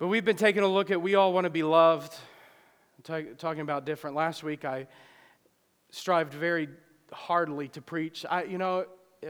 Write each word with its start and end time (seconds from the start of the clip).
But 0.00 0.08
we've 0.08 0.24
been 0.24 0.36
taking 0.36 0.62
a 0.62 0.66
look 0.66 0.90
at 0.90 1.02
we 1.02 1.14
all 1.14 1.30
want 1.34 1.44
to 1.44 1.50
be 1.50 1.62
loved, 1.62 2.14
Ta- 3.02 3.20
talking 3.36 3.60
about 3.60 3.84
different. 3.84 4.16
Last 4.16 4.42
week 4.42 4.64
I 4.64 4.86
strived 5.90 6.32
very 6.32 6.70
hardly 7.12 7.68
to 7.68 7.82
preach. 7.82 8.24
I, 8.28 8.44
you 8.44 8.56
know, 8.56 8.86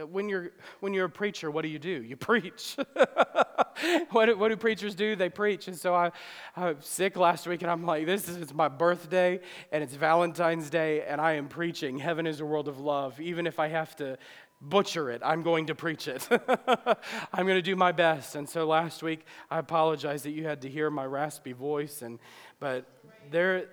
when 0.09 0.29
you're 0.29 0.51
when 0.79 0.93
you're 0.93 1.07
a 1.07 1.09
preacher, 1.09 1.51
what 1.51 1.63
do 1.63 1.67
you 1.67 1.77
do? 1.77 2.01
You 2.01 2.15
preach. 2.15 2.77
what, 4.11 4.27
do, 4.27 4.37
what 4.37 4.47
do 4.47 4.55
preachers 4.55 4.95
do? 4.95 5.17
They 5.17 5.27
preach. 5.27 5.67
And 5.67 5.75
so 5.77 5.93
I, 5.93 6.11
I 6.55 6.71
was 6.71 6.85
sick 6.85 7.17
last 7.17 7.47
week, 7.47 7.63
and 7.63 7.69
I'm 7.69 7.85
like, 7.85 8.05
this 8.05 8.29
is 8.29 8.37
it's 8.37 8.53
my 8.53 8.69
birthday, 8.69 9.41
and 9.73 9.83
it's 9.83 9.95
Valentine's 9.95 10.69
Day, 10.69 11.03
and 11.03 11.19
I 11.19 11.33
am 11.33 11.49
preaching. 11.49 11.97
Heaven 11.97 12.25
is 12.25 12.39
a 12.39 12.45
world 12.45 12.69
of 12.69 12.79
love. 12.79 13.19
Even 13.19 13.45
if 13.45 13.59
I 13.59 13.67
have 13.67 13.93
to 13.97 14.17
butcher 14.61 15.09
it, 15.09 15.21
I'm 15.25 15.43
going 15.43 15.67
to 15.67 15.75
preach 15.75 16.07
it. 16.07 16.27
I'm 17.33 17.45
going 17.45 17.57
to 17.57 17.61
do 17.61 17.75
my 17.75 17.91
best. 17.91 18.35
And 18.35 18.47
so 18.47 18.65
last 18.65 19.01
week, 19.01 19.25
I 19.49 19.59
apologize 19.59 20.23
that 20.23 20.31
you 20.31 20.45
had 20.45 20.61
to 20.61 20.69
hear 20.69 20.89
my 20.89 21.05
raspy 21.05 21.53
voice, 21.53 22.01
and 22.01 22.19
but 22.59 22.85
there 23.31 23.69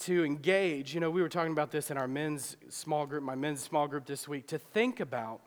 to 0.00 0.24
engage, 0.24 0.92
you 0.92 1.00
know, 1.00 1.10
we 1.10 1.22
were 1.22 1.28
talking 1.28 1.52
about 1.52 1.70
this 1.70 1.90
in 1.90 1.96
our 1.96 2.08
men's 2.08 2.56
small 2.68 3.06
group, 3.06 3.22
my 3.22 3.34
men's 3.34 3.62
small 3.62 3.88
group 3.88 4.04
this 4.04 4.28
week, 4.28 4.46
to 4.48 4.58
think 4.58 5.00
about 5.00 5.40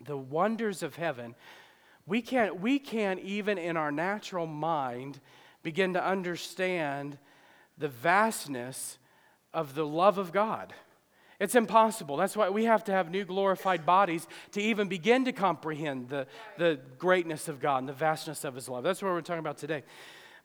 the 0.00 0.16
wonders 0.16 0.82
of 0.82 0.96
heaven. 0.96 1.34
We 2.06 2.22
can't, 2.22 2.60
we 2.60 2.78
can't 2.78 3.20
even 3.20 3.58
in 3.58 3.76
our 3.76 3.90
natural 3.90 4.46
mind 4.46 5.20
begin 5.62 5.94
to 5.94 6.04
understand 6.04 7.18
the 7.78 7.88
vastness 7.88 8.98
of 9.54 9.74
the 9.74 9.86
love 9.86 10.18
of 10.18 10.32
God. 10.32 10.72
It's 11.42 11.56
impossible. 11.56 12.16
That's 12.16 12.36
why 12.36 12.50
we 12.50 12.66
have 12.66 12.84
to 12.84 12.92
have 12.92 13.10
new 13.10 13.24
glorified 13.24 13.84
bodies 13.84 14.28
to 14.52 14.62
even 14.62 14.86
begin 14.86 15.24
to 15.24 15.32
comprehend 15.32 16.08
the, 16.08 16.28
the 16.56 16.78
greatness 16.98 17.48
of 17.48 17.58
God 17.58 17.78
and 17.78 17.88
the 17.88 17.92
vastness 17.92 18.44
of 18.44 18.54
His 18.54 18.68
love. 18.68 18.84
That's 18.84 19.02
what 19.02 19.10
we're 19.10 19.22
talking 19.22 19.40
about 19.40 19.58
today. 19.58 19.82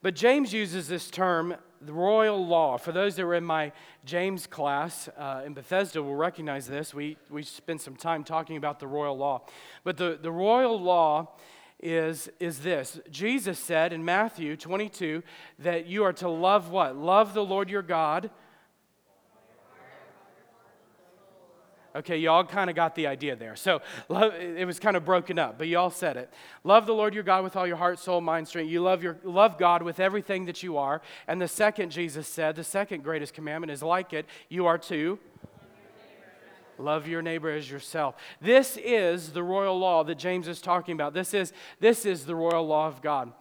But 0.02 0.16
James 0.16 0.52
uses 0.52 0.88
this 0.88 1.12
term, 1.12 1.56
the 1.82 1.94
royal 1.94 2.44
law. 2.44 2.78
For 2.78 2.92
those 2.92 3.16
that 3.16 3.28
were 3.28 3.36
in 3.36 3.44
my 3.44 3.74
James 4.06 4.48
class 4.48 5.08
uh, 5.16 5.44
in 5.46 5.54
Bethesda 5.54 6.02
will 6.02 6.16
recognize 6.16 6.66
this. 6.66 6.96
We, 6.96 7.18
we 7.30 7.44
spent 7.44 7.82
some 7.82 7.96
time 7.96 8.24
talking 8.24 8.58
about 8.58 8.80
the 8.80 8.88
royal 8.88 9.16
law. 9.16 9.44
But 9.84 9.98
the, 9.98 10.18
the 10.20 10.32
royal 10.32 10.82
law 10.82 11.36
is, 11.80 12.28
is 12.40 12.62
this 12.62 13.00
Jesus 13.12 13.60
said 13.60 13.94
in 13.94 14.04
Matthew 14.04 14.58
22 14.58 15.22
that 15.60 15.86
you 15.86 16.04
are 16.06 16.14
to 16.14 16.28
love 16.28 16.72
what? 16.72 16.96
Love 16.96 17.36
the 17.36 17.46
Lord 17.46 17.70
your 17.70 17.84
God. 17.84 18.32
Okay, 21.98 22.18
y'all 22.18 22.44
kind 22.44 22.70
of 22.70 22.76
got 22.76 22.94
the 22.94 23.08
idea 23.08 23.36
there. 23.36 23.56
So 23.56 23.82
love, 24.08 24.36
it 24.36 24.68
was 24.68 24.80
kind 24.80 24.96
of 24.96 25.04
broken 25.04 25.40
up, 25.40 25.58
but 25.58 25.68
y'all 25.68 25.90
said 25.90 26.16
it. 26.16 26.32
Love 26.64 26.86
the 26.86 26.94
Lord 26.94 27.16
your 27.16 27.24
God 27.24 27.44
with 27.44 27.56
all 27.56 27.66
your 27.66 27.78
heart, 27.78 27.98
soul, 27.98 28.22
mind, 28.22 28.48
strength. 28.48 28.70
You 28.70 28.82
love, 28.82 29.02
your, 29.02 29.18
love 29.24 29.58
God 29.58 29.82
with 29.82 30.00
everything 30.00 30.46
that 30.46 30.62
you 30.62 30.78
are. 30.78 31.02
And 31.28 31.42
the 31.42 31.48
second, 31.48 31.90
Jesus 31.92 32.28
said, 32.28 32.56
the 32.56 32.64
second 32.64 33.04
greatest 33.04 33.34
commandment 33.34 33.72
is 33.72 33.82
like 33.82 34.14
it. 34.14 34.28
You 34.48 34.68
are 34.68 34.78
to 34.78 35.18
love 36.78 37.08
your 37.08 37.24
neighbor 37.24 37.50
as 37.50 37.68
yourself. 37.68 38.16
This 38.40 38.78
is 38.78 39.32
the 39.32 39.42
royal 39.42 39.80
law 39.80 40.04
that 40.04 40.20
James 40.20 40.48
is 40.48 40.62
talking 40.62 40.94
about. 40.94 41.16
This 41.16 41.34
is, 41.34 41.52
this 41.80 42.06
is 42.06 42.28
the 42.28 42.36
royal 42.36 42.68
law 42.68 42.88
of 42.88 43.02
God. 43.02 43.32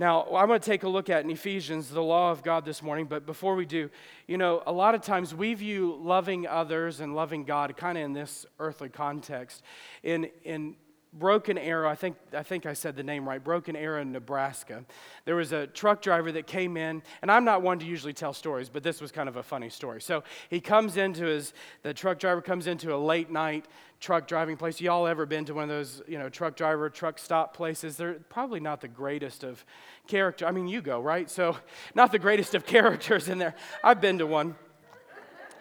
Now, 0.00 0.22
I'm 0.34 0.48
going 0.48 0.58
to 0.58 0.64
take 0.64 0.84
a 0.84 0.88
look 0.88 1.10
at 1.10 1.24
in 1.24 1.30
Ephesians 1.30 1.90
the 1.90 2.00
law 2.00 2.30
of 2.30 2.42
God 2.42 2.64
this 2.64 2.82
morning, 2.82 3.04
but 3.04 3.26
before 3.26 3.54
we 3.54 3.66
do, 3.66 3.90
you 4.26 4.38
know, 4.38 4.62
a 4.66 4.72
lot 4.72 4.94
of 4.94 5.02
times 5.02 5.34
we 5.34 5.52
view 5.52 5.94
loving 6.00 6.46
others 6.46 7.00
and 7.00 7.14
loving 7.14 7.44
God 7.44 7.76
kind 7.76 7.98
of 7.98 8.04
in 8.04 8.14
this 8.14 8.46
earthly 8.58 8.88
context. 8.88 9.62
In, 10.02 10.30
in 10.42 10.76
Broken 11.12 11.58
Arrow, 11.58 11.88
I 11.88 11.96
think, 11.96 12.16
I 12.32 12.44
think 12.44 12.66
I 12.66 12.72
said 12.72 12.94
the 12.94 13.02
name 13.02 13.28
right, 13.28 13.42
Broken 13.42 13.74
Arrow, 13.74 14.04
Nebraska, 14.04 14.84
there 15.24 15.34
was 15.34 15.50
a 15.50 15.66
truck 15.66 16.02
driver 16.02 16.30
that 16.32 16.46
came 16.46 16.76
in, 16.76 17.02
and 17.20 17.32
I'm 17.32 17.44
not 17.44 17.62
one 17.62 17.80
to 17.80 17.86
usually 17.86 18.12
tell 18.12 18.32
stories, 18.32 18.68
but 18.68 18.84
this 18.84 19.00
was 19.00 19.10
kind 19.10 19.28
of 19.28 19.36
a 19.36 19.42
funny 19.42 19.70
story. 19.70 20.00
So 20.00 20.22
he 20.50 20.60
comes 20.60 20.96
into 20.96 21.24
his, 21.24 21.52
the 21.82 21.92
truck 21.92 22.20
driver 22.20 22.40
comes 22.40 22.68
into 22.68 22.94
a 22.94 22.96
late 22.96 23.28
night 23.28 23.66
truck 23.98 24.28
driving 24.28 24.56
place. 24.56 24.80
Y'all 24.80 25.06
ever 25.06 25.26
been 25.26 25.44
to 25.44 25.54
one 25.54 25.64
of 25.64 25.68
those, 25.68 26.00
you 26.06 26.18
know, 26.18 26.28
truck 26.28 26.56
driver, 26.56 26.88
truck 26.88 27.18
stop 27.18 27.54
places? 27.54 27.96
They're 27.96 28.14
probably 28.14 28.60
not 28.60 28.80
the 28.80 28.88
greatest 28.88 29.44
of 29.44 29.64
character. 30.06 30.46
I 30.46 30.52
mean, 30.52 30.68
you 30.68 30.80
go, 30.80 31.00
right? 31.00 31.28
So, 31.28 31.56
not 31.94 32.12
the 32.12 32.18
greatest 32.18 32.54
of 32.54 32.64
characters 32.66 33.28
in 33.28 33.38
there. 33.38 33.54
I've 33.84 34.00
been 34.00 34.18
to 34.18 34.26
one. 34.26 34.54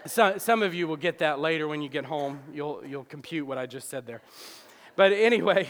Some, 0.05 0.39
some 0.39 0.63
of 0.63 0.73
you 0.73 0.88
will 0.88 0.95
get 0.95 1.19
that 1.19 1.39
later 1.39 1.67
when 1.67 1.81
you 1.81 1.89
get 1.89 2.05
home. 2.05 2.39
You'll, 2.53 2.81
you'll 2.85 3.03
compute 3.03 3.45
what 3.45 3.57
I 3.57 3.65
just 3.65 3.89
said 3.89 4.05
there. 4.05 4.21
But 4.99 5.13
anyway, 5.13 5.69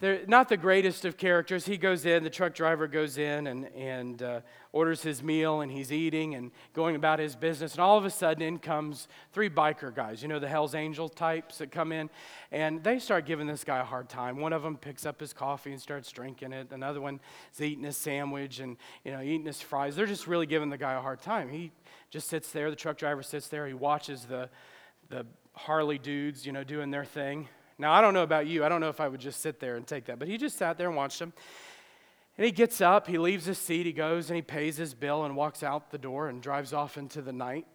they're 0.00 0.22
not 0.26 0.48
the 0.48 0.56
greatest 0.56 1.04
of 1.04 1.16
characters. 1.16 1.64
He 1.64 1.76
goes 1.76 2.04
in, 2.04 2.24
the 2.24 2.28
truck 2.28 2.54
driver 2.54 2.88
goes 2.88 3.16
in 3.16 3.46
and, 3.46 3.66
and 3.66 4.20
uh, 4.20 4.40
orders 4.72 5.00
his 5.00 5.22
meal, 5.22 5.60
and 5.60 5.70
he's 5.70 5.92
eating 5.92 6.34
and 6.34 6.50
going 6.72 6.96
about 6.96 7.20
his 7.20 7.36
business. 7.36 7.74
And 7.74 7.80
all 7.80 7.96
of 7.96 8.04
a 8.04 8.10
sudden, 8.10 8.42
in 8.42 8.58
comes 8.58 9.06
three 9.32 9.48
biker 9.48 9.94
guys, 9.94 10.22
you 10.22 10.28
know, 10.28 10.40
the 10.40 10.48
Hells 10.48 10.74
Angel 10.74 11.08
types 11.08 11.58
that 11.58 11.70
come 11.70 11.92
in, 11.92 12.10
and 12.50 12.82
they 12.82 12.98
start 12.98 13.26
giving 13.26 13.46
this 13.46 13.62
guy 13.62 13.78
a 13.78 13.84
hard 13.84 14.08
time. 14.08 14.40
One 14.40 14.52
of 14.52 14.64
them 14.64 14.76
picks 14.76 15.06
up 15.06 15.20
his 15.20 15.32
coffee 15.32 15.70
and 15.70 15.80
starts 15.80 16.10
drinking 16.10 16.52
it. 16.52 16.72
Another 16.72 17.00
one 17.00 17.20
is 17.54 17.60
eating 17.60 17.84
his 17.84 17.96
sandwich 17.96 18.58
and, 18.58 18.76
you 19.04 19.12
know, 19.12 19.22
eating 19.22 19.46
his 19.46 19.60
fries. 19.60 19.94
They're 19.94 20.04
just 20.04 20.26
really 20.26 20.46
giving 20.46 20.68
the 20.68 20.78
guy 20.78 20.94
a 20.94 21.00
hard 21.00 21.22
time. 21.22 21.48
He 21.48 21.70
just 22.10 22.26
sits 22.26 22.50
there, 22.50 22.70
the 22.70 22.76
truck 22.76 22.98
driver 22.98 23.22
sits 23.22 23.46
there, 23.46 23.68
he 23.68 23.74
watches 23.74 24.24
the, 24.24 24.50
the 25.10 25.26
Harley 25.52 25.98
dudes, 25.98 26.44
you 26.44 26.50
know, 26.50 26.64
doing 26.64 26.90
their 26.90 27.04
thing. 27.04 27.48
Now, 27.78 27.92
I 27.92 28.00
don't 28.00 28.12
know 28.12 28.24
about 28.24 28.46
you. 28.46 28.64
I 28.64 28.68
don't 28.68 28.80
know 28.80 28.88
if 28.88 29.00
I 29.00 29.06
would 29.06 29.20
just 29.20 29.40
sit 29.40 29.60
there 29.60 29.76
and 29.76 29.86
take 29.86 30.06
that. 30.06 30.18
But 30.18 30.28
he 30.28 30.36
just 30.36 30.58
sat 30.58 30.76
there 30.76 30.88
and 30.88 30.96
watched 30.96 31.20
him. 31.20 31.32
And 32.36 32.44
he 32.44 32.52
gets 32.52 32.80
up, 32.80 33.08
he 33.08 33.18
leaves 33.18 33.46
his 33.46 33.58
seat, 33.58 33.84
he 33.84 33.92
goes 33.92 34.30
and 34.30 34.36
he 34.36 34.42
pays 34.42 34.76
his 34.76 34.94
bill 34.94 35.24
and 35.24 35.34
walks 35.34 35.64
out 35.64 35.90
the 35.90 35.98
door 35.98 36.28
and 36.28 36.40
drives 36.40 36.72
off 36.72 36.96
into 36.96 37.20
the 37.20 37.32
night. 37.32 37.66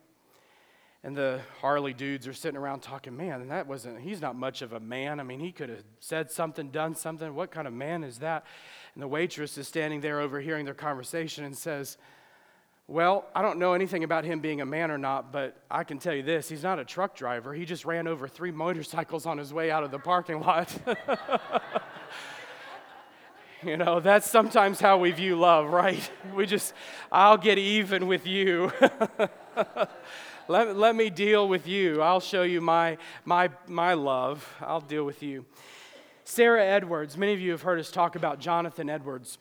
And 1.03 1.17
the 1.17 1.41
Harley 1.59 1.93
dudes 1.93 2.29
are 2.29 2.33
sitting 2.33 2.57
around 2.57 2.79
talking, 2.79 3.17
man, 3.17 3.49
that 3.49 3.67
wasn't, 3.67 3.99
he's 3.99 4.21
not 4.21 4.37
much 4.37 4.61
of 4.61 4.71
a 4.71 4.79
man. 4.79 5.19
I 5.19 5.23
mean, 5.23 5.41
he 5.41 5.51
could 5.51 5.67
have 5.67 5.83
said 5.99 6.31
something, 6.31 6.69
done 6.69 6.95
something. 6.95 7.35
What 7.35 7.51
kind 7.51 7.67
of 7.67 7.73
man 7.73 8.05
is 8.05 8.19
that? 8.19 8.45
And 8.93 9.03
the 9.03 9.07
waitress 9.07 9.57
is 9.57 9.67
standing 9.67 9.99
there 9.99 10.21
overhearing 10.21 10.63
their 10.63 10.73
conversation 10.73 11.43
and 11.43 11.57
says, 11.57 11.97
well, 12.87 13.25
I 13.33 13.41
don't 13.41 13.59
know 13.59 13.73
anything 13.73 14.03
about 14.03 14.25
him 14.25 14.41
being 14.41 14.59
a 14.59 14.65
man 14.65 14.91
or 14.91 14.97
not, 14.97 15.31
but 15.31 15.55
I 15.71 15.85
can 15.85 15.99
tell 15.99 16.13
you 16.13 16.23
this 16.23 16.49
he's 16.49 16.63
not 16.63 16.79
a 16.79 16.85
truck 16.85 17.15
driver. 17.15 17.53
He 17.53 17.63
just 17.63 17.85
ran 17.85 18.07
over 18.07 18.27
three 18.27 18.51
motorcycles 18.51 19.25
on 19.25 19.37
his 19.37 19.53
way 19.53 19.71
out 19.71 19.83
of 19.83 19.91
the 19.91 19.99
parking 19.99 20.41
lot. 20.41 20.75
you 23.65 23.77
know, 23.77 24.01
that's 24.01 24.29
sometimes 24.29 24.81
how 24.81 24.97
we 24.97 25.11
view 25.11 25.37
love, 25.37 25.71
right? 25.71 26.09
We 26.35 26.45
just, 26.45 26.73
I'll 27.11 27.37
get 27.37 27.57
even 27.57 28.07
with 28.07 28.27
you. 28.27 28.71
let, 30.47 30.75
let 30.75 30.95
me 30.95 31.09
deal 31.09 31.47
with 31.47 31.67
you. 31.67 32.01
I'll 32.01 32.19
show 32.19 32.43
you 32.43 32.59
my, 32.59 32.97
my, 33.23 33.49
my 33.67 33.93
love. 33.93 34.47
I'll 34.59 34.81
deal 34.81 35.05
with 35.05 35.23
you. 35.23 35.45
Sarah 36.25 36.65
Edwards, 36.65 37.17
many 37.17 37.33
of 37.33 37.39
you 37.39 37.51
have 37.51 37.61
heard 37.61 37.79
us 37.79 37.91
talk 37.91 38.15
about 38.15 38.39
Jonathan 38.39 38.89
Edwards. 38.89 39.37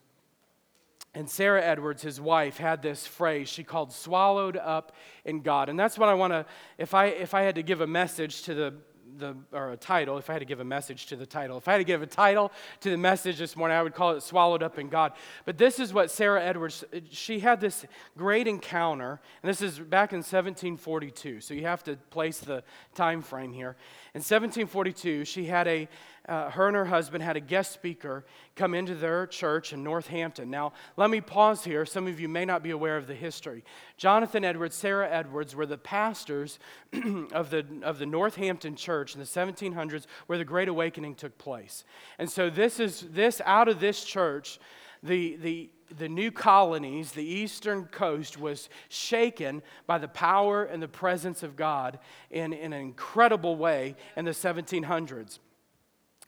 And 1.15 1.29
Sarah 1.29 1.63
Edwards, 1.63 2.03
his 2.03 2.21
wife, 2.21 2.57
had 2.57 2.81
this 2.81 3.07
phrase 3.07 3.49
she 3.49 3.65
called 3.65 3.93
swallowed 3.93 4.57
up 4.57 4.93
in 5.25 5.43
God. 5.43 5.69
And 5.69 5.79
that's 5.79 5.99
what 5.99 6.09
I 6.09 6.15
want 6.15 6.33
to, 6.33 6.47
if 6.79 6.95
I, 6.95 7.07
if 7.07 7.35
I 7.35 7.43
had 7.43 7.57
to 7.57 7.63
give 7.63 7.83
a 7.83 7.87
message 7.87 8.43
to 8.45 8.55
the, 8.55 8.75
the, 9.19 9.37
or 9.53 9.73
a 9.73 9.77
title, 9.77 10.17
if 10.17 10.31
I 10.31 10.33
had 10.33 10.39
to 10.39 10.47
give 10.47 10.61
a 10.61 10.65
message 10.65 11.07
to 11.07 11.17
the 11.17 11.27
title, 11.27 11.59
if 11.59 11.69
I 11.69 11.73
had 11.73 11.79
to 11.79 11.85
give 11.85 12.01
a 12.01 12.07
title 12.07 12.51
to 12.81 12.89
the 12.89 12.97
message 12.97 13.37
this 13.37 13.57
morning, 13.57 13.77
I 13.77 13.83
would 13.83 13.95
call 13.95 14.13
it 14.13 14.23
Swallowed 14.23 14.63
Up 14.63 14.79
in 14.79 14.89
God. 14.89 15.13
But 15.45 15.59
this 15.59 15.79
is 15.79 15.93
what 15.93 16.11
Sarah 16.11 16.43
Edwards, 16.43 16.83
she 17.11 17.41
had 17.41 17.61
this 17.61 17.85
great 18.17 18.49
encounter, 18.49 19.21
and 19.43 19.51
this 19.51 19.61
is 19.61 19.79
back 19.79 20.13
in 20.13 20.21
1742. 20.21 21.43
So 21.43 21.53
you 21.53 21.67
have 21.67 21.85
to 21.85 21.97
place 22.09 22.39
the 22.39 22.65
time 22.95 23.21
frame 23.21 23.53
here. 23.53 23.77
In 24.15 24.21
1742, 24.21 25.27
she 25.27 25.45
had 25.45 25.69
a, 25.69 25.89
uh, 26.29 26.51
her 26.51 26.69
and 26.69 26.77
her 26.77 26.85
husband 26.85 27.23
had 27.23 27.37
a 27.37 27.41
guest 27.41 27.73
speaker 27.73 28.25
come 28.55 28.75
into 28.75 28.95
their 28.95 29.27
church 29.27 29.73
in 29.73 29.83
Northampton. 29.83 30.51
Now, 30.51 30.73
let 30.97 31.11
me 31.11 31.21
pause 31.21 31.65
here. 31.65 31.85
Some 31.85 32.07
of 32.07 32.21
you 32.21 32.29
may 32.29 32.45
not 32.45 32.63
be 32.63 32.71
aware 32.71 32.97
of 32.97 33.07
the 33.07 33.15
history. 33.15 33.65
Jonathan 33.97 34.45
Edwards, 34.45 34.77
Sarah 34.77 35.11
Edwards 35.11 35.57
were 35.57 35.67
the 35.67 35.79
pastors 35.79 36.59
of, 37.33 37.51
the, 37.51 37.67
of 37.83 37.99
the 37.99 38.07
Northampton 38.07 38.77
church 38.77 39.15
in 39.15 39.21
the 39.21 39.27
1700s 39.27 40.07
where 40.27 40.39
the 40.39 40.45
Great 40.45 40.69
Awakening 40.69 41.17
took 41.17 41.37
place. 41.39 41.85
And 42.19 42.31
so, 42.31 42.51
this 42.51 42.79
is 42.79 43.01
this 43.11 43.41
out 43.45 43.69
of 43.69 43.81
this 43.81 44.05
church, 44.05 44.61
the, 45.03 45.37
the 45.37 45.71
the 45.99 46.09
new 46.09 46.31
colonies, 46.31 47.13
the 47.13 47.23
eastern 47.23 47.85
coast, 47.85 48.39
was 48.39 48.69
shaken 48.89 49.63
by 49.87 49.99
the 49.99 50.09
power 50.09 50.65
and 50.65 50.83
the 50.83 50.89
presence 50.89 51.43
of 51.43 51.55
God 51.55 51.99
in, 52.31 52.55
in 52.55 52.73
an 52.73 52.81
incredible 52.81 53.57
way 53.57 53.95
in 54.17 54.25
the 54.25 54.31
1700s. 54.31 55.39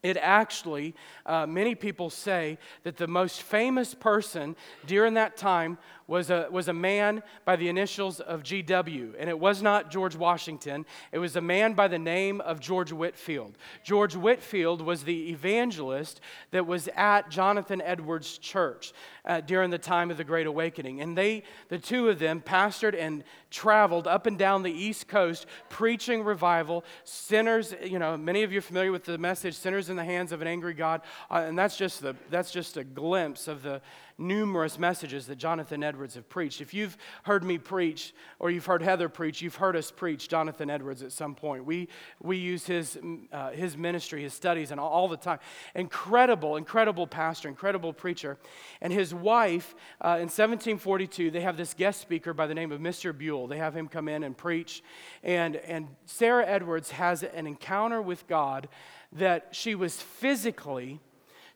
It 0.04 0.18
actually, 0.18 0.94
uh, 1.24 1.46
many 1.46 1.74
people 1.74 2.10
say 2.10 2.58
that 2.82 2.98
the 2.98 3.06
most 3.06 3.42
famous 3.42 3.94
person 3.94 4.54
during 4.86 5.14
that 5.14 5.38
time 5.38 5.78
was 6.06 6.30
a, 6.30 6.46
was 6.50 6.68
a 6.68 6.72
man 6.72 7.22
by 7.44 7.56
the 7.56 7.68
initials 7.68 8.20
of 8.20 8.42
GW. 8.42 9.14
And 9.18 9.30
it 9.30 9.38
was 9.38 9.62
not 9.62 9.90
George 9.90 10.14
Washington, 10.14 10.84
it 11.12 11.18
was 11.18 11.36
a 11.36 11.40
man 11.40 11.72
by 11.72 11.88
the 11.88 11.98
name 11.98 12.40
of 12.42 12.60
George 12.60 12.92
Whitefield. 12.92 13.56
George 13.82 14.14
Whitefield 14.14 14.82
was 14.82 15.04
the 15.04 15.30
evangelist 15.30 16.20
that 16.50 16.66
was 16.66 16.88
at 16.94 17.30
Jonathan 17.30 17.80
Edwards' 17.80 18.36
church 18.38 18.92
uh, 19.24 19.40
during 19.40 19.70
the 19.70 19.78
time 19.78 20.10
of 20.10 20.18
the 20.18 20.24
Great 20.24 20.46
Awakening. 20.46 21.00
And 21.00 21.16
they, 21.16 21.44
the 21.68 21.78
two 21.78 22.08
of 22.08 22.18
them, 22.18 22.42
pastored 22.42 22.94
and 22.98 23.24
traveled 23.50 24.06
up 24.06 24.26
and 24.26 24.38
down 24.38 24.62
the 24.62 24.72
East 24.72 25.08
Coast 25.08 25.46
preaching 25.70 26.22
revival. 26.22 26.84
Sinners, 27.04 27.74
you 27.82 27.98
know, 27.98 28.16
many 28.16 28.42
of 28.42 28.52
you 28.52 28.58
are 28.58 28.62
familiar 28.62 28.92
with 28.92 29.04
the 29.04 29.16
message, 29.16 29.54
Sinners 29.54 29.88
in 29.94 29.96
the 30.06 30.12
Hands 30.12 30.32
of 30.32 30.42
an 30.42 30.48
Angry 30.48 30.74
God. 30.74 31.02
Uh, 31.30 31.44
and 31.46 31.58
that's 31.58 31.76
just, 31.76 32.02
the, 32.02 32.16
that's 32.30 32.50
just 32.50 32.76
a 32.76 32.84
glimpse 32.84 33.48
of 33.48 33.62
the 33.62 33.80
numerous 34.18 34.78
messages 34.78 35.26
that 35.26 35.36
Jonathan 35.36 35.82
Edwards 35.82 36.14
have 36.14 36.28
preached. 36.28 36.60
If 36.60 36.72
you've 36.72 36.96
heard 37.24 37.42
me 37.42 37.58
preach 37.58 38.14
or 38.38 38.50
you've 38.50 38.66
heard 38.66 38.82
Heather 38.82 39.08
preach, 39.08 39.42
you've 39.42 39.56
heard 39.56 39.76
us 39.76 39.90
preach 39.90 40.28
Jonathan 40.28 40.70
Edwards 40.70 41.02
at 41.02 41.12
some 41.12 41.34
point. 41.34 41.64
We, 41.64 41.88
we 42.22 42.36
use 42.36 42.66
his, 42.66 42.98
uh, 43.32 43.50
his 43.50 43.76
ministry, 43.76 44.22
his 44.22 44.34
studies, 44.34 44.70
and 44.70 44.80
all, 44.80 44.90
all, 44.90 45.08
the 45.08 45.16
time. 45.16 45.38
Incredible, 45.74 46.56
incredible 46.56 47.06
pastor, 47.06 47.48
incredible 47.48 47.92
preacher. 47.92 48.38
And 48.80 48.92
his 48.92 49.14
wife, 49.14 49.74
uh, 50.00 50.18
in 50.18 50.28
1742, 50.28 51.30
they 51.30 51.40
have 51.40 51.56
this 51.56 51.74
guest 51.74 52.00
speaker 52.00 52.32
by 52.32 52.46
the 52.46 52.54
name 52.54 52.72
of 52.72 52.80
Mr. 52.80 53.16
Buell. 53.16 53.46
They 53.46 53.58
have 53.58 53.76
him 53.76 53.88
come 53.88 54.08
in 54.08 54.22
and 54.22 54.36
preach. 54.36 54.82
And, 55.22 55.56
and 55.56 55.88
Sarah 56.06 56.46
Edwards 56.46 56.92
has 56.92 57.22
an 57.22 57.46
encounter 57.46 58.00
with 58.00 58.26
God 58.26 58.68
that 59.14 59.48
she 59.52 59.74
was 59.74 60.00
physically 60.00 61.00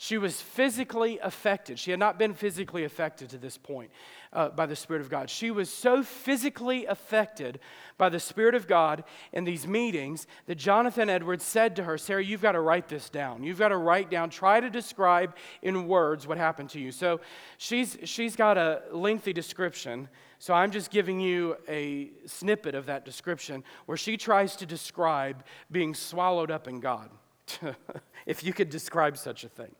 she 0.00 0.16
was 0.16 0.40
physically 0.40 1.18
affected. 1.18 1.76
She 1.76 1.90
had 1.90 1.98
not 1.98 2.20
been 2.20 2.32
physically 2.32 2.84
affected 2.84 3.30
to 3.30 3.36
this 3.36 3.58
point 3.58 3.90
uh, 4.32 4.50
by 4.50 4.64
the 4.64 4.76
Spirit 4.76 5.02
of 5.02 5.10
God. 5.10 5.28
She 5.28 5.50
was 5.50 5.68
so 5.68 6.04
physically 6.04 6.86
affected 6.86 7.58
by 7.98 8.08
the 8.08 8.20
Spirit 8.20 8.54
of 8.54 8.68
God 8.68 9.02
in 9.32 9.42
these 9.42 9.66
meetings 9.66 10.28
that 10.46 10.54
Jonathan 10.54 11.10
Edwards 11.10 11.42
said 11.42 11.74
to 11.76 11.82
her, 11.82 11.98
Sarah, 11.98 12.22
you've 12.22 12.40
got 12.40 12.52
to 12.52 12.60
write 12.60 12.86
this 12.86 13.10
down. 13.10 13.42
You've 13.42 13.58
got 13.58 13.70
to 13.70 13.76
write 13.76 14.08
down, 14.08 14.30
try 14.30 14.60
to 14.60 14.70
describe 14.70 15.34
in 15.62 15.88
words 15.88 16.28
what 16.28 16.38
happened 16.38 16.70
to 16.70 16.80
you. 16.80 16.92
So 16.92 17.20
she's, 17.56 17.98
she's 18.04 18.36
got 18.36 18.56
a 18.56 18.82
lengthy 18.92 19.32
description. 19.32 20.08
So 20.38 20.54
I'm 20.54 20.70
just 20.70 20.92
giving 20.92 21.18
you 21.18 21.56
a 21.68 22.12
snippet 22.24 22.76
of 22.76 22.86
that 22.86 23.04
description 23.04 23.64
where 23.86 23.98
she 23.98 24.16
tries 24.16 24.54
to 24.56 24.66
describe 24.66 25.42
being 25.72 25.92
swallowed 25.92 26.52
up 26.52 26.68
in 26.68 26.78
God. 26.78 27.10
if 28.26 28.42
you 28.42 28.52
could 28.52 28.70
describe 28.70 29.16
such 29.16 29.44
a 29.44 29.48
thing. 29.48 29.74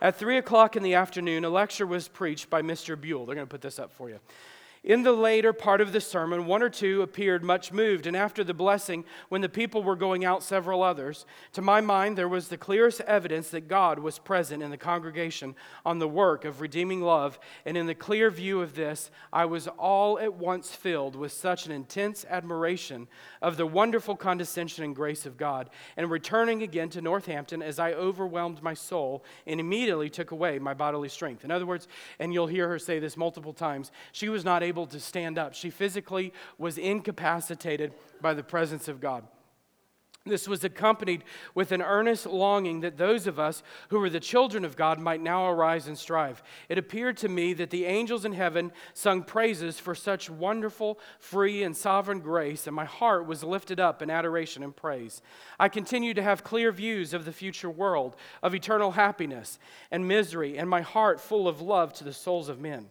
At 0.00 0.16
3 0.16 0.38
o'clock 0.38 0.76
in 0.76 0.82
the 0.82 0.94
afternoon, 0.94 1.44
a 1.44 1.50
lecture 1.50 1.86
was 1.86 2.08
preached 2.08 2.50
by 2.50 2.62
Mr. 2.62 3.00
Buell. 3.00 3.26
They're 3.26 3.34
going 3.34 3.46
to 3.46 3.50
put 3.50 3.60
this 3.60 3.78
up 3.78 3.92
for 3.92 4.08
you. 4.08 4.18
In 4.84 5.04
the 5.04 5.12
later 5.12 5.52
part 5.52 5.80
of 5.80 5.92
the 5.92 6.00
sermon, 6.00 6.44
one 6.44 6.60
or 6.60 6.68
two 6.68 7.02
appeared 7.02 7.44
much 7.44 7.70
moved, 7.70 8.04
and 8.04 8.16
after 8.16 8.42
the 8.42 8.52
blessing, 8.52 9.04
when 9.28 9.40
the 9.40 9.48
people 9.48 9.84
were 9.84 9.94
going 9.94 10.24
out, 10.24 10.42
several 10.42 10.82
others. 10.82 11.24
To 11.52 11.62
my 11.62 11.80
mind, 11.80 12.18
there 12.18 12.28
was 12.28 12.48
the 12.48 12.56
clearest 12.56 13.00
evidence 13.02 13.50
that 13.50 13.68
God 13.68 14.00
was 14.00 14.18
present 14.18 14.60
in 14.60 14.72
the 14.72 14.76
congregation 14.76 15.54
on 15.86 16.00
the 16.00 16.08
work 16.08 16.44
of 16.44 16.60
redeeming 16.60 17.00
love, 17.00 17.38
and 17.64 17.76
in 17.76 17.86
the 17.86 17.94
clear 17.94 18.28
view 18.28 18.60
of 18.60 18.74
this, 18.74 19.12
I 19.32 19.44
was 19.44 19.68
all 19.68 20.18
at 20.18 20.34
once 20.34 20.74
filled 20.74 21.14
with 21.14 21.30
such 21.30 21.64
an 21.64 21.70
intense 21.70 22.26
admiration 22.28 23.06
of 23.40 23.56
the 23.56 23.66
wonderful 23.66 24.16
condescension 24.16 24.82
and 24.82 24.96
grace 24.96 25.26
of 25.26 25.36
God, 25.36 25.70
and 25.96 26.10
returning 26.10 26.64
again 26.64 26.88
to 26.88 27.00
Northampton 27.00 27.62
as 27.62 27.78
I 27.78 27.92
overwhelmed 27.92 28.64
my 28.64 28.74
soul 28.74 29.24
and 29.46 29.60
immediately 29.60 30.10
took 30.10 30.32
away 30.32 30.58
my 30.58 30.74
bodily 30.74 31.08
strength. 31.08 31.44
In 31.44 31.52
other 31.52 31.66
words, 31.66 31.86
and 32.18 32.34
you'll 32.34 32.48
hear 32.48 32.66
her 32.66 32.80
say 32.80 32.98
this 32.98 33.16
multiple 33.16 33.52
times, 33.52 33.92
she 34.10 34.28
was 34.28 34.44
not 34.44 34.64
able 34.64 34.71
to 34.86 35.00
stand 35.00 35.38
up. 35.38 35.54
She 35.54 35.70
physically 35.70 36.32
was 36.58 36.78
incapacitated 36.78 37.92
by 38.20 38.34
the 38.34 38.42
presence 38.42 38.88
of 38.88 39.00
God. 39.00 39.24
This 40.24 40.46
was 40.46 40.62
accompanied 40.62 41.24
with 41.52 41.72
an 41.72 41.82
earnest 41.82 42.26
longing 42.26 42.80
that 42.80 42.96
those 42.96 43.26
of 43.26 43.40
us 43.40 43.64
who 43.88 43.98
were 43.98 44.10
the 44.10 44.20
children 44.20 44.64
of 44.64 44.76
God 44.76 45.00
might 45.00 45.20
now 45.20 45.48
arise 45.48 45.88
and 45.88 45.98
strive. 45.98 46.44
It 46.68 46.78
appeared 46.78 47.16
to 47.18 47.28
me 47.28 47.54
that 47.54 47.70
the 47.70 47.86
angels 47.86 48.24
in 48.24 48.32
heaven 48.32 48.70
sung 48.94 49.24
praises 49.24 49.80
for 49.80 49.96
such 49.96 50.30
wonderful, 50.30 51.00
free, 51.18 51.64
and 51.64 51.76
sovereign 51.76 52.20
grace, 52.20 52.68
and 52.68 52.76
my 52.76 52.84
heart 52.84 53.26
was 53.26 53.42
lifted 53.42 53.80
up 53.80 54.00
in 54.00 54.10
adoration 54.10 54.62
and 54.62 54.76
praise. 54.76 55.22
I 55.58 55.68
continued 55.68 56.14
to 56.16 56.22
have 56.22 56.44
clear 56.44 56.70
views 56.70 57.12
of 57.14 57.24
the 57.24 57.32
future 57.32 57.70
world, 57.70 58.14
of 58.44 58.54
eternal 58.54 58.92
happiness 58.92 59.58
and 59.90 60.06
misery, 60.06 60.56
and 60.56 60.70
my 60.70 60.82
heart 60.82 61.20
full 61.20 61.48
of 61.48 61.60
love 61.60 61.92
to 61.94 62.04
the 62.04 62.12
souls 62.12 62.48
of 62.48 62.60
men. 62.60 62.90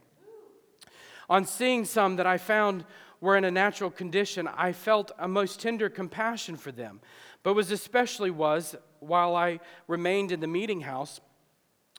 On 1.31 1.45
seeing 1.45 1.85
some 1.85 2.17
that 2.17 2.27
I 2.27 2.37
found 2.37 2.83
were 3.21 3.37
in 3.37 3.45
a 3.45 3.51
natural 3.51 3.89
condition, 3.89 4.49
I 4.49 4.73
felt 4.73 5.13
a 5.17 5.29
most 5.29 5.61
tender 5.61 5.87
compassion 5.87 6.57
for 6.57 6.73
them, 6.73 6.99
but 7.41 7.53
was 7.53 7.71
especially 7.71 8.29
was 8.29 8.75
while 8.99 9.33
I 9.33 9.61
remained 9.87 10.33
in 10.33 10.41
the 10.41 10.47
meeting 10.47 10.81
house 10.81 11.21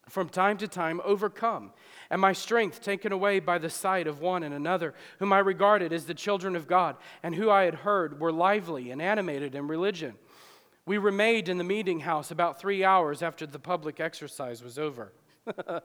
from 0.06 0.28
time 0.28 0.58
to 0.58 0.68
time 0.68 1.00
overcome, 1.02 1.72
and 2.10 2.20
my 2.20 2.34
strength 2.34 2.82
taken 2.82 3.10
away 3.10 3.40
by 3.40 3.56
the 3.56 3.70
sight 3.70 4.06
of 4.06 4.20
one 4.20 4.42
and 4.42 4.54
another, 4.54 4.92
whom 5.18 5.32
I 5.32 5.38
regarded 5.38 5.94
as 5.94 6.04
the 6.04 6.12
children 6.12 6.54
of 6.54 6.66
God, 6.66 6.96
and 7.22 7.34
who 7.34 7.48
I 7.48 7.62
had 7.62 7.76
heard 7.76 8.20
were 8.20 8.32
lively 8.32 8.90
and 8.90 9.00
animated 9.00 9.54
in 9.54 9.66
religion. 9.66 10.16
We 10.84 10.98
remained 10.98 11.48
in 11.48 11.56
the 11.56 11.64
meeting 11.64 12.00
house 12.00 12.30
about 12.30 12.60
three 12.60 12.84
hours 12.84 13.22
after 13.22 13.46
the 13.46 13.58
public 13.58 13.98
exercise 13.98 14.62
was 14.62 14.78
over. 14.78 15.10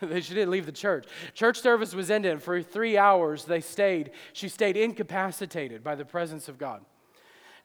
she 0.00 0.34
didn't 0.34 0.50
leave 0.50 0.66
the 0.66 0.72
church. 0.72 1.06
Church 1.34 1.60
service 1.60 1.94
was 1.94 2.10
ended. 2.10 2.42
For 2.42 2.62
three 2.62 2.98
hours, 2.98 3.44
they 3.44 3.60
stayed. 3.60 4.10
She 4.32 4.48
stayed 4.48 4.76
incapacitated 4.76 5.84
by 5.84 5.94
the 5.94 6.04
presence 6.04 6.48
of 6.48 6.58
God. 6.58 6.84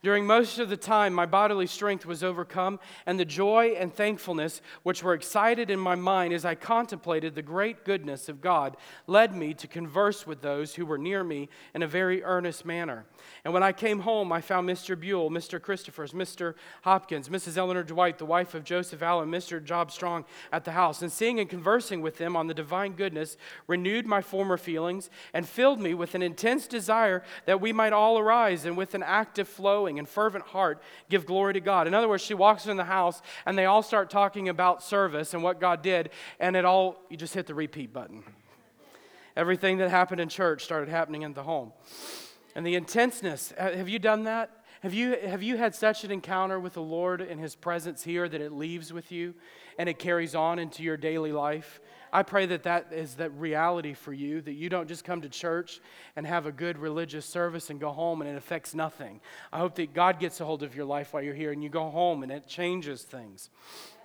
During 0.04 0.26
most 0.26 0.58
of 0.58 0.68
the 0.68 0.78
time, 0.78 1.14
my 1.14 1.28
bodily 1.28 1.68
strength 1.68 2.08
was 2.08 2.24
overcome, 2.24 2.80
and 3.06 3.20
the 3.20 3.26
joy 3.26 3.76
and 3.78 3.94
thankfulness 3.94 4.60
which 4.82 5.04
were 5.04 5.14
excited 5.14 5.70
in 5.70 5.80
my 5.80 5.94
mind 5.94 6.34
as 6.34 6.44
I 6.44 6.56
contemplated 6.56 7.36
the 7.36 7.44
great 7.44 7.86
goodness 7.86 8.28
of 8.28 8.42
God 8.42 8.78
led 9.06 9.36
me 9.36 9.54
to 9.54 9.68
converse 9.68 10.26
with 10.26 10.42
those 10.42 10.74
who 10.74 10.88
were 10.88 10.98
near 10.98 11.24
me 11.24 11.50
in 11.76 11.84
a 11.84 11.88
very 11.88 12.24
earnest 12.24 12.66
manner. 12.66 13.06
And 13.46 13.54
when 13.54 13.62
I 13.62 13.74
came 13.74 14.00
home, 14.00 14.32
I 14.32 14.42
found 14.42 14.68
Mr. 14.68 15.00
Buell, 15.00 15.30
Mr. 15.30 15.60
Christophers, 15.60 16.14
Mr. 16.14 16.56
Hopkins, 16.82 17.30
Mrs. 17.30 17.56
Eleanor 17.58 17.84
Dwight, 17.84 18.18
the 18.18 18.26
wife 18.26 18.56
of 18.56 18.64
Joseph 18.64 19.04
Allen, 19.04 19.30
Mr. 19.30 19.64
Job 19.64 19.92
Strong 19.92 20.26
at 20.52 20.66
the 20.66 20.72
house. 20.72 21.04
And 21.04 21.12
seeing 21.12 21.40
and 21.40 21.48
conversing 21.48 22.02
with 22.02 22.18
them 22.18 22.36
on 22.36 22.48
the 22.48 22.56
divine 22.56 22.94
goodness 22.94 23.38
renewed 23.68 24.08
my 24.08 24.24
former 24.24 24.58
feelings 24.58 25.12
and 25.32 25.48
filled 25.48 25.80
me 25.80 25.94
with 25.94 26.16
an 26.16 26.24
intense 26.24 26.66
desire 26.66 27.22
that 27.46 27.62
we 27.62 27.72
might 27.72 27.94
all 27.94 28.18
arise 28.18 28.66
and 28.66 28.76
with 28.76 28.96
an 28.96 29.04
active 29.04 29.48
flowing 29.48 29.91
and 30.00 30.08
fervent 30.08 30.46
heart 30.46 30.82
give 31.10 31.26
glory 31.26 31.54
to 31.54 31.60
God. 31.60 31.88
In 31.88 31.94
other 31.94 32.08
words, 32.08 32.24
she 32.24 32.34
walks 32.34 32.68
in 32.68 32.78
the 32.78 32.84
house 32.84 33.22
and 33.46 33.58
they 33.58 33.66
all 33.66 33.82
start 33.82 34.10
talking 34.10 34.50
about 34.50 34.84
service 34.84 35.34
and 35.34 35.44
what 35.44 35.60
God 35.60 35.82
did, 35.82 36.10
and 36.40 36.56
it 36.56 36.66
all, 36.66 36.98
you 37.10 37.18
just 37.18 37.34
hit 37.34 37.48
the 37.48 37.56
repeat 37.56 37.94
button. 37.94 38.24
Everything 39.36 39.78
that 39.78 39.90
happened 39.90 40.20
in 40.20 40.30
church 40.30 40.64
started 40.64 40.90
happening 40.90 41.22
in 41.22 41.34
the 41.34 41.44
home. 41.44 41.72
And 42.56 42.66
the 42.66 42.76
intenseness, 42.76 43.54
have 43.58 43.88
you 43.88 44.00
done 44.00 44.26
that? 44.26 44.52
Have 44.82 44.94
you, 44.94 45.16
have 45.26 45.44
you 45.44 45.58
had 45.58 45.76
such 45.76 46.04
an 46.04 46.12
encounter 46.12 46.60
with 46.60 46.74
the 46.74 46.82
Lord 46.82 47.22
and 47.22 47.40
His 47.40 47.56
presence 47.56 48.04
here 48.04 48.28
that 48.28 48.42
it 48.42 48.52
leaves 48.52 48.92
with 48.92 49.12
you 49.12 49.36
and 49.78 49.88
it 49.88 50.00
carries 50.00 50.34
on 50.34 50.58
into 50.58 50.82
your 50.84 50.98
daily 50.98 51.32
life? 51.32 51.80
I 52.14 52.24
pray 52.24 52.46
that 52.48 52.64
that 52.64 52.92
is 52.92 53.16
that 53.16 53.32
reality 53.32 53.94
for 53.94 54.12
you, 54.12 54.42
that 54.42 54.54
you 54.54 54.70
don't 54.70 54.88
just 54.88 55.06
come 55.06 55.22
to 55.22 55.30
church 55.30 55.80
and 56.16 56.28
have 56.28 56.46
a 56.46 56.52
good 56.52 56.78
religious 56.78 57.26
service 57.26 57.70
and 57.70 57.80
go 57.80 57.92
home 57.92 58.22
and 58.22 58.30
it 58.30 58.36
affects 58.36 58.76
nothing. 58.76 59.22
I 59.54 59.60
hope 59.60 59.76
that 59.76 59.94
God 59.94 60.20
gets 60.20 60.42
a 60.42 60.46
hold 60.46 60.64
of 60.64 60.76
your 60.76 60.86
life 60.86 61.14
while 61.14 61.24
you're 61.24 61.34
here 61.34 61.52
and 61.52 61.64
you 61.64 61.70
go 61.70 61.90
home 61.90 62.24
and 62.24 62.32
it 62.32 62.48
changes 62.48 63.04
things. 63.04 63.50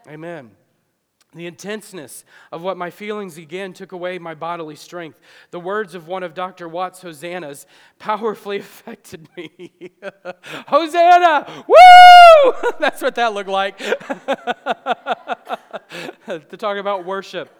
Amen. 0.09 0.53
The 1.35 1.47
intenseness 1.47 2.25
of 2.51 2.63
what 2.63 2.79
my 2.79 2.91
feelings 2.91 3.37
again 3.37 3.73
took 3.75 3.93
away 3.93 4.19
my 4.19 4.35
bodily 4.35 4.77
strength. 4.77 5.21
The 5.51 5.61
words 5.61 5.95
of 5.95 6.09
one 6.09 6.23
of 6.23 6.33
Dr. 6.33 6.69
Watts' 6.69 7.03
hosannas 7.03 7.67
powerfully 7.99 8.57
affected 8.61 9.29
me. 9.37 9.91
Hosanna! 10.69 11.65
Woo! 11.69 12.55
That's 12.81 13.03
what 13.03 13.17
that 13.17 13.35
looked 13.35 13.51
like. 13.51 13.79
to 16.27 16.57
talk 16.57 16.79
about 16.79 17.05
worship. 17.05 17.51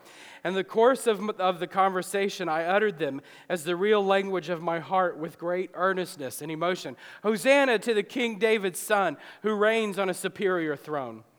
In 0.47 0.55
the 0.55 0.63
course 0.63 1.09
of, 1.09 1.29
of 1.41 1.59
the 1.59 1.67
conversation, 1.67 2.49
I 2.49 2.67
uttered 2.67 3.01
them 3.01 3.21
as 3.49 3.65
the 3.65 3.75
real 3.75 4.05
language 4.05 4.49
of 4.49 4.63
my 4.63 4.79
heart 4.79 5.19
with 5.19 5.39
great 5.39 5.71
earnestness 5.75 6.41
and 6.41 6.53
emotion. 6.53 6.97
Hosanna 7.25 7.81
to 7.81 7.93
the 7.93 8.05
King 8.05 8.39
David's 8.39 8.79
son 8.79 9.17
who 9.43 9.55
reigns 9.55 9.99
on 9.99 10.09
a 10.09 10.15
superior 10.15 10.77
throne. 10.77 11.25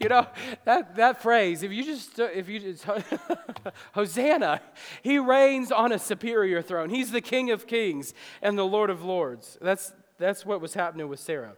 You 0.00 0.08
know, 0.08 0.26
that, 0.64 0.96
that 0.96 1.22
phrase, 1.22 1.62
if 1.62 1.72
you 1.72 1.84
just, 1.84 2.18
if 2.18 2.48
you 2.48 2.60
just, 2.60 2.84
Hosanna, 3.92 4.60
he 5.02 5.18
reigns 5.18 5.70
on 5.70 5.92
a 5.92 5.98
superior 5.98 6.62
throne. 6.62 6.88
He's 6.88 7.10
the 7.10 7.20
King 7.20 7.50
of 7.50 7.66
kings 7.66 8.14
and 8.40 8.56
the 8.56 8.64
Lord 8.64 8.90
of 8.90 9.04
lords. 9.04 9.58
That's, 9.60 9.92
that's 10.18 10.46
what 10.46 10.60
was 10.60 10.74
happening 10.74 11.08
with 11.08 11.20
Sarah. 11.20 11.54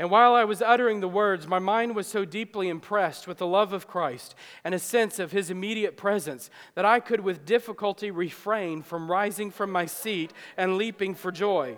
And 0.00 0.10
while 0.10 0.34
I 0.34 0.44
was 0.44 0.62
uttering 0.62 1.00
the 1.00 1.08
words, 1.08 1.46
my 1.46 1.58
mind 1.58 1.94
was 1.94 2.06
so 2.06 2.24
deeply 2.24 2.70
impressed 2.70 3.28
with 3.28 3.36
the 3.36 3.46
love 3.46 3.74
of 3.74 3.86
Christ 3.86 4.34
and 4.64 4.74
a 4.74 4.78
sense 4.78 5.18
of 5.18 5.30
his 5.30 5.50
immediate 5.50 5.98
presence 5.98 6.48
that 6.74 6.86
I 6.86 7.00
could 7.00 7.20
with 7.20 7.44
difficulty 7.44 8.10
refrain 8.10 8.80
from 8.80 9.10
rising 9.10 9.50
from 9.50 9.70
my 9.70 9.84
seat 9.84 10.32
and 10.56 10.78
leaping 10.78 11.14
for 11.14 11.30
joy. 11.30 11.76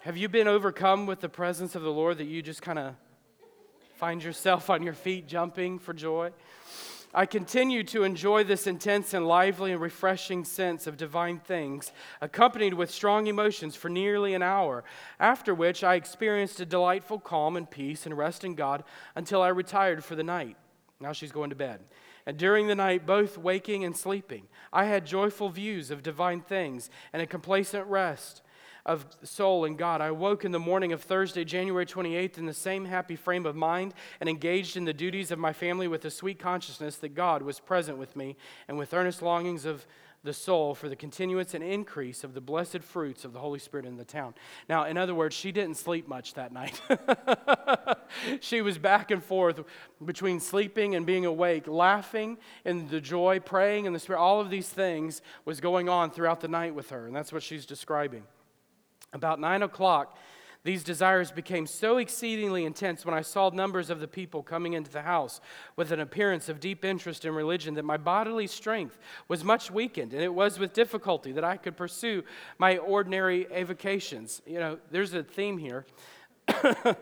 Have 0.00 0.16
you 0.16 0.28
been 0.28 0.48
overcome 0.48 1.06
with 1.06 1.20
the 1.20 1.28
presence 1.28 1.76
of 1.76 1.82
the 1.82 1.92
Lord 1.92 2.18
that 2.18 2.24
you 2.24 2.42
just 2.42 2.60
kind 2.60 2.80
of 2.80 2.96
find 3.94 4.20
yourself 4.20 4.68
on 4.68 4.82
your 4.82 4.92
feet 4.92 5.28
jumping 5.28 5.78
for 5.78 5.94
joy? 5.94 6.32
I 7.14 7.26
continued 7.26 7.88
to 7.88 8.04
enjoy 8.04 8.44
this 8.44 8.66
intense 8.66 9.12
and 9.12 9.26
lively 9.26 9.72
and 9.72 9.80
refreshing 9.80 10.44
sense 10.44 10.86
of 10.86 10.96
divine 10.96 11.40
things, 11.40 11.92
accompanied 12.22 12.72
with 12.72 12.90
strong 12.90 13.26
emotions 13.26 13.76
for 13.76 13.90
nearly 13.90 14.32
an 14.32 14.42
hour, 14.42 14.82
after 15.20 15.54
which 15.54 15.84
I 15.84 15.96
experienced 15.96 16.60
a 16.60 16.66
delightful 16.66 17.18
calm 17.18 17.56
and 17.56 17.70
peace 17.70 18.06
and 18.06 18.16
rest 18.16 18.44
in 18.44 18.54
God 18.54 18.82
until 19.14 19.42
I 19.42 19.48
retired 19.48 20.02
for 20.02 20.16
the 20.16 20.24
night. 20.24 20.56
Now 21.00 21.12
she's 21.12 21.32
going 21.32 21.50
to 21.50 21.56
bed. 21.56 21.80
And 22.24 22.38
during 22.38 22.68
the 22.68 22.74
night, 22.74 23.04
both 23.04 23.36
waking 23.36 23.84
and 23.84 23.96
sleeping, 23.96 24.46
I 24.72 24.84
had 24.84 25.04
joyful 25.04 25.50
views 25.50 25.90
of 25.90 26.02
divine 26.02 26.40
things 26.40 26.88
and 27.12 27.20
a 27.20 27.26
complacent 27.26 27.86
rest 27.88 28.42
of 28.84 29.06
soul 29.22 29.64
in 29.64 29.76
God. 29.76 30.00
I 30.00 30.10
woke 30.10 30.44
in 30.44 30.52
the 30.52 30.58
morning 30.58 30.92
of 30.92 31.02
Thursday, 31.02 31.44
January 31.44 31.86
28th, 31.86 32.38
in 32.38 32.46
the 32.46 32.54
same 32.54 32.84
happy 32.84 33.16
frame 33.16 33.46
of 33.46 33.54
mind 33.54 33.94
and 34.20 34.28
engaged 34.28 34.76
in 34.76 34.84
the 34.84 34.92
duties 34.92 35.30
of 35.30 35.38
my 35.38 35.52
family 35.52 35.86
with 35.86 36.04
a 36.04 36.10
sweet 36.10 36.38
consciousness 36.38 36.96
that 36.96 37.14
God 37.14 37.42
was 37.42 37.60
present 37.60 37.98
with 37.98 38.16
me 38.16 38.36
and 38.68 38.76
with 38.76 38.92
earnest 38.92 39.22
longings 39.22 39.64
of 39.64 39.86
the 40.24 40.32
soul 40.32 40.74
for 40.74 40.88
the 40.88 40.94
continuance 40.94 41.52
and 41.52 41.64
increase 41.64 42.22
of 42.22 42.32
the 42.32 42.40
blessed 42.40 42.80
fruits 42.80 43.24
of 43.24 43.32
the 43.32 43.40
Holy 43.40 43.58
Spirit 43.58 43.86
in 43.86 43.96
the 43.96 44.04
town. 44.04 44.34
Now, 44.68 44.84
in 44.84 44.96
other 44.96 45.14
words, 45.14 45.34
she 45.34 45.50
didn't 45.50 45.76
sleep 45.76 46.06
much 46.06 46.34
that 46.34 46.52
night. 46.52 46.80
she 48.40 48.62
was 48.62 48.78
back 48.78 49.10
and 49.10 49.22
forth 49.22 49.64
between 50.04 50.38
sleeping 50.38 50.94
and 50.94 51.04
being 51.04 51.26
awake, 51.26 51.66
laughing 51.66 52.38
in 52.64 52.88
the 52.88 53.00
joy, 53.00 53.40
praying 53.40 53.86
in 53.86 53.92
the 53.92 53.98
Spirit. 53.98 54.20
All 54.20 54.40
of 54.40 54.48
these 54.48 54.68
things 54.68 55.22
was 55.44 55.60
going 55.60 55.88
on 55.88 56.10
throughout 56.10 56.40
the 56.40 56.48
night 56.48 56.74
with 56.74 56.90
her, 56.90 57.06
and 57.06 57.16
that's 57.16 57.32
what 57.32 57.42
she's 57.42 57.66
describing. 57.66 58.22
About 59.12 59.40
nine 59.40 59.62
o'clock, 59.62 60.16
these 60.64 60.84
desires 60.84 61.32
became 61.32 61.66
so 61.66 61.98
exceedingly 61.98 62.64
intense 62.64 63.04
when 63.04 63.14
I 63.14 63.22
saw 63.22 63.50
numbers 63.50 63.90
of 63.90 63.98
the 63.98 64.06
people 64.06 64.44
coming 64.44 64.74
into 64.74 64.92
the 64.92 65.02
house 65.02 65.40
with 65.74 65.90
an 65.90 65.98
appearance 65.98 66.48
of 66.48 66.60
deep 66.60 66.84
interest 66.84 67.24
in 67.24 67.34
religion 67.34 67.74
that 67.74 67.84
my 67.84 67.96
bodily 67.96 68.46
strength 68.46 68.98
was 69.26 69.42
much 69.42 69.72
weakened, 69.72 70.12
and 70.12 70.22
it 70.22 70.32
was 70.32 70.60
with 70.60 70.72
difficulty 70.72 71.32
that 71.32 71.42
I 71.42 71.56
could 71.56 71.76
pursue 71.76 72.22
my 72.58 72.76
ordinary 72.76 73.52
avocations. 73.52 74.40
You 74.46 74.60
know, 74.60 74.78
there's 74.92 75.14
a 75.14 75.24
theme 75.24 75.58
here. 75.58 75.84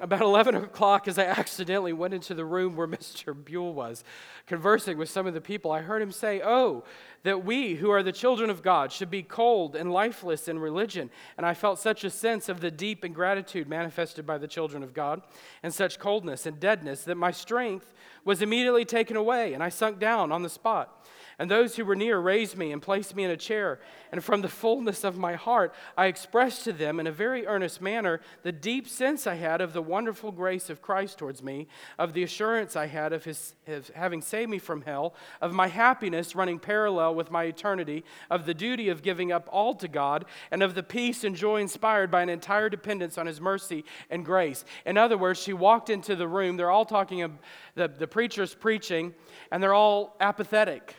About 0.00 0.22
11 0.22 0.54
o'clock, 0.54 1.08
as 1.08 1.18
I 1.18 1.24
accidentally 1.24 1.92
went 1.92 2.14
into 2.14 2.32
the 2.32 2.44
room 2.44 2.74
where 2.74 2.88
Mr. 2.88 3.34
Buell 3.34 3.74
was 3.74 4.02
conversing 4.46 4.96
with 4.96 5.10
some 5.10 5.26
of 5.26 5.34
the 5.34 5.42
people, 5.42 5.70
I 5.70 5.82
heard 5.82 6.00
him 6.00 6.10
say, 6.10 6.40
Oh, 6.42 6.84
that 7.22 7.44
we 7.44 7.74
who 7.74 7.90
are 7.90 8.02
the 8.02 8.10
children 8.10 8.48
of 8.48 8.62
God 8.62 8.92
should 8.92 9.10
be 9.10 9.22
cold 9.22 9.76
and 9.76 9.92
lifeless 9.92 10.48
in 10.48 10.58
religion. 10.58 11.10
And 11.36 11.44
I 11.44 11.52
felt 11.52 11.78
such 11.78 12.02
a 12.02 12.10
sense 12.10 12.48
of 12.48 12.60
the 12.60 12.70
deep 12.70 13.04
ingratitude 13.04 13.68
manifested 13.68 14.24
by 14.24 14.38
the 14.38 14.48
children 14.48 14.82
of 14.82 14.94
God, 14.94 15.20
and 15.62 15.72
such 15.72 15.98
coldness 15.98 16.46
and 16.46 16.58
deadness 16.58 17.04
that 17.04 17.16
my 17.16 17.30
strength 17.30 17.92
was 18.24 18.40
immediately 18.40 18.86
taken 18.86 19.16
away, 19.16 19.52
and 19.52 19.62
I 19.62 19.68
sunk 19.68 19.98
down 19.98 20.32
on 20.32 20.42
the 20.42 20.48
spot. 20.48 21.06
And 21.40 21.50
those 21.50 21.76
who 21.76 21.86
were 21.86 21.96
near 21.96 22.18
raised 22.18 22.58
me 22.58 22.70
and 22.70 22.82
placed 22.82 23.16
me 23.16 23.24
in 23.24 23.30
a 23.30 23.36
chair. 23.36 23.80
And 24.12 24.22
from 24.22 24.42
the 24.42 24.48
fullness 24.48 25.04
of 25.04 25.16
my 25.16 25.36
heart, 25.36 25.72
I 25.96 26.04
expressed 26.04 26.64
to 26.64 26.72
them 26.72 27.00
in 27.00 27.06
a 27.06 27.12
very 27.12 27.46
earnest 27.46 27.80
manner 27.80 28.20
the 28.42 28.52
deep 28.52 28.86
sense 28.86 29.26
I 29.26 29.36
had 29.36 29.62
of 29.62 29.72
the 29.72 29.80
wonderful 29.80 30.32
grace 30.32 30.68
of 30.68 30.82
Christ 30.82 31.16
towards 31.16 31.42
me, 31.42 31.66
of 31.98 32.12
the 32.12 32.24
assurance 32.24 32.76
I 32.76 32.88
had 32.88 33.14
of 33.14 33.24
his 33.24 33.54
of 33.66 33.88
having 33.94 34.20
saved 34.20 34.50
me 34.50 34.58
from 34.58 34.82
hell, 34.82 35.14
of 35.40 35.54
my 35.54 35.68
happiness 35.68 36.36
running 36.36 36.58
parallel 36.58 37.14
with 37.14 37.30
my 37.30 37.44
eternity, 37.44 38.04
of 38.28 38.44
the 38.44 38.52
duty 38.52 38.90
of 38.90 39.00
giving 39.00 39.32
up 39.32 39.48
all 39.50 39.72
to 39.76 39.88
God, 39.88 40.26
and 40.50 40.62
of 40.62 40.74
the 40.74 40.82
peace 40.82 41.24
and 41.24 41.34
joy 41.34 41.62
inspired 41.62 42.10
by 42.10 42.20
an 42.20 42.28
entire 42.28 42.68
dependence 42.68 43.16
on 43.16 43.24
his 43.24 43.40
mercy 43.40 43.86
and 44.10 44.26
grace. 44.26 44.66
In 44.84 44.98
other 44.98 45.16
words, 45.16 45.40
she 45.40 45.54
walked 45.54 45.88
into 45.88 46.14
the 46.14 46.28
room. 46.28 46.58
They're 46.58 46.70
all 46.70 46.84
talking, 46.84 47.38
the, 47.76 47.88
the 47.88 48.06
preacher's 48.06 48.54
preaching, 48.54 49.14
and 49.50 49.62
they're 49.62 49.72
all 49.72 50.18
apathetic. 50.20 50.96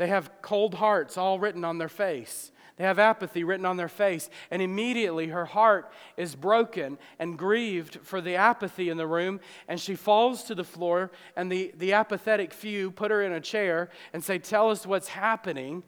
They 0.00 0.06
have 0.06 0.30
cold 0.40 0.76
hearts 0.76 1.18
all 1.18 1.38
written 1.38 1.62
on 1.62 1.76
their 1.76 1.86
face. 1.90 2.52
They 2.78 2.84
have 2.84 2.98
apathy 2.98 3.44
written 3.44 3.66
on 3.66 3.76
their 3.76 3.86
face. 3.86 4.30
And 4.50 4.62
immediately 4.62 5.26
her 5.26 5.44
heart 5.44 5.92
is 6.16 6.34
broken 6.34 6.96
and 7.18 7.36
grieved 7.36 7.98
for 8.02 8.22
the 8.22 8.34
apathy 8.34 8.88
in 8.88 8.96
the 8.96 9.06
room. 9.06 9.40
And 9.68 9.78
she 9.78 9.94
falls 9.94 10.44
to 10.44 10.54
the 10.54 10.64
floor. 10.64 11.10
And 11.36 11.52
the, 11.52 11.74
the 11.76 11.92
apathetic 11.92 12.54
few 12.54 12.90
put 12.90 13.10
her 13.10 13.20
in 13.20 13.32
a 13.32 13.42
chair 13.42 13.90
and 14.14 14.24
say, 14.24 14.38
Tell 14.38 14.70
us 14.70 14.86
what's 14.86 15.08
happening. 15.08 15.82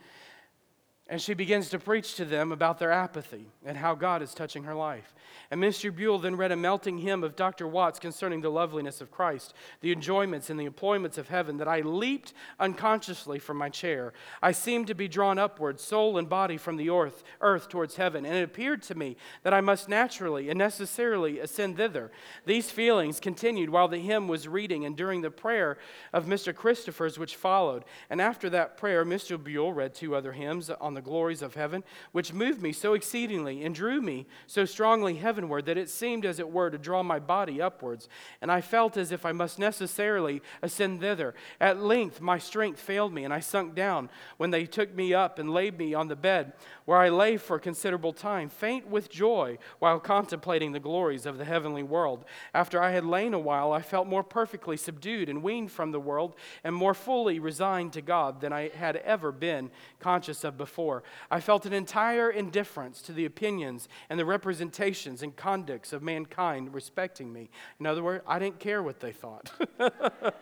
And 1.13 1.21
she 1.21 1.35
begins 1.35 1.69
to 1.69 1.79
preach 1.79 2.15
to 2.15 2.25
them 2.25 2.53
about 2.53 2.79
their 2.79 2.91
apathy 2.91 3.45
and 3.67 3.77
how 3.77 3.95
God 3.95 4.23
is 4.23 4.33
touching 4.33 4.65
her 4.65 4.75
life. 4.75 5.15
And 5.51 5.63
Mr. 5.63 5.95
Buell 5.95 6.19
then 6.19 6.37
read 6.37 6.53
a 6.53 6.57
melting 6.57 6.97
hymn 6.97 7.23
of 7.23 7.37
Dr. 7.37 7.69
Watts 7.69 7.99
concerning 7.99 8.41
the 8.41 8.49
loveliness 8.49 9.03
of 9.03 9.11
Christ, 9.11 9.53
the 9.83 9.93
enjoyments 9.93 10.49
and 10.49 10.59
the 10.59 10.65
employments 10.65 11.19
of 11.19 11.29
heaven, 11.29 11.59
that 11.59 11.69
I 11.69 11.83
leaped 11.83 12.33
unconsciously 12.59 13.39
from 13.39 13.59
my 13.59 13.69
chair. 13.69 14.15
I 14.41 14.53
seemed 14.53 14.87
to 14.87 14.95
be 14.95 15.07
drawn 15.07 15.39
upward, 15.39 15.79
soul 15.79 16.17
and 16.17 16.31
body, 16.31 16.57
from 16.57 16.79
the 16.79 16.89
earth, 16.89 17.23
earth 17.43 17.69
towards 17.69 17.97
heaven. 17.97 18.25
And 18.25 18.35
it 18.35 18.45
appeared 18.45 18.81
to 18.85 18.95
me 18.95 19.19
that 19.43 19.53
I 19.53 19.61
must 19.61 19.91
naturally 19.91 20.49
and 20.49 20.59
necessarily 20.59 21.41
ascend 21.41 21.77
thither. 21.77 22.11
These 22.47 22.71
feelings 22.71 23.21
continued 23.21 23.69
while 23.69 23.89
the 23.89 23.99
hymn 23.99 24.29
was 24.29 24.49
reading 24.49 24.87
and 24.87 24.97
during 24.97 25.21
the 25.21 25.31
prayer 25.31 25.77
of 26.15 26.25
Mr. 26.25 26.55
Christopher's, 26.55 27.19
which 27.19 27.37
followed. 27.37 27.85
And 28.09 28.19
after 28.19 28.49
that 28.49 28.79
prayer, 28.79 29.05
Mr. 29.05 29.37
Buell 29.37 29.75
read 29.75 29.95
two 29.95 30.17
other 30.17 30.33
hymns 30.33 30.71
on 30.71 30.95
the 30.95 31.02
glories 31.03 31.43
of 31.43 31.55
heaven, 31.55 31.85
which 32.13 32.33
moved 32.33 32.63
me 32.63 32.73
so 32.73 32.95
exceedingly 32.95 33.65
and 33.65 33.75
drew 33.75 34.01
me 34.01 34.27
so 34.47 34.65
strongly 34.65 35.17
heavenward 35.17 35.67
that 35.67 35.79
it 35.79 35.91
seemed, 35.91 36.25
as 36.25 36.39
it 36.39 36.51
were, 36.51 36.71
to 36.71 36.79
draw 36.79 37.03
my 37.03 37.19
body 37.19 37.61
upwards. 37.61 38.09
And 38.41 38.51
I 38.51 38.61
felt 38.61 38.97
as 38.97 39.13
if 39.13 39.27
I 39.27 39.33
must 39.33 39.59
necessarily 39.59 40.43
ascend 40.63 41.01
thither. 41.01 41.35
At 41.61 41.83
length, 41.83 42.21
my 42.21 42.39
strength 42.39 42.81
failed 42.81 43.13
me, 43.13 43.25
and 43.25 43.33
I 43.33 43.41
sunk 43.41 43.75
down 43.75 44.11
when 44.37 44.51
they 44.51 44.67
took 44.67 44.95
me 44.95 45.15
up 45.15 45.39
and 45.39 45.51
laid 45.51 45.79
me 45.79 45.95
on 45.95 46.09
the 46.09 46.17
bed, 46.17 46.53
where 46.85 46.99
I 46.99 47.09
lay 47.09 47.37
for 47.37 47.57
a 47.57 47.61
considerable 47.61 48.13
time, 48.13 48.49
faint 48.49 48.87
with 48.87 49.11
joy 49.11 49.59
while 49.79 50.01
contemplating 50.01 50.73
the 50.73 50.81
glories 50.81 51.27
of 51.27 51.39
the 51.39 51.45
heavenly 51.45 51.83
world. 51.83 52.25
After 52.55 52.83
I 52.83 52.91
had 52.91 53.05
lain 53.05 53.35
a 53.35 53.39
while, 53.39 53.73
I 53.73 53.83
felt 53.83 54.07
more 54.07 54.25
perfectly 54.25 54.77
subdued 54.77 55.29
and 55.29 55.43
weaned 55.43 55.71
from 55.71 55.93
the 55.93 56.01
world, 56.01 56.35
and 56.65 56.75
more 56.75 56.95
fully 56.95 57.39
resigned 57.39 57.93
to 57.95 58.03
God 58.03 58.41
than 58.41 58.53
I 58.53 58.69
had 58.69 58.97
ever 58.97 59.33
been 59.33 59.71
conscious 60.01 60.45
of 60.45 60.57
before. 60.57 60.82
I 61.31 61.41
felt 61.41 61.67
an 61.67 61.73
entire 61.73 62.31
indifference 62.31 63.03
to 63.03 63.13
the 63.13 63.25
opinions 63.25 63.89
and 64.11 64.19
the 64.19 64.25
representations 64.25 65.23
and 65.23 65.35
conducts 65.37 65.93
of 65.93 66.03
mankind 66.03 66.75
respecting 66.75 67.33
me. 67.33 67.51
In 67.81 67.87
other 67.87 68.03
words, 68.03 68.25
I 68.27 68.39
didn't 68.39 68.59
care 68.59 68.83
what 68.83 69.01
they 69.01 69.13
thought. 69.13 69.51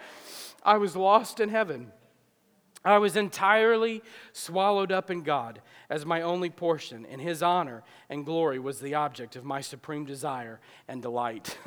I 0.62 0.76
was 0.76 0.96
lost 0.96 1.40
in 1.40 1.48
heaven. 1.48 1.92
I 2.84 2.98
was 2.98 3.16
entirely 3.16 4.02
swallowed 4.32 4.90
up 4.90 5.10
in 5.10 5.22
God 5.22 5.60
as 5.90 6.06
my 6.06 6.22
only 6.22 6.48
portion, 6.48 7.04
and 7.04 7.20
His 7.20 7.42
honor 7.42 7.82
and 8.08 8.24
glory 8.24 8.58
was 8.58 8.80
the 8.80 8.94
object 8.94 9.36
of 9.36 9.44
my 9.44 9.60
supreme 9.60 10.06
desire 10.06 10.60
and 10.88 11.02
delight. 11.02 11.58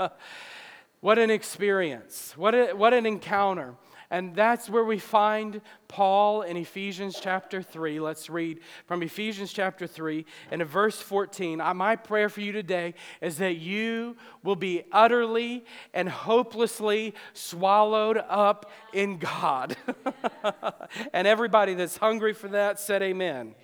what 1.00 1.18
an 1.18 1.30
experience! 1.30 2.34
What, 2.36 2.54
a, 2.54 2.72
what 2.72 2.92
an 2.92 3.06
encounter! 3.06 3.76
And 4.10 4.34
that's 4.34 4.70
where 4.70 4.84
we 4.84 4.98
find 4.98 5.60
Paul 5.88 6.42
in 6.42 6.56
Ephesians 6.56 7.18
chapter 7.20 7.62
3. 7.62 8.00
Let's 8.00 8.30
read 8.30 8.60
from 8.86 9.02
Ephesians 9.02 9.52
chapter 9.52 9.86
3 9.86 10.24
and 10.50 10.62
in 10.62 10.68
verse 10.68 11.00
14. 11.00 11.60
Uh, 11.60 11.74
my 11.74 11.96
prayer 11.96 12.28
for 12.28 12.40
you 12.40 12.52
today 12.52 12.94
is 13.20 13.38
that 13.38 13.56
you 13.56 14.16
will 14.42 14.56
be 14.56 14.84
utterly 14.92 15.64
and 15.92 16.08
hopelessly 16.08 17.14
swallowed 17.32 18.18
up 18.28 18.70
in 18.92 19.18
God. 19.18 19.76
and 21.12 21.26
everybody 21.26 21.74
that's 21.74 21.96
hungry 21.96 22.32
for 22.32 22.48
that 22.48 22.78
said 22.78 23.02
amen. 23.02 23.54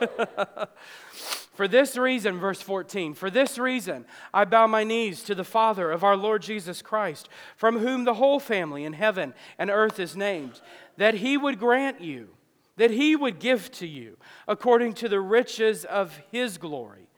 For 1.52 1.68
this 1.68 1.96
reason, 1.96 2.38
verse 2.38 2.62
14, 2.62 3.14
for 3.14 3.28
this 3.30 3.58
reason 3.58 4.06
I 4.32 4.44
bow 4.44 4.66
my 4.66 4.84
knees 4.84 5.22
to 5.24 5.34
the 5.34 5.44
Father 5.44 5.90
of 5.90 6.02
our 6.02 6.16
Lord 6.16 6.42
Jesus 6.42 6.80
Christ, 6.80 7.28
from 7.56 7.78
whom 7.78 8.04
the 8.04 8.14
whole 8.14 8.40
family 8.40 8.84
in 8.84 8.94
heaven 8.94 9.34
and 9.58 9.70
earth 9.70 10.00
is 10.00 10.16
named, 10.16 10.60
that 10.96 11.14
he 11.14 11.36
would 11.36 11.58
grant 11.58 12.00
you, 12.00 12.30
that 12.76 12.90
he 12.90 13.14
would 13.14 13.38
give 13.38 13.70
to 13.72 13.86
you, 13.86 14.16
according 14.48 14.94
to 14.94 15.08
the 15.08 15.20
riches 15.20 15.84
of 15.84 16.18
his 16.30 16.56
glory 16.56 17.08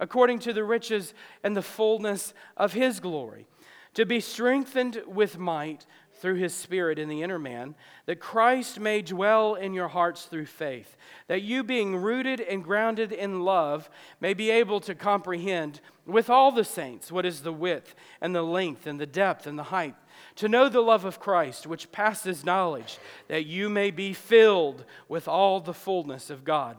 according 0.00 0.38
to 0.40 0.52
the 0.52 0.64
riches 0.64 1.14
and 1.44 1.56
the 1.56 1.62
fullness 1.62 2.34
of 2.56 2.72
his 2.72 2.98
glory, 2.98 3.46
to 3.94 4.06
be 4.06 4.18
strengthened 4.18 5.02
with 5.06 5.38
might 5.38 5.86
through 6.20 6.34
his 6.34 6.54
Spirit 6.54 6.98
in 6.98 7.08
the 7.08 7.22
inner 7.22 7.38
man, 7.38 7.74
that 8.06 8.20
Christ 8.20 8.78
may 8.78 9.02
dwell 9.02 9.54
in 9.54 9.72
your 9.72 9.88
hearts 9.88 10.26
through 10.26 10.46
faith, 10.46 10.96
that 11.28 11.42
you, 11.42 11.64
being 11.64 11.96
rooted 11.96 12.40
and 12.40 12.62
grounded 12.62 13.10
in 13.10 13.40
love, 13.40 13.88
may 14.20 14.34
be 14.34 14.50
able 14.50 14.80
to 14.80 14.94
comprehend 14.94 15.80
with 16.06 16.28
all 16.28 16.52
the 16.52 16.64
saints 16.64 17.10
what 17.10 17.24
is 17.24 17.40
the 17.40 17.52
width 17.52 17.94
and 18.20 18.34
the 18.34 18.42
length 18.42 18.86
and 18.86 19.00
the 19.00 19.06
depth 19.06 19.46
and 19.46 19.58
the 19.58 19.64
height, 19.64 19.94
to 20.36 20.48
know 20.48 20.68
the 20.68 20.80
love 20.80 21.04
of 21.04 21.20
Christ, 21.20 21.66
which 21.66 21.90
passes 21.90 22.44
knowledge, 22.44 22.98
that 23.28 23.46
you 23.46 23.68
may 23.68 23.90
be 23.90 24.12
filled 24.12 24.84
with 25.08 25.26
all 25.26 25.60
the 25.60 25.74
fullness 25.74 26.28
of 26.30 26.44
God. 26.44 26.76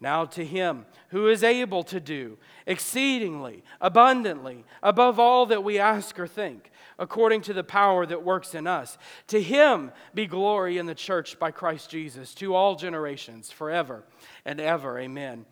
Now 0.00 0.24
to 0.26 0.44
him 0.44 0.86
who 1.08 1.28
is 1.28 1.42
able 1.42 1.82
to 1.84 1.98
do 1.98 2.36
exceedingly, 2.66 3.64
abundantly, 3.80 4.64
above 4.82 5.18
all 5.18 5.46
that 5.46 5.64
we 5.64 5.78
ask 5.78 6.18
or 6.18 6.26
think, 6.26 6.70
according 6.98 7.42
to 7.42 7.52
the 7.52 7.64
power 7.64 8.06
that 8.06 8.22
works 8.22 8.54
in 8.54 8.66
us. 8.66 8.98
To 9.28 9.40
him 9.40 9.92
be 10.14 10.26
glory 10.26 10.78
in 10.78 10.86
the 10.86 10.94
church 10.94 11.38
by 11.38 11.50
Christ 11.50 11.90
Jesus 11.90 12.34
to 12.34 12.54
all 12.54 12.76
generations, 12.76 13.50
forever 13.50 14.04
and 14.44 14.60
ever. 14.60 14.98
Amen. 14.98 15.46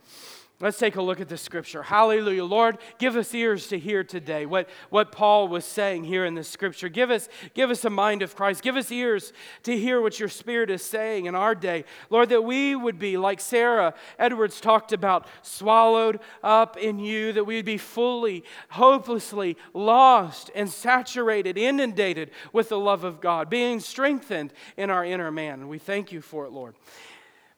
Let's 0.62 0.78
take 0.78 0.94
a 0.94 1.02
look 1.02 1.20
at 1.20 1.28
the 1.28 1.36
scripture. 1.36 1.82
Hallelujah. 1.82 2.44
Lord, 2.44 2.78
give 2.98 3.16
us 3.16 3.34
ears 3.34 3.66
to 3.66 3.80
hear 3.80 4.04
today 4.04 4.46
what, 4.46 4.68
what 4.90 5.10
Paul 5.10 5.48
was 5.48 5.64
saying 5.64 6.04
here 6.04 6.24
in 6.24 6.36
the 6.36 6.44
scripture. 6.44 6.88
Give 6.88 7.10
us, 7.10 7.28
give 7.52 7.68
us 7.68 7.84
a 7.84 7.90
mind 7.90 8.22
of 8.22 8.36
Christ. 8.36 8.62
Give 8.62 8.76
us 8.76 8.92
ears 8.92 9.32
to 9.64 9.76
hear 9.76 10.00
what 10.00 10.20
your 10.20 10.28
spirit 10.28 10.70
is 10.70 10.80
saying 10.80 11.26
in 11.26 11.34
our 11.34 11.56
day. 11.56 11.84
Lord, 12.10 12.28
that 12.28 12.44
we 12.44 12.76
would 12.76 12.96
be, 12.96 13.16
like 13.16 13.40
Sarah 13.40 13.92
Edwards 14.20 14.60
talked 14.60 14.92
about, 14.92 15.26
swallowed 15.42 16.20
up 16.44 16.76
in 16.76 17.00
you, 17.00 17.32
that 17.32 17.42
we 17.42 17.56
would 17.56 17.64
be 17.64 17.76
fully, 17.76 18.44
hopelessly 18.70 19.56
lost 19.74 20.48
and 20.54 20.70
saturated, 20.70 21.58
inundated 21.58 22.30
with 22.52 22.68
the 22.68 22.78
love 22.78 23.02
of 23.02 23.20
God, 23.20 23.50
being 23.50 23.80
strengthened 23.80 24.52
in 24.76 24.90
our 24.90 25.04
inner 25.04 25.32
man. 25.32 25.66
We 25.66 25.80
thank 25.80 26.12
you 26.12 26.20
for 26.20 26.46
it, 26.46 26.52
Lord. 26.52 26.76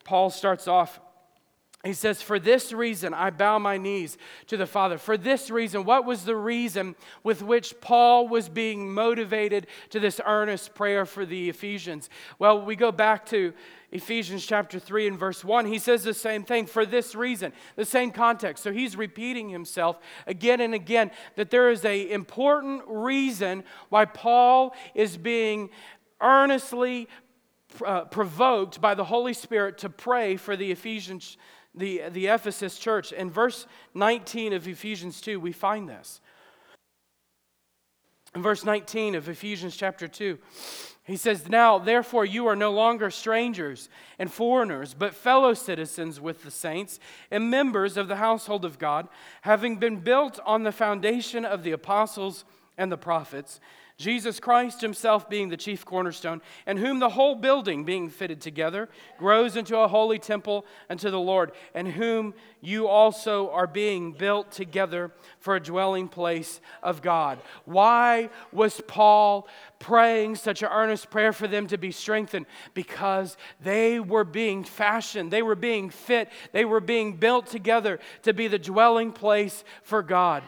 Paul 0.04 0.30
starts 0.30 0.66
off 0.66 1.00
he 1.84 1.92
says, 1.92 2.22
For 2.22 2.38
this 2.38 2.72
reason 2.72 3.12
I 3.12 3.30
bow 3.30 3.58
my 3.58 3.76
knees 3.76 4.16
to 4.46 4.56
the 4.56 4.66
Father. 4.66 4.96
For 4.96 5.16
this 5.16 5.50
reason, 5.50 5.84
what 5.84 6.06
was 6.06 6.24
the 6.24 6.36
reason 6.36 6.96
with 7.22 7.42
which 7.42 7.78
Paul 7.80 8.26
was 8.26 8.48
being 8.48 8.92
motivated 8.92 9.66
to 9.90 10.00
this 10.00 10.20
earnest 10.24 10.74
prayer 10.74 11.04
for 11.04 11.26
the 11.26 11.50
Ephesians? 11.50 12.08
Well, 12.38 12.62
we 12.62 12.74
go 12.74 12.90
back 12.90 13.26
to 13.26 13.52
Ephesians 13.92 14.44
chapter 14.46 14.78
3 14.78 15.08
and 15.08 15.18
verse 15.18 15.44
1. 15.44 15.66
He 15.66 15.78
says 15.78 16.02
the 16.02 16.14
same 16.14 16.42
thing 16.42 16.66
for 16.66 16.86
this 16.86 17.14
reason, 17.14 17.52
the 17.76 17.84
same 17.84 18.10
context. 18.10 18.64
So 18.64 18.72
he's 18.72 18.96
repeating 18.96 19.50
himself 19.50 19.98
again 20.26 20.60
and 20.60 20.74
again 20.74 21.10
that 21.36 21.50
there 21.50 21.70
is 21.70 21.84
a 21.84 22.10
important 22.10 22.82
reason 22.86 23.62
why 23.90 24.06
Paul 24.06 24.74
is 24.94 25.16
being 25.16 25.70
earnestly 26.20 27.08
uh, 27.84 28.04
provoked 28.06 28.80
by 28.80 28.94
the 28.94 29.04
Holy 29.04 29.34
Spirit 29.34 29.78
to 29.78 29.90
pray 29.90 30.36
for 30.36 30.56
the 30.56 30.70
Ephesians 30.70 31.36
the, 31.74 32.02
the 32.10 32.26
Ephesus 32.28 32.78
church. 32.78 33.12
In 33.12 33.30
verse 33.30 33.66
19 33.94 34.52
of 34.52 34.68
Ephesians 34.68 35.20
2, 35.20 35.40
we 35.40 35.52
find 35.52 35.88
this. 35.88 36.20
In 38.34 38.42
verse 38.42 38.64
19 38.64 39.14
of 39.14 39.28
Ephesians 39.28 39.76
chapter 39.76 40.08
2, 40.08 40.38
he 41.04 41.16
says, 41.16 41.48
Now, 41.48 41.78
therefore, 41.78 42.24
you 42.24 42.46
are 42.46 42.56
no 42.56 42.72
longer 42.72 43.10
strangers 43.10 43.88
and 44.18 44.32
foreigners, 44.32 44.94
but 44.94 45.14
fellow 45.14 45.54
citizens 45.54 46.20
with 46.20 46.42
the 46.42 46.50
saints 46.50 46.98
and 47.30 47.50
members 47.50 47.96
of 47.96 48.08
the 48.08 48.16
household 48.16 48.64
of 48.64 48.78
God, 48.78 49.08
having 49.42 49.76
been 49.76 49.98
built 50.00 50.40
on 50.44 50.62
the 50.62 50.72
foundation 50.72 51.44
of 51.44 51.62
the 51.62 51.72
apostles 51.72 52.44
and 52.76 52.90
the 52.90 52.96
prophets 52.96 53.60
Jesus 53.96 54.40
Christ 54.40 54.80
himself 54.80 55.30
being 55.30 55.50
the 55.50 55.56
chief 55.56 55.84
cornerstone, 55.84 56.42
and 56.66 56.80
whom 56.80 56.98
the 56.98 57.10
whole 57.10 57.36
building 57.36 57.84
being 57.84 58.10
fitted 58.10 58.40
together 58.40 58.88
grows 59.18 59.54
into 59.54 59.78
a 59.78 59.86
holy 59.86 60.18
temple 60.18 60.66
unto 60.90 61.10
the 61.10 61.20
Lord, 61.20 61.52
and 61.74 61.86
whom 61.86 62.34
you 62.60 62.88
also 62.88 63.50
are 63.50 63.68
being 63.68 64.10
built 64.10 64.50
together 64.50 65.12
for 65.38 65.54
a 65.54 65.62
dwelling 65.62 66.08
place 66.08 66.60
of 66.82 67.02
God. 67.02 67.38
Why 67.66 68.30
was 68.50 68.80
Paul 68.88 69.46
praying 69.78 70.36
such 70.36 70.62
an 70.62 70.70
earnest 70.72 71.08
prayer 71.08 71.32
for 71.32 71.46
them 71.46 71.68
to 71.68 71.78
be 71.78 71.92
strengthened? 71.92 72.46
Because 72.72 73.36
they 73.60 74.00
were 74.00 74.24
being 74.24 74.64
fashioned, 74.64 75.30
they 75.30 75.42
were 75.42 75.54
being 75.54 75.88
fit, 75.88 76.30
they 76.50 76.64
were 76.64 76.80
being 76.80 77.16
built 77.16 77.46
together 77.46 78.00
to 78.22 78.32
be 78.32 78.48
the 78.48 78.58
dwelling 78.58 79.12
place 79.12 79.62
for 79.84 80.02
God 80.02 80.42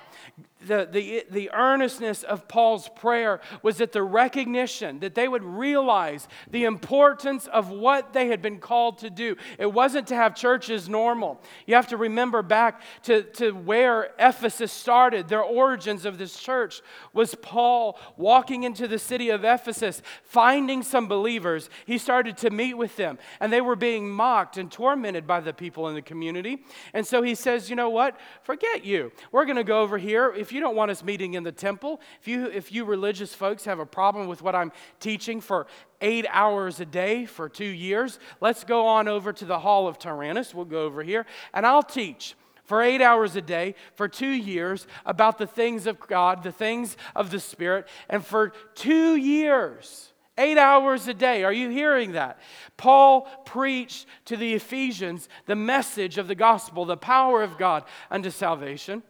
the, 0.67 0.89
the, 0.91 1.25
the 1.31 1.51
earnestness 1.53 2.23
of 2.23 2.49
Paul's 2.49 2.89
prayer 2.97 3.41
was 3.63 3.79
that 3.79 3.93
the 3.93 4.03
recognition 4.03 5.01
that 5.01 5.15
they 5.15 5.29
would 5.29 5.45
realize 5.45 6.29
the 6.51 6.65
importance 6.65 7.47
of 7.47 7.71
what 7.71 8.13
they 8.13 8.29
had 8.29 8.43
been 8.43 8.59
called 8.59 8.99
to 8.99 9.11
do. 9.11 9.37
It 9.59 9.73
wasn't 9.73 10.09
to 10.09 10.15
have 10.15 10.35
churches 10.35 10.89
normal. 10.89 11.41
You 11.67 11.75
have 11.75 11.89
to 11.89 11.97
remember 11.97 12.43
back 12.43 12.81
to, 13.05 13.23
to 13.35 13.53
where 13.53 14.11
Ephesus 14.19 14.73
started. 14.73 15.29
Their 15.29 15.43
origins 15.43 16.05
of 16.05 16.19
this 16.19 16.39
church 16.39 16.83
was 17.13 17.35
Paul 17.37 17.99
walking 18.17 18.65
into 18.65 18.89
the 18.89 18.99
city 18.99 19.31
of 19.31 19.45
Ephesus, 19.45 20.03
finding 20.23 20.83
some 20.83 21.09
believers. 21.09 21.71
He 21.85 21.99
started 21.99 22.37
to 22.39 22.51
meet 22.51 22.75
with 22.75 22.97
them, 22.97 23.19
and 23.41 23.53
they 23.53 23.61
were 23.61 23.77
being 23.77 24.09
mocked 24.09 24.57
and 24.57 24.71
tormented 24.71 25.27
by 25.27 25.41
the 25.41 25.53
people 25.53 25.89
in 25.89 25.95
the 25.95 26.03
community. 26.03 26.65
And 26.93 27.07
so 27.07 27.23
he 27.23 27.35
says, 27.35 27.71
You 27.71 27.77
know 27.77 27.91
what? 27.91 28.19
Forget 28.43 28.85
you. 28.85 29.13
We're 29.33 29.45
going 29.45 29.57
to 29.57 29.65
go 29.65 29.81
over 29.81 29.99
here. 29.99 30.33
If 30.37 30.53
you 30.53 30.56
don't 30.61 30.77
want 30.77 30.91
us 30.91 31.03
meeting 31.03 31.35
in 31.35 31.43
the 31.43 31.53
temple, 31.53 32.01
if 32.21 32.29
you, 32.29 32.47
if 32.47 32.73
you 32.73 32.85
religious 32.85 33.35
folks 33.35 33.65
have 33.65 33.79
a 33.79 33.87
problem 33.87 34.29
with 34.29 34.43
what 34.43 34.55
I'm 34.55 34.73
teaching 35.01 35.41
for 35.41 35.67
eight 36.01 36.27
hours 36.31 36.81
a 36.81 36.87
day 36.87 37.27
for 37.27 37.49
two 37.49 37.65
years, 37.65 38.19
let's 38.41 38.65
go 38.65 38.87
on 38.87 39.09
over 39.09 39.33
to 39.33 39.45
the 39.45 39.59
Hall 39.59 39.89
of 39.89 39.99
Tyrannus. 39.99 40.55
We'll 40.55 40.65
go 40.65 40.83
over 40.83 41.03
here, 41.03 41.27
and 41.55 41.67
I'll 41.67 41.83
teach 41.83 42.35
for 42.65 42.83
eight 42.83 43.01
hours 43.01 43.37
a 43.37 43.43
day 43.43 43.75
for 43.95 44.09
two 44.09 44.27
years 44.27 44.87
about 45.07 45.39
the 45.39 45.47
things 45.47 45.87
of 45.87 45.99
God, 46.01 46.43
the 46.43 46.53
things 46.53 46.97
of 47.15 47.31
the 47.31 47.41
Spirit, 47.41 47.87
and 48.09 48.25
for 48.25 48.53
two 48.75 49.17
years. 49.17 50.13
Eight 50.39 50.59
hours 50.59 51.09
a 51.09 51.15
day. 51.15 51.45
Are 51.45 51.53
you 51.53 51.71
hearing 51.71 52.13
that? 52.13 52.39
Paul 52.77 53.23
preached 53.47 54.07
to 54.27 54.37
the 54.37 54.53
Ephesians 54.53 55.31
the 55.47 55.57
message 55.57 56.19
of 56.19 56.29
the 56.29 56.35
gospel, 56.35 56.85
the 56.85 56.97
power 56.97 57.43
of 57.43 57.57
God 57.57 57.85
unto 58.11 58.29
salvation. 58.29 59.03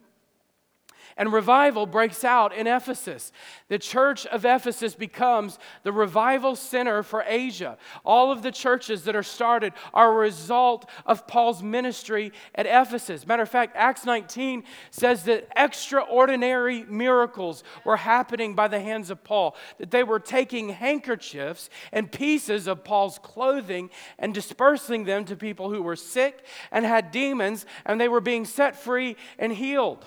And 1.18 1.32
revival 1.32 1.86
breaks 1.86 2.24
out 2.24 2.54
in 2.54 2.66
Ephesus. 2.66 3.32
The 3.68 3.78
church 3.78 4.26
of 4.26 4.44
Ephesus 4.44 4.94
becomes 4.94 5.58
the 5.82 5.92
revival 5.92 6.54
center 6.56 7.02
for 7.02 7.24
Asia. 7.26 7.78
All 8.04 8.30
of 8.30 8.42
the 8.42 8.52
churches 8.52 9.04
that 9.04 9.16
are 9.16 9.22
started 9.22 9.72
are 9.94 10.12
a 10.12 10.16
result 10.16 10.90
of 11.06 11.26
Paul's 11.26 11.62
ministry 11.62 12.32
at 12.54 12.66
Ephesus. 12.66 13.26
Matter 13.26 13.44
of 13.44 13.48
fact, 13.48 13.76
Acts 13.76 14.04
19 14.04 14.64
says 14.90 15.24
that 15.24 15.48
extraordinary 15.56 16.84
miracles 16.84 17.64
were 17.86 17.96
happening 17.96 18.54
by 18.54 18.68
the 18.68 18.80
hands 18.80 19.08
of 19.08 19.24
Paul, 19.24 19.56
that 19.78 19.90
they 19.90 20.04
were 20.04 20.20
taking 20.20 20.68
handkerchiefs 20.68 21.70
and 21.92 22.12
pieces 22.12 22.66
of 22.66 22.84
Paul's 22.84 23.18
clothing 23.18 23.88
and 24.18 24.34
dispersing 24.34 25.04
them 25.04 25.24
to 25.24 25.34
people 25.34 25.70
who 25.70 25.82
were 25.82 25.96
sick 25.96 26.44
and 26.70 26.84
had 26.84 27.10
demons, 27.10 27.64
and 27.86 27.98
they 27.98 28.08
were 28.08 28.20
being 28.20 28.44
set 28.44 28.76
free 28.76 29.16
and 29.38 29.52
healed. 29.52 30.04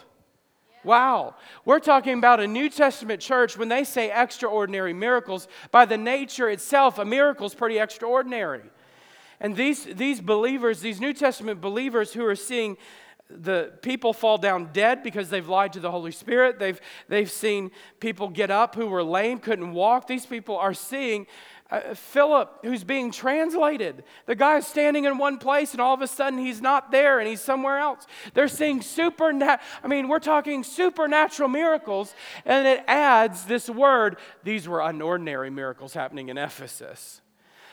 Wow. 0.83 1.35
We're 1.65 1.79
talking 1.79 2.17
about 2.17 2.39
a 2.39 2.47
New 2.47 2.69
Testament 2.69 3.21
church 3.21 3.57
when 3.57 3.69
they 3.69 3.83
say 3.83 4.11
extraordinary 4.11 4.93
miracles. 4.93 5.47
By 5.71 5.85
the 5.85 5.97
nature 5.97 6.49
itself, 6.49 6.97
a 6.97 7.05
miracle 7.05 7.45
is 7.45 7.53
pretty 7.53 7.79
extraordinary. 7.79 8.63
And 9.41 9.55
these, 9.55 9.85
these 9.85 10.21
believers, 10.21 10.81
these 10.81 10.99
New 10.99 11.13
Testament 11.13 11.61
believers 11.61 12.13
who 12.13 12.25
are 12.25 12.35
seeing 12.35 12.77
the 13.29 13.71
people 13.83 14.11
fall 14.11 14.37
down 14.39 14.69
dead 14.73 15.03
because 15.03 15.29
they've 15.29 15.47
lied 15.47 15.73
to 15.73 15.79
the 15.79 15.91
Holy 15.91 16.11
Spirit, 16.11 16.57
they've, 16.57 16.81
they've 17.07 17.29
seen 17.29 17.69
people 17.99 18.27
get 18.27 18.49
up 18.49 18.73
who 18.73 18.87
were 18.87 19.03
lame, 19.03 19.37
couldn't 19.37 19.71
walk. 19.73 20.07
These 20.07 20.25
people 20.25 20.57
are 20.57 20.73
seeing 20.73 21.27
uh, 21.71 21.93
Philip, 21.93 22.59
who's 22.63 22.83
being 22.83 23.11
translated. 23.11 24.03
The 24.25 24.35
guy's 24.35 24.65
standing 24.65 25.05
in 25.05 25.17
one 25.17 25.37
place 25.37 25.73
and 25.73 25.81
all 25.81 25.93
of 25.93 26.01
a 26.01 26.07
sudden 26.07 26.39
he's 26.39 26.61
not 26.61 26.91
there 26.91 27.19
and 27.19 27.27
he's 27.27 27.41
somewhere 27.41 27.77
else. 27.77 28.07
They're 28.33 28.47
seeing 28.47 28.81
supernatural, 28.81 29.65
I 29.83 29.87
mean, 29.87 30.07
we're 30.07 30.19
talking 30.19 30.63
supernatural 30.63 31.49
miracles, 31.49 32.13
and 32.45 32.67
it 32.67 32.83
adds 32.87 33.45
this 33.45 33.69
word 33.69 34.17
these 34.43 34.67
were 34.67 34.79
unordinary 34.79 35.53
miracles 35.53 35.93
happening 35.93 36.29
in 36.29 36.37
Ephesus. 36.37 37.21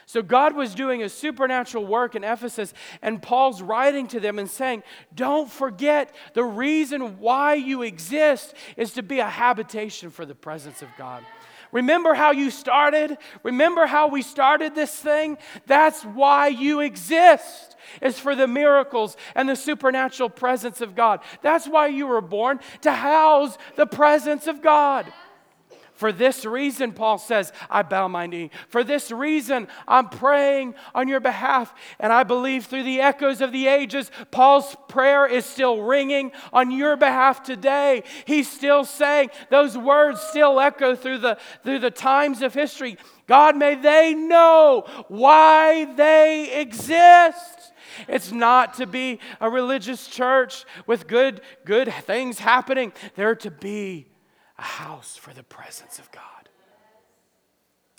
So 0.08 0.22
God 0.22 0.54
was 0.54 0.74
doing 0.74 1.02
a 1.02 1.08
supernatural 1.08 1.84
work 1.84 2.14
in 2.14 2.22
Ephesus, 2.22 2.72
and 3.02 3.20
Paul's 3.20 3.60
writing 3.60 4.06
to 4.08 4.20
them 4.20 4.38
and 4.38 4.48
saying, 4.48 4.84
Don't 5.12 5.50
forget 5.50 6.14
the 6.34 6.44
reason 6.44 7.18
why 7.18 7.54
you 7.54 7.82
exist 7.82 8.54
is 8.76 8.92
to 8.92 9.02
be 9.02 9.18
a 9.18 9.28
habitation 9.28 10.10
for 10.10 10.24
the 10.24 10.34
presence 10.34 10.80
of 10.80 10.88
God. 10.96 11.24
Remember 11.72 12.14
how 12.14 12.32
you 12.32 12.50
started? 12.50 13.18
Remember 13.42 13.86
how 13.86 14.08
we 14.08 14.22
started 14.22 14.74
this 14.74 14.94
thing? 14.94 15.38
That's 15.66 16.02
why 16.02 16.48
you 16.48 16.80
exist. 16.80 17.76
Is 18.02 18.18
for 18.18 18.34
the 18.34 18.48
miracles 18.48 19.16
and 19.34 19.48
the 19.48 19.54
supernatural 19.54 20.28
presence 20.28 20.80
of 20.80 20.96
God. 20.96 21.20
That's 21.42 21.68
why 21.68 21.86
you 21.86 22.08
were 22.08 22.20
born 22.20 22.58
to 22.80 22.90
house 22.90 23.56
the 23.76 23.86
presence 23.86 24.48
of 24.48 24.60
God. 24.60 25.12
For 25.96 26.12
this 26.12 26.44
reason, 26.44 26.92
Paul 26.92 27.16
says, 27.16 27.52
I 27.70 27.82
bow 27.82 28.06
my 28.06 28.26
knee. 28.26 28.50
For 28.68 28.84
this 28.84 29.10
reason, 29.10 29.66
I'm 29.88 30.10
praying 30.10 30.74
on 30.94 31.08
your 31.08 31.20
behalf. 31.20 31.74
And 31.98 32.12
I 32.12 32.22
believe 32.22 32.66
through 32.66 32.82
the 32.82 33.00
echoes 33.00 33.40
of 33.40 33.50
the 33.50 33.66
ages, 33.66 34.10
Paul's 34.30 34.76
prayer 34.88 35.26
is 35.26 35.46
still 35.46 35.82
ringing 35.82 36.32
on 36.52 36.70
your 36.70 36.96
behalf 36.96 37.42
today. 37.42 38.02
He's 38.26 38.50
still 38.50 38.84
saying, 38.84 39.30
those 39.50 39.76
words 39.76 40.20
still 40.20 40.60
echo 40.60 40.94
through 40.94 41.18
the, 41.18 41.38
through 41.64 41.78
the 41.78 41.90
times 41.90 42.42
of 42.42 42.52
history. 42.52 42.98
God, 43.26 43.56
may 43.56 43.74
they 43.74 44.12
know 44.12 44.84
why 45.08 45.86
they 45.94 46.60
exist. 46.60 47.72
It's 48.06 48.30
not 48.30 48.74
to 48.74 48.86
be 48.86 49.18
a 49.40 49.48
religious 49.48 50.06
church 50.06 50.66
with 50.86 51.06
good, 51.06 51.40
good 51.64 51.90
things 51.90 52.38
happening. 52.38 52.92
They're 53.14 53.34
to 53.36 53.50
be 53.50 54.08
a 54.58 54.62
house 54.62 55.16
for 55.16 55.32
the 55.32 55.42
presence 55.42 55.98
of 55.98 56.10
God. 56.10 56.22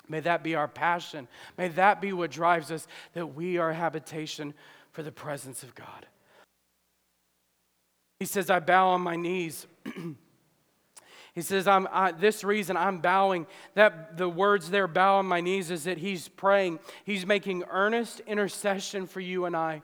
May 0.09 0.21
that 0.21 0.43
be 0.43 0.55
our 0.55 0.67
passion. 0.67 1.27
May 1.57 1.67
that 1.69 2.01
be 2.01 2.13
what 2.13 2.31
drives 2.31 2.71
us, 2.71 2.87
that 3.13 3.35
we 3.35 3.57
are 3.57 3.71
a 3.71 3.75
habitation 3.75 4.53
for 4.91 5.03
the 5.03 5.11
presence 5.11 5.63
of 5.63 5.75
God. 5.75 6.05
He 8.19 8.25
says, 8.25 8.49
I 8.49 8.59
bow 8.59 8.89
on 8.89 9.01
my 9.01 9.15
knees. 9.15 9.67
he 11.35 11.41
says, 11.41 11.67
I'm, 11.67 11.87
I, 11.91 12.13
this 12.13 12.43
reason 12.43 12.77
I'm 12.77 12.99
bowing, 12.99 13.45
that 13.75 14.17
the 14.17 14.29
words 14.29 14.69
there, 14.69 14.87
bow 14.87 15.17
on 15.17 15.25
my 15.25 15.41
knees, 15.41 15.69
is 15.69 15.83
that 15.83 15.99
he's 15.99 16.27
praying. 16.29 16.79
He's 17.03 17.25
making 17.25 17.63
earnest 17.69 18.21
intercession 18.21 19.05
for 19.05 19.19
you 19.19 19.45
and 19.45 19.55
I. 19.55 19.83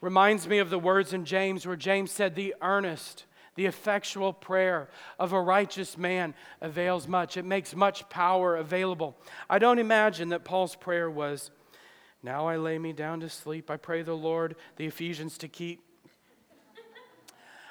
Reminds 0.00 0.48
me 0.48 0.58
of 0.58 0.70
the 0.70 0.78
words 0.78 1.12
in 1.12 1.24
James 1.24 1.66
where 1.66 1.76
James 1.76 2.10
said, 2.10 2.34
the 2.34 2.54
earnest 2.60 3.24
the 3.54 3.66
effectual 3.66 4.32
prayer 4.32 4.88
of 5.18 5.32
a 5.32 5.40
righteous 5.40 5.96
man 5.96 6.34
avails 6.60 7.06
much. 7.06 7.36
It 7.36 7.44
makes 7.44 7.74
much 7.74 8.08
power 8.08 8.56
available. 8.56 9.16
I 9.48 9.58
don't 9.58 9.78
imagine 9.78 10.30
that 10.30 10.44
Paul's 10.44 10.76
prayer 10.76 11.10
was, 11.10 11.50
Now 12.22 12.48
I 12.48 12.56
lay 12.56 12.78
me 12.78 12.92
down 12.92 13.20
to 13.20 13.28
sleep. 13.28 13.70
I 13.70 13.76
pray 13.76 14.02
the 14.02 14.14
Lord, 14.14 14.56
the 14.76 14.86
Ephesians, 14.86 15.38
to 15.38 15.48
keep 15.48 15.82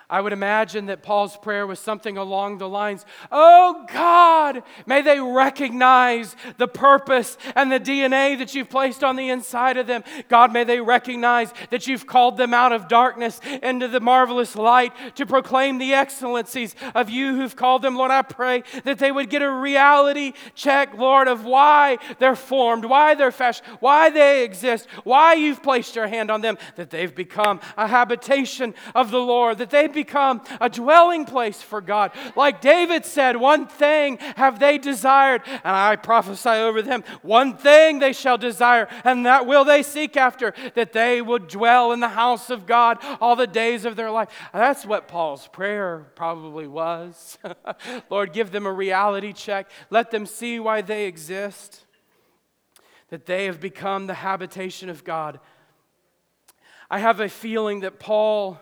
I 0.10 0.22
would 0.22 0.34
imagine 0.34 0.88
that 0.88 1.04
Paul's 1.04 1.38
prayer 1.38 1.66
was 1.66 1.80
something 1.80 2.18
along 2.18 2.58
the 2.58 2.70
lines 2.70 3.06
Oh 3.32 3.86
God, 3.92 4.64
may 4.86 5.02
they 5.02 5.20
recognize 5.20 6.36
the 6.58 6.68
purpose 6.68 7.38
and 7.56 7.72
the 7.72 7.80
DNA 7.80 8.38
that 8.38 8.54
you've 8.54 8.70
placed 8.70 9.04
on 9.04 9.16
the 9.16 9.30
inside 9.30 9.78
of 9.78 9.88
them. 9.88 10.04
God, 10.30 10.54
may 10.54 10.64
they 10.64 10.80
recognize 10.82 11.54
that 11.70 11.88
you've 11.88 12.08
called 12.08 12.38
them 12.38 12.54
out 12.54 12.72
of 12.72 12.88
darkness 12.88 13.40
into 13.62 13.88
the 13.88 14.00
marvelous 14.00 14.56
light 14.56 14.94
to 15.16 15.26
proclaim 15.26 15.78
the 15.78 15.94
excellencies 15.94 16.76
of 16.96 17.10
you 17.10 17.36
who've 17.36 17.56
called 17.56 17.82
them. 17.82 17.96
Lord, 17.96 18.12
I 18.12 18.22
pray 18.22 18.64
that 18.84 19.00
they 19.00 19.12
would 19.12 19.30
get 19.30 19.42
a 19.42 19.52
reality 19.52 20.34
check, 20.56 20.98
Lord, 20.98 21.28
of 21.28 21.46
why 21.46 21.98
they're 22.20 22.36
formed, 22.36 22.86
why 22.86 23.16
they're 23.16 23.32
fashioned, 23.32 23.68
why 23.80 24.10
they 24.10 24.44
exist, 24.44 24.88
why 25.04 25.34
you've 25.34 25.64
placed 25.64 25.96
your 25.96 26.08
hand 26.08 26.30
on 26.30 26.42
them, 26.42 26.58
that 26.76 26.90
they've 26.90 27.14
become 27.14 27.60
a 27.78 27.88
habitation 27.88 28.74
of 28.96 29.12
the 29.12 29.20
Lord, 29.20 29.58
that 29.58 29.70
become 29.94 30.42
a 30.60 30.70
dwelling 30.70 31.26
place 31.26 31.62
for 31.62 31.82
God. 31.82 32.12
Like 32.36 32.62
David 32.62 33.06
said, 33.06 33.38
one 33.38 33.68
thing 33.68 34.18
have 34.36 34.60
they 34.60 34.78
desired, 34.78 35.42
and 35.46 35.62
I 35.64 35.96
prophesy 35.96 36.50
over 36.50 36.82
them, 36.82 37.04
one 37.22 37.56
thing 37.58 38.00
they 38.00 38.14
shall 38.14 38.38
desire, 38.38 38.88
and 39.04 39.26
that 39.26 39.46
will 39.46 39.64
they 39.64 39.84
seek 39.84 40.18
after, 40.18 40.54
that 40.76 40.94
they 40.94 41.22
would 41.22 41.48
dwell 41.48 41.92
in 41.92 42.00
the 42.00 42.10
house 42.10 42.50
of 42.50 42.66
God 42.66 42.98
all 43.22 43.36
the 43.36 43.48
days 43.48 43.86
of 43.86 43.96
their 43.96 44.12
life. 44.12 44.30
That's 44.54 44.86
what 44.86 45.08
Paul's 45.08 45.48
prayer 45.48 46.08
probably 46.16 46.68
was. 46.68 47.38
Lord, 48.10 48.34
give 48.34 48.52
them 48.52 48.66
a 48.66 48.72
reality 48.72 49.34
check. 49.34 49.70
Let 49.90 50.12
them 50.12 50.26
see 50.26 50.60
why 50.60 50.82
they 50.82 51.06
exist, 51.06 51.86
that 53.10 53.26
they 53.26 53.46
have 53.46 53.60
become 53.60 54.08
the 54.08 54.16
habitation 54.16 54.90
of 54.90 55.04
God. 55.04 55.40
I 56.90 57.00
have 57.00 57.20
a 57.20 57.30
feeling 57.30 57.82
that 57.82 58.00
Paul 58.00 58.60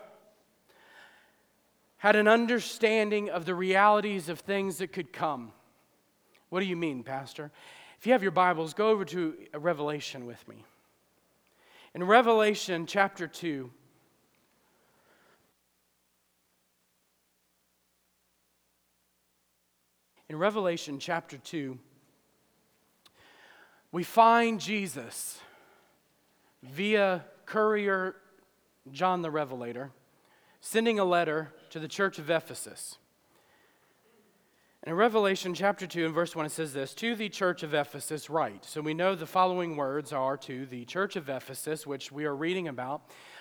had 2.02 2.16
an 2.16 2.26
understanding 2.26 3.30
of 3.30 3.44
the 3.44 3.54
realities 3.54 4.28
of 4.28 4.40
things 4.40 4.78
that 4.78 4.92
could 4.92 5.12
come. 5.12 5.52
What 6.48 6.58
do 6.58 6.66
you 6.66 6.74
mean, 6.74 7.04
Pastor? 7.04 7.52
If 7.96 8.08
you 8.08 8.12
have 8.12 8.24
your 8.24 8.32
Bibles, 8.32 8.74
go 8.74 8.88
over 8.88 9.04
to 9.04 9.36
Revelation 9.54 10.26
with 10.26 10.48
me. 10.48 10.64
In 11.94 12.02
Revelation 12.02 12.86
chapter 12.86 13.28
2, 13.28 13.70
in 20.28 20.36
Revelation 20.36 20.98
chapter 20.98 21.38
2, 21.38 21.78
we 23.92 24.02
find 24.02 24.60
Jesus 24.60 25.38
via 26.64 27.24
courier 27.46 28.16
John 28.90 29.22
the 29.22 29.30
Revelator 29.30 29.92
sending 30.60 30.98
a 30.98 31.04
letter 31.04 31.52
to 31.72 31.80
the 31.80 31.88
church 31.88 32.18
of 32.18 32.28
Ephesus. 32.28 32.98
And 34.82 34.92
in 34.92 34.96
Revelation 34.98 35.54
chapter 35.54 35.86
2 35.86 36.04
and 36.04 36.14
verse 36.14 36.36
1, 36.36 36.44
it 36.44 36.52
says 36.52 36.74
this 36.74 36.92
To 36.94 37.16
the 37.16 37.30
church 37.30 37.62
of 37.62 37.72
Ephesus, 37.72 38.28
write. 38.28 38.66
So 38.66 38.82
we 38.82 38.92
know 38.92 39.14
the 39.14 39.26
following 39.26 39.76
words 39.76 40.12
are 40.12 40.36
to 40.36 40.66
the 40.66 40.84
church 40.84 41.16
of 41.16 41.30
Ephesus, 41.30 41.86
which 41.86 42.12
we 42.12 42.26
are 42.26 42.36
reading 42.36 42.68
about. 42.68 43.00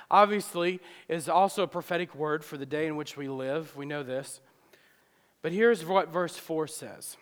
Obviously, 0.10 0.80
is 1.10 1.28
also 1.28 1.64
a 1.64 1.68
prophetic 1.68 2.16
word 2.16 2.46
for 2.46 2.56
the 2.56 2.66
day 2.66 2.88
in 2.88 2.96
which 2.96 3.18
we 3.18 3.28
live. 3.28 3.76
We 3.76 3.86
know 3.86 4.02
this. 4.02 4.40
But 5.42 5.52
here's 5.52 5.84
what 5.84 6.08
verse 6.08 6.38
4 6.38 6.68
says 6.68 7.18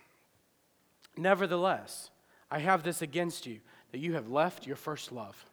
Nevertheless, 1.17 2.11
I 2.51 2.59
have 2.59 2.83
this 2.83 3.01
against 3.01 3.47
you, 3.47 3.61
that 3.91 3.99
you 3.99 4.13
have 4.13 4.29
left 4.29 4.67
your 4.67 4.75
first 4.75 5.11
love. 5.11 5.43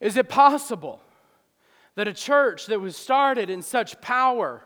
Is 0.00 0.16
it 0.16 0.28
possible 0.28 1.00
that 1.96 2.08
a 2.08 2.12
church 2.12 2.66
that 2.66 2.80
was 2.80 2.96
started 2.96 3.50
in 3.50 3.62
such 3.62 4.00
power 4.00 4.64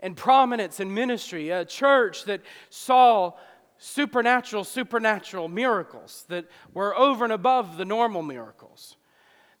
and 0.00 0.16
prominence 0.16 0.80
in 0.80 0.92
ministry, 0.92 1.50
a 1.50 1.64
church 1.64 2.24
that 2.24 2.40
saw 2.70 3.32
supernatural, 3.78 4.64
supernatural 4.64 5.48
miracles 5.48 6.24
that 6.28 6.46
were 6.74 6.96
over 6.96 7.24
and 7.24 7.32
above 7.32 7.76
the 7.76 7.84
normal 7.84 8.22
miracles, 8.22 8.96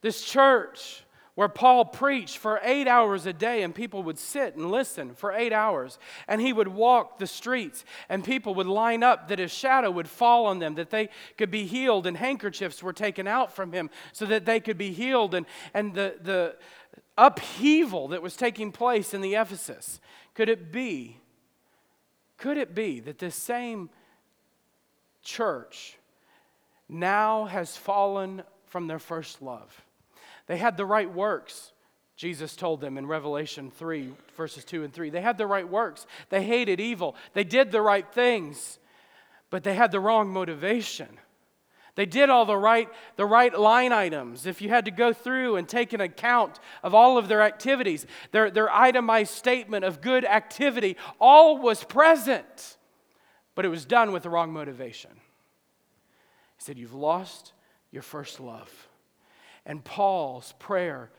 this 0.00 0.22
church 0.22 1.04
where 1.38 1.48
Paul 1.48 1.84
preached 1.84 2.36
for 2.36 2.58
eight 2.64 2.88
hours 2.88 3.24
a 3.24 3.32
day, 3.32 3.62
and 3.62 3.72
people 3.72 4.02
would 4.02 4.18
sit 4.18 4.56
and 4.56 4.72
listen 4.72 5.14
for 5.14 5.30
eight 5.30 5.52
hours. 5.52 5.96
And 6.26 6.40
he 6.40 6.52
would 6.52 6.66
walk 6.66 7.20
the 7.20 7.28
streets, 7.28 7.84
and 8.08 8.24
people 8.24 8.56
would 8.56 8.66
line 8.66 9.04
up 9.04 9.28
that 9.28 9.38
his 9.38 9.52
shadow 9.52 9.88
would 9.88 10.08
fall 10.08 10.46
on 10.46 10.58
them, 10.58 10.74
that 10.74 10.90
they 10.90 11.10
could 11.36 11.52
be 11.52 11.64
healed, 11.64 12.08
and 12.08 12.16
handkerchiefs 12.16 12.82
were 12.82 12.92
taken 12.92 13.28
out 13.28 13.52
from 13.52 13.70
him 13.70 13.88
so 14.12 14.26
that 14.26 14.46
they 14.46 14.58
could 14.58 14.76
be 14.76 14.90
healed. 14.90 15.32
And, 15.32 15.46
and 15.74 15.94
the, 15.94 16.16
the 16.20 16.56
upheaval 17.16 18.08
that 18.08 18.20
was 18.20 18.34
taking 18.34 18.72
place 18.72 19.14
in 19.14 19.20
the 19.20 19.36
Ephesus, 19.36 20.00
could 20.34 20.48
it 20.48 20.72
be, 20.72 21.18
could 22.36 22.56
it 22.56 22.74
be 22.74 22.98
that 22.98 23.20
this 23.20 23.36
same 23.36 23.90
church 25.22 25.98
now 26.88 27.44
has 27.44 27.76
fallen 27.76 28.42
from 28.66 28.88
their 28.88 28.98
first 28.98 29.40
love? 29.40 29.84
They 30.48 30.56
had 30.56 30.76
the 30.76 30.86
right 30.86 31.12
works. 31.12 31.72
Jesus 32.16 32.56
told 32.56 32.80
them 32.80 32.98
in 32.98 33.06
Revelation 33.06 33.70
3, 33.70 34.12
verses 34.36 34.64
2 34.64 34.82
and 34.82 34.92
3. 34.92 35.10
They 35.10 35.20
had 35.20 35.38
the 35.38 35.46
right 35.46 35.68
works. 35.68 36.04
They 36.30 36.42
hated 36.42 36.80
evil. 36.80 37.14
They 37.32 37.44
did 37.44 37.70
the 37.70 37.80
right 37.80 38.10
things, 38.12 38.80
but 39.50 39.62
they 39.62 39.74
had 39.74 39.92
the 39.92 40.00
wrong 40.00 40.28
motivation. 40.30 41.06
They 41.94 42.06
did 42.06 42.30
all 42.30 42.44
the 42.44 42.56
right, 42.56 42.88
the 43.16 43.26
right 43.26 43.56
line 43.56 43.92
items. 43.92 44.46
If 44.46 44.60
you 44.60 44.68
had 44.68 44.86
to 44.86 44.90
go 44.90 45.12
through 45.12 45.56
and 45.56 45.68
take 45.68 45.92
an 45.92 46.00
account 46.00 46.58
of 46.82 46.94
all 46.94 47.18
of 47.18 47.28
their 47.28 47.42
activities, 47.42 48.06
their, 48.32 48.50
their 48.50 48.72
itemized 48.72 49.34
statement 49.34 49.84
of 49.84 50.00
good 50.00 50.24
activity, 50.24 50.96
all 51.20 51.58
was 51.58 51.84
present, 51.84 52.78
but 53.54 53.64
it 53.64 53.68
was 53.68 53.84
done 53.84 54.12
with 54.12 54.22
the 54.22 54.30
wrong 54.30 54.52
motivation. 54.52 55.10
He 56.56 56.64
said, 56.64 56.78
You've 56.78 56.94
lost 56.94 57.52
your 57.90 58.02
first 58.02 58.40
love. 58.40 58.87
And 59.68 59.84
Paul's 59.84 60.54
prayer, 60.58 61.10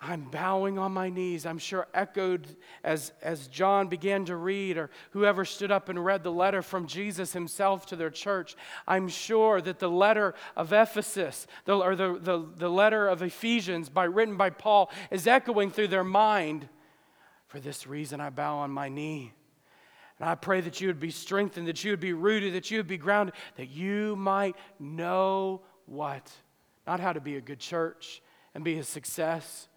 I'm 0.00 0.24
bowing 0.24 0.80
on 0.80 0.90
my 0.90 1.10
knees, 1.10 1.46
I'm 1.46 1.58
sure 1.58 1.86
echoed 1.94 2.48
as, 2.82 3.12
as 3.22 3.46
John 3.46 3.86
began 3.86 4.24
to 4.24 4.34
read, 4.34 4.76
or 4.76 4.90
whoever 5.10 5.44
stood 5.44 5.70
up 5.70 5.88
and 5.88 6.04
read 6.04 6.24
the 6.24 6.32
letter 6.32 6.60
from 6.60 6.88
Jesus 6.88 7.32
himself 7.32 7.86
to 7.86 7.96
their 7.96 8.10
church. 8.10 8.56
I'm 8.88 9.06
sure 9.06 9.60
that 9.60 9.78
the 9.78 9.90
letter 9.90 10.34
of 10.56 10.72
Ephesus, 10.72 11.46
the, 11.66 11.76
or 11.76 11.94
the, 11.94 12.18
the, 12.18 12.44
the 12.56 12.68
letter 12.68 13.06
of 13.06 13.22
Ephesians 13.22 13.88
by, 13.88 14.04
written 14.04 14.36
by 14.36 14.50
Paul, 14.50 14.90
is 15.12 15.28
echoing 15.28 15.70
through 15.70 15.88
their 15.88 16.02
mind. 16.02 16.68
For 17.46 17.60
this 17.60 17.86
reason, 17.86 18.20
I 18.20 18.30
bow 18.30 18.56
on 18.56 18.72
my 18.72 18.88
knee. 18.88 19.32
And 20.18 20.28
I 20.28 20.34
pray 20.34 20.62
that 20.62 20.80
you 20.80 20.88
would 20.88 21.00
be 21.00 21.10
strengthened, 21.10 21.68
that 21.68 21.84
you 21.84 21.92
would 21.92 22.00
be 22.00 22.12
rooted, 22.12 22.54
that 22.54 22.72
you 22.72 22.78
would 22.78 22.88
be 22.88 22.98
grounded, 22.98 23.36
that 23.56 23.70
you 23.70 24.16
might 24.16 24.56
know 24.80 25.62
what? 25.86 26.32
Not 26.86 27.00
how 27.00 27.12
to 27.12 27.20
be 27.20 27.36
a 27.36 27.40
good 27.40 27.60
church 27.60 28.22
and 28.54 28.64
be 28.64 28.78
a 28.78 28.84
success, 28.84 29.68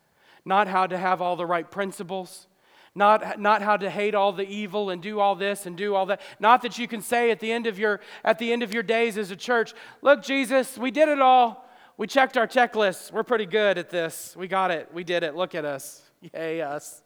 not 0.43 0.67
how 0.67 0.87
to 0.87 0.97
have 0.97 1.21
all 1.21 1.35
the 1.35 1.45
right 1.45 1.69
principles, 1.69 2.47
not, 2.93 3.39
not 3.39 3.61
how 3.61 3.77
to 3.77 3.89
hate 3.89 4.15
all 4.15 4.31
the 4.31 4.47
evil 4.47 4.89
and 4.89 5.01
do 5.01 5.19
all 5.19 5.35
this 5.35 5.65
and 5.65 5.75
do 5.75 5.95
all 5.95 6.05
that. 6.07 6.21
Not 6.39 6.61
that 6.61 6.77
you 6.77 6.87
can 6.87 7.01
say 7.01 7.29
at 7.29 7.39
the 7.39 7.51
end 7.51 7.67
of 7.67 7.77
your, 7.77 7.99
at 8.23 8.39
the 8.39 8.53
end 8.53 8.63
of 8.63 8.73
your 8.73 8.83
days 8.83 9.17
as 9.17 9.31
a 9.31 9.35
church, 9.35 9.73
look, 10.01 10.23
Jesus, 10.23 10.77
we 10.77 10.91
did 10.91 11.09
it 11.09 11.21
all. 11.21 11.67
We 11.97 12.07
checked 12.07 12.37
our 12.37 12.47
checklists. 12.47 13.11
We're 13.11 13.23
pretty 13.23 13.45
good 13.45 13.77
at 13.77 13.89
this. 13.89 14.35
We 14.37 14.47
got 14.47 14.71
it. 14.71 14.89
We 14.93 15.03
did 15.03 15.23
it. 15.23 15.35
Look 15.35 15.55
at 15.55 15.65
us. 15.65 16.01
Yay, 16.33 16.61
us. 16.61 17.03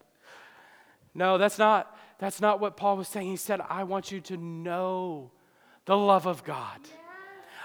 No, 1.14 1.38
that's 1.38 1.58
not, 1.58 1.98
that's 2.20 2.40
not 2.40 2.60
what 2.60 2.78
Paul 2.78 2.98
was 2.98 3.08
saying. 3.08 3.28
He 3.28 3.36
said, 3.36 3.62
I 3.68 3.84
want 3.84 4.12
you 4.12 4.22
to 4.22 4.38
know 4.38 5.32
the 5.86 5.98
love 5.98 6.28
of 6.28 6.44
God. 6.44 6.80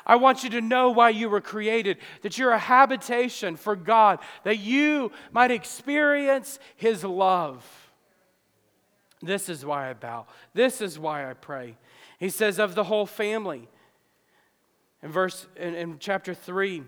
I 0.07 0.17
want 0.17 0.45
you 0.45 0.51
to 0.51 0.61
know 0.61 0.91
why 0.91 1.11
you 1.11 1.29
were 1.29 1.41
created, 1.41 1.99
that 2.23 2.37
you're 2.37 2.53
a 2.53 2.59
habitation 2.59 3.57
for 3.57 3.75
God, 3.75 4.19
that 4.45 4.59
you 4.59 5.13
might 5.33 5.51
experience 5.51 6.59
His 6.77 7.05
love. 7.05 7.65
This 9.23 9.49
is 9.49 9.65
why 9.65 9.89
I 9.89 9.95
bow. 9.95 10.27
This 10.53 10.81
is 10.81 10.99
why 10.99 11.29
I 11.29 11.35
pray. 11.35 11.77
He 12.19 12.29
says, 12.29 12.59
of 12.59 12.75
the 12.75 12.85
whole 12.85 13.07
family. 13.07 13.69
In 15.03 15.11
verse 15.11 15.47
in, 15.57 15.75
in 15.75 15.99
chapter 15.99 16.35
3, 16.35 16.83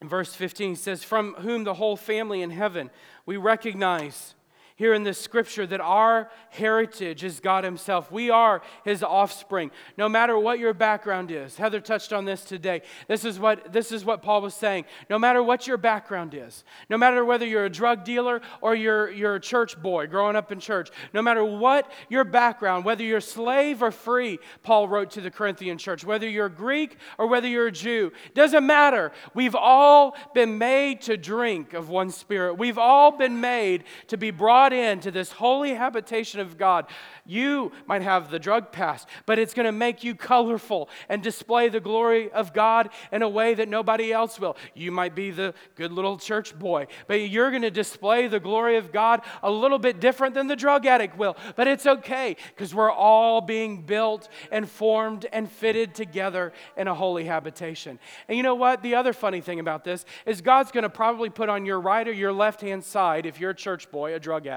in 0.00 0.08
verse 0.08 0.34
15, 0.34 0.70
he 0.70 0.74
says, 0.76 1.02
From 1.02 1.34
whom 1.34 1.64
the 1.64 1.74
whole 1.74 1.96
family 1.96 2.42
in 2.42 2.50
heaven 2.50 2.90
we 3.24 3.36
recognize 3.36 4.34
here 4.76 4.92
in 4.92 5.02
this 5.02 5.18
scripture 5.18 5.66
that 5.66 5.80
our 5.80 6.30
heritage 6.50 7.24
is 7.24 7.40
God 7.40 7.64
Himself. 7.64 8.12
We 8.12 8.28
are 8.30 8.60
His 8.84 9.02
offspring, 9.02 9.70
no 9.96 10.08
matter 10.08 10.38
what 10.38 10.58
your 10.58 10.74
background 10.74 11.30
is. 11.30 11.56
Heather 11.56 11.80
touched 11.80 12.12
on 12.12 12.26
this 12.26 12.44
today. 12.44 12.82
This 13.08 13.24
is 13.24 13.38
what, 13.38 13.72
this 13.72 13.90
is 13.90 14.04
what 14.04 14.22
Paul 14.22 14.42
was 14.42 14.54
saying. 14.54 14.84
No 15.08 15.18
matter 15.18 15.42
what 15.42 15.66
your 15.66 15.78
background 15.78 16.34
is, 16.34 16.62
no 16.90 16.98
matter 16.98 17.24
whether 17.24 17.46
you're 17.46 17.64
a 17.64 17.70
drug 17.70 18.04
dealer 18.04 18.42
or 18.60 18.74
you're, 18.74 19.10
you're 19.10 19.36
a 19.36 19.40
church 19.40 19.80
boy 19.80 20.06
growing 20.06 20.36
up 20.36 20.52
in 20.52 20.60
church, 20.60 20.90
no 21.14 21.22
matter 21.22 21.44
what 21.44 21.90
your 22.10 22.24
background, 22.24 22.84
whether 22.84 23.02
you're 23.02 23.20
slave 23.22 23.82
or 23.82 23.90
free, 23.90 24.38
Paul 24.62 24.88
wrote 24.88 25.10
to 25.12 25.22
the 25.22 25.30
Corinthian 25.30 25.78
church, 25.78 26.04
whether 26.04 26.28
you're 26.28 26.50
Greek 26.50 26.98
or 27.16 27.26
whether 27.26 27.48
you're 27.48 27.68
a 27.68 27.72
Jew, 27.72 28.12
doesn't 28.34 28.66
matter. 28.66 29.10
We've 29.32 29.54
all 29.54 30.16
been 30.34 30.58
made 30.58 31.00
to 31.02 31.16
drink 31.16 31.72
of 31.72 31.88
one 31.88 32.10
spirit. 32.10 32.58
We've 32.58 32.78
all 32.78 33.16
been 33.16 33.40
made 33.40 33.84
to 34.08 34.18
be 34.18 34.30
brought 34.30 34.65
brought 34.66 34.72
into 34.72 35.12
this 35.12 35.30
holy 35.30 35.74
habitation 35.74 36.40
of 36.40 36.58
God, 36.58 36.86
you 37.24 37.70
might 37.86 38.02
have 38.02 38.30
the 38.30 38.38
drug 38.38 38.72
past, 38.72 39.06
but 39.24 39.38
it's 39.38 39.54
going 39.54 39.66
to 39.66 39.70
make 39.70 40.02
you 40.02 40.14
colorful 40.14 40.88
and 41.08 41.22
display 41.22 41.68
the 41.68 41.78
glory 41.78 42.32
of 42.32 42.52
God 42.52 42.88
in 43.12 43.22
a 43.22 43.28
way 43.28 43.54
that 43.54 43.68
nobody 43.68 44.12
else 44.12 44.40
will. 44.40 44.56
You 44.74 44.90
might 44.90 45.14
be 45.14 45.30
the 45.30 45.54
good 45.76 45.92
little 45.92 46.18
church 46.18 46.58
boy, 46.58 46.88
but 47.06 47.14
you're 47.20 47.50
going 47.50 47.62
to 47.62 47.70
display 47.70 48.26
the 48.26 48.40
glory 48.40 48.76
of 48.76 48.90
God 48.90 49.22
a 49.40 49.50
little 49.50 49.78
bit 49.78 50.00
different 50.00 50.34
than 50.34 50.48
the 50.48 50.56
drug 50.56 50.84
addict 50.84 51.16
will. 51.16 51.36
But 51.54 51.68
it's 51.68 51.86
okay 51.86 52.36
because 52.48 52.74
we're 52.74 52.90
all 52.90 53.40
being 53.40 53.82
built 53.82 54.28
and 54.50 54.68
formed 54.68 55.26
and 55.32 55.48
fitted 55.48 55.94
together 55.94 56.52
in 56.76 56.88
a 56.88 56.94
holy 56.94 57.24
habitation. 57.24 58.00
And 58.26 58.36
you 58.36 58.42
know 58.42 58.56
what? 58.56 58.82
The 58.82 58.96
other 58.96 59.12
funny 59.12 59.40
thing 59.40 59.60
about 59.60 59.84
this 59.84 60.04
is 60.24 60.40
God's 60.40 60.72
going 60.72 60.82
to 60.82 60.90
probably 60.90 61.30
put 61.30 61.48
on 61.48 61.66
your 61.66 61.80
right 61.80 62.06
or 62.06 62.12
your 62.12 62.32
left 62.32 62.62
hand 62.62 62.82
side, 62.82 63.26
if 63.26 63.38
you're 63.38 63.50
a 63.50 63.54
church 63.54 63.90
boy, 63.92 64.14
a 64.14 64.18
drug 64.18 64.48
addict. 64.48 64.55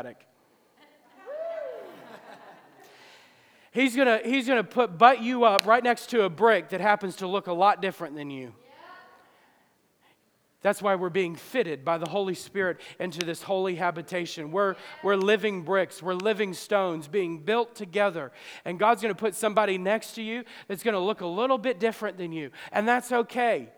He's 3.72 3.96
gonna, 3.96 4.20
he's 4.26 4.48
gonna 4.48 4.64
put 4.64 4.98
butt 4.98 5.22
you 5.22 5.44
up 5.44 5.66
right 5.66 5.84
next 5.84 6.10
to 6.10 6.24
a 6.24 6.30
brick 6.30 6.70
that 6.70 6.82
happens 6.82 7.18
to 7.18 7.28
look 7.28 7.48
a 7.48 7.54
lot 7.54 7.82
different 7.82 8.16
than 8.16 8.32
you. 8.32 8.54
That's 10.62 10.82
why 10.82 10.96
we're 10.96 11.10
being 11.10 11.36
fitted 11.36 11.86
by 11.86 11.98
the 11.98 12.10
Holy 12.10 12.34
Spirit 12.34 12.82
into 13.00 13.20
this 13.26 13.42
holy 13.42 13.76
habitation. 13.76 14.52
We're, 14.52 14.76
we're 15.04 15.16
living 15.16 15.62
bricks, 15.62 16.04
we're 16.04 16.16
living 16.16 16.54
stones 16.54 17.08
being 17.08 17.40
built 17.40 17.76
together. 17.76 18.34
And 18.66 18.78
God's 18.78 19.02
going 19.02 19.14
to 19.14 19.20
put 19.20 19.36
somebody 19.36 19.78
next 19.78 20.16
to 20.16 20.22
you 20.22 20.44
that's 20.68 20.84
going 20.84 20.96
to 20.96 21.00
look 21.00 21.22
a 21.22 21.28
little 21.28 21.58
bit 21.58 21.80
different 21.80 22.18
than 22.18 22.34
you. 22.34 22.52
And 22.74 22.86
that's 22.86 23.12
okay 23.12 23.70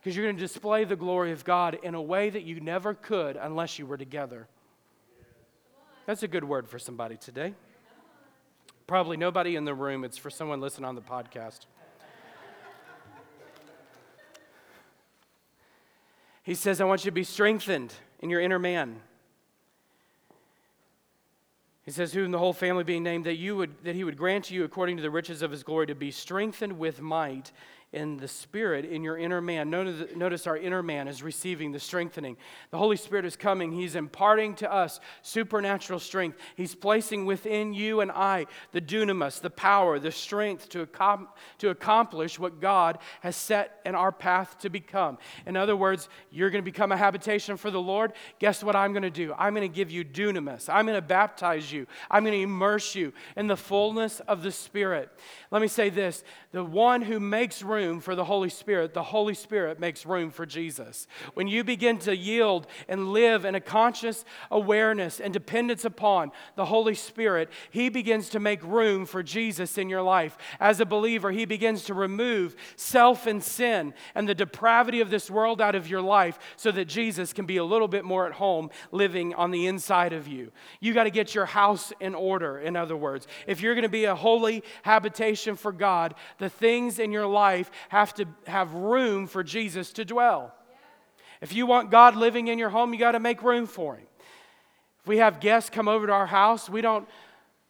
because 0.00 0.16
you're 0.16 0.24
going 0.24 0.36
to 0.36 0.40
display 0.40 0.84
the 0.84 0.96
glory 0.96 1.32
of 1.32 1.44
God 1.44 1.78
in 1.82 1.94
a 1.94 2.02
way 2.02 2.30
that 2.30 2.44
you 2.44 2.60
never 2.60 2.94
could 2.94 3.36
unless 3.36 3.78
you 3.78 3.84
were 3.84 3.98
together. 3.98 4.48
That's 6.06 6.22
a 6.22 6.28
good 6.28 6.44
word 6.44 6.68
for 6.68 6.78
somebody 6.78 7.16
today. 7.16 7.54
Probably 8.86 9.16
nobody 9.16 9.54
in 9.54 9.64
the 9.64 9.74
room, 9.74 10.04
it's 10.04 10.18
for 10.18 10.30
someone 10.30 10.60
listening 10.60 10.84
on 10.84 10.96
the 10.96 11.00
podcast. 11.00 11.66
He 16.42 16.54
says, 16.54 16.80
I 16.80 16.84
want 16.84 17.04
you 17.04 17.10
to 17.10 17.14
be 17.14 17.22
strengthened 17.22 17.94
in 18.18 18.28
your 18.28 18.40
inner 18.40 18.58
man. 18.58 19.00
He 21.84 21.92
says, 21.92 22.12
Who 22.12 22.24
in 22.24 22.32
the 22.32 22.38
whole 22.38 22.52
family 22.52 22.82
being 22.82 23.04
named, 23.04 23.26
that 23.26 23.36
you 23.36 23.56
would 23.56 23.84
that 23.84 23.94
he 23.94 24.02
would 24.02 24.16
grant 24.16 24.50
you 24.50 24.64
according 24.64 24.96
to 24.96 25.02
the 25.02 25.10
riches 25.10 25.42
of 25.42 25.52
his 25.52 25.62
glory 25.62 25.86
to 25.86 25.94
be 25.94 26.10
strengthened 26.10 26.78
with 26.78 27.00
might 27.00 27.52
in 27.92 28.16
the 28.16 28.28
Spirit, 28.28 28.86
in 28.86 29.02
your 29.02 29.18
inner 29.18 29.42
man. 29.42 29.68
Notice 29.68 30.46
our 30.46 30.56
inner 30.56 30.82
man 30.82 31.08
is 31.08 31.22
receiving 31.22 31.72
the 31.72 31.78
strengthening. 31.78 32.38
The 32.70 32.78
Holy 32.78 32.96
Spirit 32.96 33.26
is 33.26 33.36
coming. 33.36 33.70
He's 33.70 33.96
imparting 33.96 34.54
to 34.56 34.72
us 34.72 34.98
supernatural 35.20 35.98
strength. 35.98 36.38
He's 36.56 36.74
placing 36.74 37.26
within 37.26 37.74
you 37.74 38.00
and 38.00 38.10
I 38.10 38.46
the 38.72 38.80
dunamis, 38.80 39.42
the 39.42 39.50
power, 39.50 39.98
the 39.98 40.10
strength 40.10 40.70
to, 40.70 40.88
to 41.58 41.68
accomplish 41.68 42.38
what 42.38 42.60
God 42.60 42.98
has 43.20 43.36
set 43.36 43.80
in 43.84 43.94
our 43.94 44.10
path 44.10 44.58
to 44.60 44.70
become. 44.70 45.18
In 45.44 45.54
other 45.56 45.76
words, 45.76 46.08
you're 46.30 46.48
going 46.48 46.64
to 46.64 46.70
become 46.70 46.92
a 46.92 46.96
habitation 46.96 47.58
for 47.58 47.70
the 47.70 47.80
Lord. 47.80 48.14
Guess 48.38 48.64
what 48.64 48.74
I'm 48.74 48.92
going 48.92 49.02
to 49.02 49.10
do? 49.10 49.34
I'm 49.36 49.54
going 49.54 49.70
to 49.70 49.74
give 49.74 49.90
you 49.90 50.02
dunamis. 50.02 50.70
I'm 50.72 50.86
going 50.86 50.96
to 50.96 51.02
baptize 51.02 51.70
you. 51.70 51.86
I'm 52.10 52.24
going 52.24 52.38
to 52.38 52.42
immerse 52.42 52.94
you 52.94 53.12
in 53.36 53.48
the 53.48 53.56
fullness 53.56 54.20
of 54.20 54.42
the 54.42 54.52
Spirit. 54.52 55.10
Let 55.50 55.60
me 55.60 55.68
say 55.68 55.90
this 55.90 56.24
the 56.52 56.64
one 56.64 57.02
who 57.02 57.20
makes 57.20 57.62
room 57.62 57.81
room 57.82 58.00
for 58.00 58.14
the 58.14 58.24
Holy 58.24 58.48
Spirit, 58.48 58.94
the 58.94 59.02
Holy 59.02 59.34
Spirit 59.34 59.80
makes 59.80 60.06
room 60.06 60.30
for 60.30 60.46
Jesus. 60.46 61.06
When 61.34 61.48
you 61.48 61.64
begin 61.64 61.98
to 61.98 62.16
yield 62.16 62.66
and 62.88 63.12
live 63.12 63.44
in 63.44 63.54
a 63.54 63.60
conscious 63.60 64.24
awareness 64.50 65.20
and 65.20 65.32
dependence 65.32 65.84
upon 65.84 66.32
the 66.54 66.64
Holy 66.64 66.94
Spirit, 66.94 67.50
He 67.70 67.88
begins 67.88 68.28
to 68.30 68.40
make 68.40 68.62
room 68.62 69.04
for 69.04 69.22
Jesus 69.22 69.78
in 69.78 69.88
your 69.88 70.02
life. 70.02 70.38
As 70.60 70.80
a 70.80 70.86
believer, 70.86 71.32
He 71.32 71.44
begins 71.44 71.84
to 71.84 71.94
remove 71.94 72.54
self 72.76 73.26
and 73.26 73.42
sin 73.42 73.94
and 74.14 74.28
the 74.28 74.34
depravity 74.34 75.00
of 75.00 75.10
this 75.10 75.30
world 75.30 75.60
out 75.60 75.74
of 75.74 75.88
your 75.88 76.02
life 76.02 76.38
so 76.56 76.70
that 76.70 76.86
Jesus 76.86 77.32
can 77.32 77.46
be 77.46 77.56
a 77.56 77.64
little 77.64 77.88
bit 77.88 78.04
more 78.04 78.26
at 78.26 78.32
home 78.32 78.70
living 78.92 79.34
on 79.34 79.50
the 79.50 79.66
inside 79.66 80.12
of 80.12 80.28
you. 80.28 80.52
You 80.80 80.94
got 80.94 81.04
to 81.04 81.10
get 81.10 81.34
your 81.34 81.46
house 81.46 81.92
in 82.00 82.14
order, 82.14 82.58
in 82.58 82.76
other 82.76 82.96
words. 82.96 83.26
If 83.46 83.60
you're 83.60 83.74
going 83.74 83.82
to 83.82 83.88
be 83.88 84.04
a 84.04 84.14
holy 84.14 84.62
habitation 84.82 85.56
for 85.56 85.72
God, 85.72 86.14
the 86.38 86.48
things 86.48 86.98
in 86.98 87.10
your 87.12 87.26
life 87.26 87.70
have 87.88 88.14
to 88.14 88.26
have 88.46 88.72
room 88.74 89.26
for 89.26 89.42
Jesus 89.42 89.92
to 89.94 90.04
dwell. 90.04 90.54
If 91.40 91.52
you 91.52 91.66
want 91.66 91.90
God 91.90 92.14
living 92.14 92.48
in 92.48 92.58
your 92.58 92.70
home, 92.70 92.92
you 92.92 92.98
got 92.98 93.12
to 93.12 93.20
make 93.20 93.42
room 93.42 93.66
for 93.66 93.96
Him. 93.96 94.06
If 95.00 95.08
we 95.08 95.18
have 95.18 95.40
guests 95.40 95.70
come 95.70 95.88
over 95.88 96.06
to 96.06 96.12
our 96.12 96.26
house, 96.26 96.70
we 96.70 96.80
don't 96.80 97.08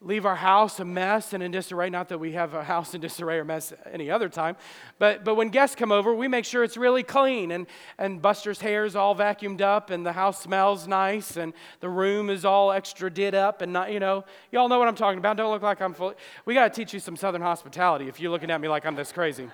leave 0.04 0.26
our 0.26 0.36
house 0.36 0.80
a 0.80 0.84
mess 0.84 1.32
and 1.32 1.42
in 1.42 1.50
disarray. 1.50 1.88
Not 1.88 2.08
that 2.08 2.18
we 2.18 2.32
have 2.32 2.54
a 2.54 2.64
house 2.64 2.94
in 2.94 3.00
disarray 3.00 3.38
or 3.38 3.44
mess 3.44 3.72
any 3.90 4.10
other 4.10 4.28
time, 4.28 4.56
but, 4.98 5.24
but 5.24 5.36
when 5.36 5.48
guests 5.48 5.76
come 5.76 5.92
over, 5.92 6.14
we 6.14 6.28
make 6.28 6.44
sure 6.44 6.64
it's 6.64 6.76
really 6.76 7.02
clean 7.02 7.50
and, 7.52 7.66
and 7.98 8.20
Buster's 8.20 8.60
hair 8.60 8.84
is 8.84 8.96
all 8.96 9.14
vacuumed 9.14 9.60
up 9.60 9.90
and 9.90 10.04
the 10.04 10.12
house 10.12 10.42
smells 10.42 10.86
nice 10.86 11.36
and 11.36 11.52
the 11.80 11.88
room 11.88 12.30
is 12.30 12.44
all 12.44 12.72
extra 12.72 13.10
did 13.10 13.34
up 13.34 13.62
and 13.62 13.72
not, 13.72 13.92
you 13.92 14.00
know, 14.00 14.24
y'all 14.50 14.68
know 14.68 14.78
what 14.78 14.88
I'm 14.88 14.96
talking 14.96 15.18
about. 15.18 15.36
Don't 15.36 15.50
look 15.50 15.62
like 15.62 15.80
I'm 15.80 15.94
full. 15.94 16.14
We 16.44 16.54
got 16.54 16.72
to 16.72 16.80
teach 16.80 16.92
you 16.92 17.00
some 17.00 17.16
Southern 17.16 17.42
hospitality 17.42 18.08
if 18.08 18.20
you're 18.20 18.30
looking 18.30 18.50
at 18.50 18.60
me 18.60 18.68
like 18.68 18.84
I'm 18.84 18.96
this 18.96 19.12
crazy. 19.12 19.48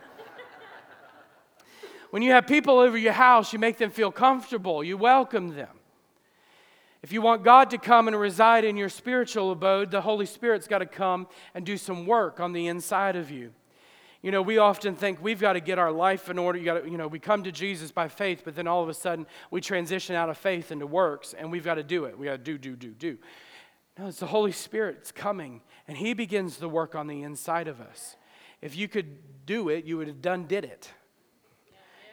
When 2.10 2.22
you 2.22 2.32
have 2.32 2.46
people 2.46 2.78
over 2.78 2.96
your 2.96 3.12
house, 3.12 3.52
you 3.52 3.58
make 3.58 3.78
them 3.78 3.90
feel 3.90 4.10
comfortable, 4.10 4.82
you 4.82 4.96
welcome 4.96 5.54
them. 5.54 5.68
If 7.02 7.12
you 7.12 7.22
want 7.22 7.44
God 7.44 7.70
to 7.70 7.78
come 7.78 8.08
and 8.08 8.18
reside 8.18 8.64
in 8.64 8.76
your 8.76 8.88
spiritual 8.88 9.52
abode, 9.52 9.90
the 9.90 10.00
Holy 10.00 10.26
Spirit's 10.26 10.66
got 10.66 10.78
to 10.78 10.86
come 10.86 11.28
and 11.54 11.64
do 11.64 11.76
some 11.76 12.06
work 12.06 12.40
on 12.40 12.52
the 12.52 12.66
inside 12.66 13.14
of 13.14 13.30
you. 13.30 13.52
You 14.20 14.32
know, 14.32 14.42
we 14.42 14.58
often 14.58 14.96
think 14.96 15.22
we've 15.22 15.40
got 15.40 15.52
to 15.52 15.60
get 15.60 15.78
our 15.78 15.92
life 15.92 16.28
in 16.28 16.38
order. 16.38 16.58
You 16.58 16.64
got 16.64 16.82
to, 16.82 16.90
you 16.90 16.98
know, 16.98 17.06
we 17.06 17.20
come 17.20 17.44
to 17.44 17.52
Jesus 17.52 17.92
by 17.92 18.08
faith, 18.08 18.42
but 18.44 18.56
then 18.56 18.66
all 18.66 18.82
of 18.82 18.88
a 18.88 18.94
sudden 18.94 19.26
we 19.52 19.60
transition 19.60 20.16
out 20.16 20.28
of 20.28 20.36
faith 20.36 20.72
into 20.72 20.88
works, 20.88 21.34
and 21.34 21.52
we've 21.52 21.64
got 21.64 21.74
to 21.74 21.84
do 21.84 22.06
it. 22.06 22.18
We 22.18 22.26
got 22.26 22.32
to 22.32 22.38
do, 22.38 22.58
do, 22.58 22.74
do, 22.74 22.90
do. 22.90 23.18
No, 23.96 24.08
it's 24.08 24.18
the 24.18 24.26
Holy 24.26 24.52
Spirit's 24.52 25.12
coming, 25.12 25.60
and 25.86 25.96
He 25.96 26.14
begins 26.14 26.56
the 26.56 26.68
work 26.68 26.96
on 26.96 27.06
the 27.06 27.22
inside 27.22 27.68
of 27.68 27.80
us. 27.80 28.16
If 28.60 28.76
you 28.76 28.88
could 28.88 29.46
do 29.46 29.68
it, 29.68 29.84
you 29.84 29.98
would 29.98 30.08
have 30.08 30.20
done 30.20 30.46
did 30.46 30.64
it. 30.64 30.90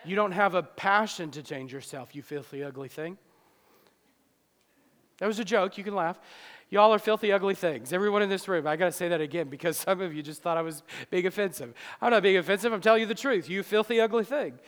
You 0.06 0.16
don't 0.16 0.32
have 0.32 0.56
a 0.56 0.64
passion 0.64 1.32
to 1.32 1.44
change 1.44 1.74
yourself, 1.74 2.16
you 2.16 2.22
filthy, 2.22 2.64
ugly 2.64 2.90
thing. 2.90 3.18
That 5.18 5.28
was 5.28 5.40
a 5.40 5.46
joke. 5.46 5.78
You 5.78 5.84
can 5.84 5.96
laugh. 5.96 6.20
Y'all 6.70 6.94
are 6.94 7.00
filthy, 7.00 7.32
ugly 7.32 7.56
things. 7.56 7.94
Everyone 7.94 8.22
in 8.22 8.30
this 8.30 8.48
room. 8.48 8.68
I 8.68 8.76
got 8.76 8.86
to 8.86 8.92
say 8.92 9.08
that 9.10 9.22
again 9.22 9.48
because 9.50 9.78
some 9.86 10.02
of 10.02 10.14
you 10.14 10.22
just 10.22 10.42
thought 10.42 10.58
I 10.58 10.62
was 10.62 10.84
being 11.10 11.26
offensive. 11.26 11.74
I'm 12.02 12.12
not 12.12 12.24
being 12.24 12.38
offensive. 12.38 12.74
I'm 12.74 12.82
telling 12.82 13.02
you 13.02 13.08
the 13.08 13.16
truth. 13.16 13.50
You 13.50 13.64
filthy, 13.64 14.02
ugly 14.02 14.26
thing. 14.26 14.60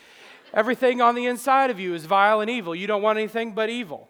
Everything 0.54 1.02
on 1.02 1.16
the 1.16 1.26
inside 1.26 1.70
of 1.70 1.80
you 1.80 1.94
is 1.94 2.06
vile 2.06 2.40
and 2.40 2.50
evil. 2.50 2.74
You 2.74 2.88
don't 2.88 3.02
want 3.02 3.20
anything 3.20 3.54
but 3.54 3.70
evil. 3.70 4.08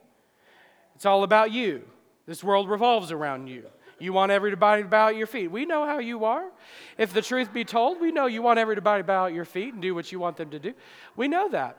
It's 0.96 1.06
all 1.06 1.24
about 1.24 1.52
you. 1.52 1.84
This 2.28 2.44
world 2.44 2.70
revolves 2.70 3.12
around 3.12 3.48
you. 3.48 3.66
You 4.00 4.14
want 4.14 4.32
everybody 4.32 4.84
to 4.84 4.88
bow 4.88 5.10
at 5.10 5.16
your 5.16 5.28
feet. 5.28 5.50
We 5.50 5.66
know 5.66 5.86
how 5.86 6.00
you 6.00 6.26
are. 6.26 6.46
If 6.98 7.14
the 7.14 7.22
truth 7.22 7.54
be 7.54 7.66
told, 7.66 8.00
we 8.00 8.12
know 8.12 8.28
you 8.28 8.42
want 8.42 8.60
everybody 8.60 9.02
to 9.02 9.08
bow 9.08 9.28
at 9.28 9.34
your 9.34 9.46
feet 9.46 9.74
and 9.74 9.82
do 9.82 9.96
what 9.96 10.12
you 10.12 10.20
want 10.20 10.38
them 10.38 10.52
to 10.52 10.60
do. 10.60 10.74
We 11.16 11.28
know 11.28 11.50
that. 11.50 11.78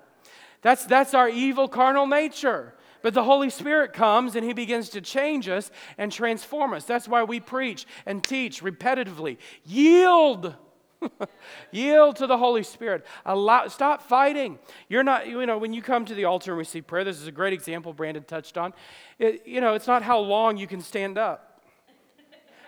That's, 0.62 0.84
that's 0.84 1.14
our 1.14 1.28
evil 1.28 1.68
carnal 1.68 2.06
nature. 2.06 2.74
But 3.02 3.14
the 3.14 3.22
Holy 3.22 3.50
Spirit 3.50 3.92
comes 3.92 4.34
and 4.34 4.44
He 4.44 4.52
begins 4.52 4.88
to 4.90 5.00
change 5.00 5.48
us 5.48 5.70
and 5.96 6.10
transform 6.10 6.72
us. 6.72 6.84
That's 6.84 7.06
why 7.06 7.22
we 7.22 7.38
preach 7.38 7.86
and 8.06 8.24
teach 8.24 8.62
repetitively. 8.62 9.36
Yield. 9.64 10.54
Yield 11.70 12.16
to 12.16 12.26
the 12.26 12.36
Holy 12.36 12.64
Spirit. 12.64 13.06
Allow, 13.24 13.68
stop 13.68 14.02
fighting. 14.02 14.58
You're 14.88 15.04
not, 15.04 15.28
you 15.28 15.46
know, 15.46 15.58
when 15.58 15.72
you 15.72 15.80
come 15.80 16.04
to 16.06 16.14
the 16.14 16.24
altar 16.24 16.50
and 16.50 16.58
receive 16.58 16.88
prayer, 16.88 17.04
this 17.04 17.20
is 17.20 17.28
a 17.28 17.32
great 17.32 17.52
example 17.52 17.92
Brandon 17.92 18.24
touched 18.24 18.58
on. 18.58 18.74
It, 19.20 19.46
you 19.46 19.60
know, 19.60 19.74
it's 19.74 19.86
not 19.86 20.02
how 20.02 20.18
long 20.18 20.56
you 20.56 20.66
can 20.66 20.80
stand 20.80 21.18
up. 21.18 21.47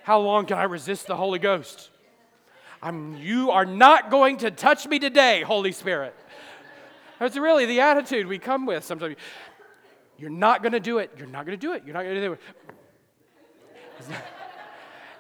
How 0.03 0.21
long 0.21 0.47
can 0.47 0.59
I 0.59 0.65
resist 0.65 1.07
the 1.07 1.17
Holy 1.17 1.39
Ghost? 1.39 1.91
I'm, 2.83 3.17
you 3.19 3.51
are 3.51 3.67
not 3.67 4.11
going 4.11 4.39
to 4.39 4.51
touch 4.51 4.87
me 4.87 4.99
today, 4.99 5.43
Holy 5.43 5.73
Spirit. 5.73 6.15
That's 7.19 7.37
really 7.37 7.67
the 7.67 7.81
attitude 7.81 8.27
we 8.27 8.39
come 8.39 8.65
with 8.65 8.85
sometimes. 8.85 9.17
You're 10.17 10.31
not 10.31 10.63
going 10.63 10.73
to 10.73 10.81
do 10.81 10.99
it. 10.99 11.11
You're 11.19 11.27
not 11.27 11.45
going 11.45 11.59
to 11.59 11.67
do 11.67 11.73
it. 11.75 11.83
You're 11.85 11.95
not 11.95 12.03
going 12.03 12.15
to 12.15 12.21
do 12.21 12.33
it. 12.33 12.41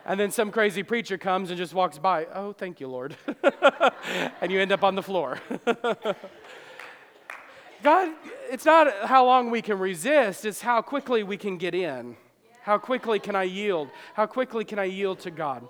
And 0.06 0.18
then 0.18 0.30
some 0.30 0.50
crazy 0.50 0.82
preacher 0.82 1.18
comes 1.18 1.50
and 1.50 1.58
just 1.58 1.74
walks 1.74 1.98
by. 1.98 2.24
Oh, 2.34 2.52
thank 2.52 2.80
you, 2.80 2.88
Lord. 2.88 3.14
and 4.40 4.50
you 4.50 4.58
end 4.58 4.72
up 4.72 4.82
on 4.82 4.94
the 4.94 5.02
floor. 5.02 5.38
God, 7.82 8.08
it's 8.50 8.64
not 8.64 8.92
how 9.06 9.24
long 9.24 9.50
we 9.50 9.62
can 9.62 9.78
resist, 9.78 10.44
it's 10.44 10.60
how 10.60 10.82
quickly 10.82 11.22
we 11.22 11.36
can 11.36 11.58
get 11.58 11.74
in. 11.74 12.16
How 12.62 12.78
quickly 12.78 13.18
can 13.18 13.34
I 13.34 13.44
yield? 13.44 13.88
How 14.14 14.26
quickly 14.26 14.64
can 14.64 14.78
I 14.78 14.84
yield 14.84 15.20
to 15.20 15.30
God? 15.30 15.66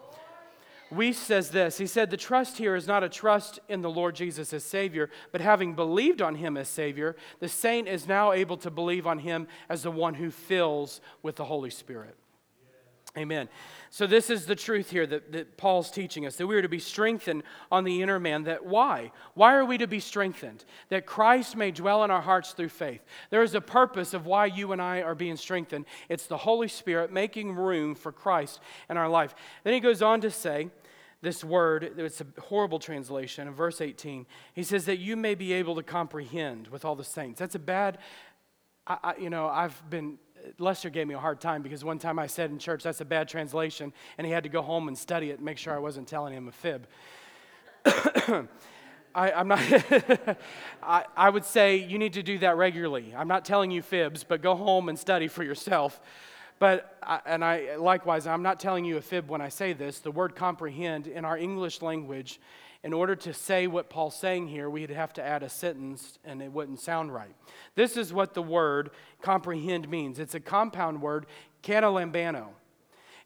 Wuest 0.93 1.15
says 1.23 1.51
this. 1.51 1.79
He 1.79 1.87
said, 1.87 2.11
The 2.11 2.17
trust 2.17 2.59
here 2.59 2.75
is 2.75 2.89
not 2.89 3.05
a 3.05 3.09
trust 3.09 3.61
in 3.69 3.81
the 3.81 3.91
Lord 3.91 4.17
Jesus 4.17 4.53
as 4.53 4.65
Savior, 4.65 5.09
but 5.31 5.41
having 5.41 5.75
believed 5.75 6.21
on 6.21 6.35
Him 6.35 6.57
as 6.57 6.69
Savior, 6.69 7.15
the 7.39 7.49
saint 7.49 7.87
is 7.87 8.09
now 8.09 8.33
able 8.33 8.57
to 8.59 8.71
believe 8.71 9.07
on 9.07 9.21
Him 9.21 9.47
as 9.69 9.85
the 9.85 9.91
one 9.91 10.15
who 10.15 10.31
fills 10.31 11.01
with 11.23 11.37
the 11.37 11.45
Holy 11.45 11.71
Spirit. 11.71 12.17
Amen. 13.19 13.49
So, 13.91 14.07
this 14.07 14.31
is 14.31 14.47
the 14.47 14.55
truth 14.55 14.91
here 14.91 15.05
that, 15.05 15.33
that 15.33 15.57
Paul's 15.57 15.91
teaching 15.91 16.27
us 16.27 16.37
that 16.37 16.47
we 16.47 16.55
are 16.55 16.63
to 16.63 16.69
be 16.69 16.79
strengthened 16.79 17.43
on 17.73 17.83
the 17.83 18.03
inner 18.03 18.21
man. 18.21 18.45
That 18.45 18.65
why? 18.65 19.11
Why 19.35 19.55
are 19.55 19.65
we 19.65 19.79
to 19.79 19.89
be 19.89 19.99
strengthened? 19.99 20.65
That 20.91 21.07
Christ 21.07 21.57
may 21.57 21.73
dwell 21.73 22.05
in 22.05 22.11
our 22.13 22.21
hearts 22.21 22.53
through 22.53 22.69
faith. 22.69 23.01
There 23.31 23.43
is 23.43 23.57
a 23.57 23.61
purpose 23.61 24.15
of 24.15 24.27
why 24.27 24.47
you 24.47 24.71
and 24.71 24.81
I 24.81 25.03
are 25.03 25.17
being 25.17 25.37
strengthened. 25.37 25.87
It's 26.09 26.27
the 26.27 26.37
Holy 26.37 26.69
Spirit 26.69 27.13
making 27.13 27.53
room 27.57 27.97
for 27.97 28.13
Christ 28.13 28.61
in 28.89 28.97
our 28.97 29.09
life. 29.09 29.35
Then 29.65 29.75
he 29.75 29.81
goes 29.81 30.03
on 30.03 30.21
to 30.21 30.31
say, 30.31 30.71
this 31.23 31.45
word, 31.45 31.93
it's 31.99 32.21
a 32.21 32.27
horrible 32.41 32.79
translation 32.79 33.47
in 33.47 33.55
verse 33.55 33.81
18. 33.81 34.25
He 34.55 34.63
says 34.63 34.87
that 34.87 34.99
you 34.99 35.17
may 35.17 35.35
be 35.35 35.53
able 35.53 35.75
to 35.75 35.83
comprehend 35.83 36.69
with 36.69 36.85
all 36.85 36.97
the 36.97 37.05
saints. 37.05 37.39
That's 37.39 37.55
a 37.55 37.59
bad, 37.59 37.99
I, 38.87 38.99
I, 39.03 39.17
you 39.17 39.29
know, 39.29 39.47
I've 39.49 39.83
been 39.91 40.19
Lester 40.59 40.91
gave 40.91 41.07
me 41.07 41.15
a 41.15 41.19
hard 41.19 41.41
time 41.41 41.63
because 41.63 41.85
one 41.85 41.99
time 41.99 42.19
I 42.19 42.27
said 42.27 42.51
in 42.51 42.59
church, 42.59 42.83
that's 42.83 43.01
a 43.01 43.05
bad 43.05 43.29
translation, 43.29 43.93
and 44.19 44.27
he 44.27 44.33
had 44.33 44.43
to 44.45 44.49
go 44.49 44.63
home 44.63 44.89
and 44.89 44.97
study 44.97 45.31
it 45.31 45.35
and 45.35 45.45
make 45.45 45.59
sure 45.59 45.75
I 45.75 45.79
wasn't 45.79 46.09
telling 46.09 46.35
him 46.35 46.49
a 46.49 46.53
fib. 46.53 46.87
I, 49.15 49.31
am 49.31 49.49
not, 49.49 49.61
I, 50.83 51.05
I 51.17 51.31
would 51.31 51.45
say 51.45 51.77
you 51.77 51.99
need 51.99 52.13
to 52.15 52.23
do 52.23 52.39
that 52.39 52.57
regularly. 52.57 53.15
I'm 53.17 53.29
not 53.29 53.45
telling 53.45 53.71
you 53.71 53.83
fibs, 53.83 54.25
but 54.25 54.43
go 54.43 54.55
home 54.55 54.89
and 54.89 54.99
study 54.99 55.29
for 55.29 55.43
yourself. 55.43 56.01
But, 56.59 56.99
I, 57.03 57.21
and 57.25 57.45
I 57.45 57.77
likewise, 57.77 58.27
I'm 58.27 58.43
not 58.43 58.61
telling 58.61 58.85
you 58.85 58.99
a 58.99 59.01
fib 59.01 59.29
when 59.29 59.41
I 59.41 59.49
say 59.49 59.73
this. 59.73 60.01
The 60.01 60.11
word 60.11 60.37
comprehend 60.37 61.07
in 61.07 61.25
our 61.25 61.37
English 61.37 61.81
language 61.81 62.39
in 62.83 62.93
order 62.93 63.15
to 63.15 63.35
say 63.35 63.67
what 63.67 63.91
Paul's 63.91 64.17
saying 64.17 64.49
here, 64.49 64.71
we'd 64.71 64.91
have 64.91 65.13
to 65.15 65.23
add 65.23 65.43
a 65.43 65.49
sentence 65.49 66.19
and 66.25 66.41
it 66.41 66.53
wouldn't 66.53 66.81
sound 66.81 67.13
right. 67.13 67.35
This 67.75 67.97
is 67.97 68.13
what 68.13 68.35
the 68.35 68.43
word 68.43 68.91
comprehend 69.21 69.89
means 69.89 70.19
it's 70.19 70.35
a 70.35 70.41
compound 70.41 71.03
word, 71.03 71.27
katalambano 71.63 72.49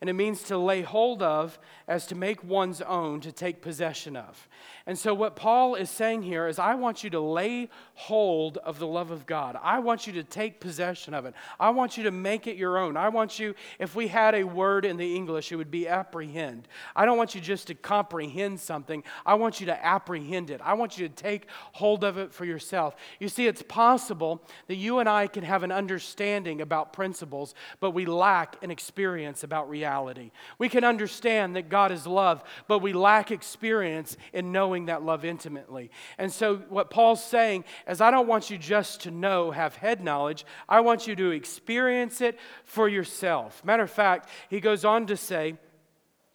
and 0.05 0.11
it 0.11 0.13
means 0.13 0.43
to 0.43 0.59
lay 0.59 0.83
hold 0.83 1.23
of 1.23 1.59
as 1.89 2.07
to 2.07 2.15
make 2.15 2.45
one's 2.45 2.83
own, 2.83 3.23
to 3.23 3.33
take 3.33 3.63
possession 3.63 4.17
of. 4.17 4.49
And 4.87 4.99
so, 4.99 5.15
what 5.15 5.35
Paul 5.35 5.77
is 5.77 5.89
saying 5.89 6.25
here 6.25 6.47
is, 6.47 6.59
I 6.59 6.75
want 6.75 7.03
you 7.03 7.09
to 7.09 7.21
lay 7.21 7.71
hold 7.95 8.59
of 8.59 8.79
the 8.79 8.87
love 8.87 9.11
of 9.11 9.25
God. 9.25 9.59
I 9.63 9.79
want 9.79 10.07
you 10.07 10.13
to 10.15 10.23
take 10.23 10.61
possession 10.61 11.15
of 11.15 11.25
it. 11.25 11.33
I 11.59 11.71
want 11.71 11.97
you 11.97 12.05
to 12.05 12.11
make 12.11 12.47
it 12.47 12.57
your 12.57 12.77
own. 12.77 12.99
I 12.99 13.09
want 13.09 13.39
you, 13.39 13.55
if 13.79 13.95
we 13.95 14.09
had 14.09 14.35
a 14.35 14.45
word 14.45 14.85
in 14.85 14.99
the 14.99 15.17
English, 15.17 15.51
it 15.51 15.57
would 15.57 15.71
be 15.71 15.89
apprehend. 15.89 16.69
I 16.95 17.07
don't 17.07 17.17
want 17.17 17.35
you 17.35 17.41
just 17.41 17.69
to 17.69 17.75
comprehend 17.75 18.61
something, 18.61 19.05
I 19.25 19.37
want 19.37 19.59
you 19.59 19.67
to 19.67 19.87
apprehend 19.87 20.51
it. 20.51 20.61
I 20.63 20.75
want 20.75 20.99
you 20.99 21.09
to 21.09 21.15
take 21.15 21.47
hold 21.73 22.05
of 22.05 22.19
it 22.19 22.35
for 22.35 22.45
yourself. 22.45 22.95
You 23.21 23.31
see, 23.31 23.47
it's 23.47 23.63
possible 23.63 24.43
that 24.67 24.77
you 24.77 24.99
and 24.99 25.09
I 25.09 25.29
can 25.29 25.45
have 25.45 25.63
an 25.63 25.73
understanding 25.73 26.61
about 26.61 26.93
principles, 26.93 27.55
but 27.81 27.93
we 27.93 28.05
lack 28.05 28.63
an 28.63 28.71
experience 28.71 29.45
about 29.45 29.71
reality 29.71 29.94
reality. 29.95 30.31
We 30.59 30.69
can 30.69 30.85
understand 30.85 31.55
that 31.57 31.69
God 31.69 31.93
is 31.93 32.07
love, 32.07 32.43
but 32.67 32.81
we 32.81 32.93
lack 32.93 33.31
experience 33.31 34.17
in 34.33 34.51
knowing 34.51 34.87
that 34.87 35.03
love 35.03 35.25
intimately. 35.25 35.91
And 36.19 36.33
so, 36.33 36.57
what 36.69 36.91
Paul's 36.91 37.25
saying 37.25 37.65
is, 37.89 38.01
I 38.01 38.11
don't 38.11 38.27
want 38.27 38.51
you 38.51 38.59
just 38.59 39.03
to 39.03 39.11
know, 39.11 39.53
have 39.53 39.77
head 39.77 40.03
knowledge. 40.03 40.45
I 40.69 40.81
want 40.81 41.07
you 41.07 41.15
to 41.17 41.31
experience 41.31 42.21
it 42.21 42.39
for 42.65 42.89
yourself. 42.89 43.65
Matter 43.65 43.85
of 43.85 43.91
fact, 43.91 44.29
he 44.51 44.61
goes 44.61 44.85
on 44.85 45.07
to 45.07 45.17
say, 45.17 45.55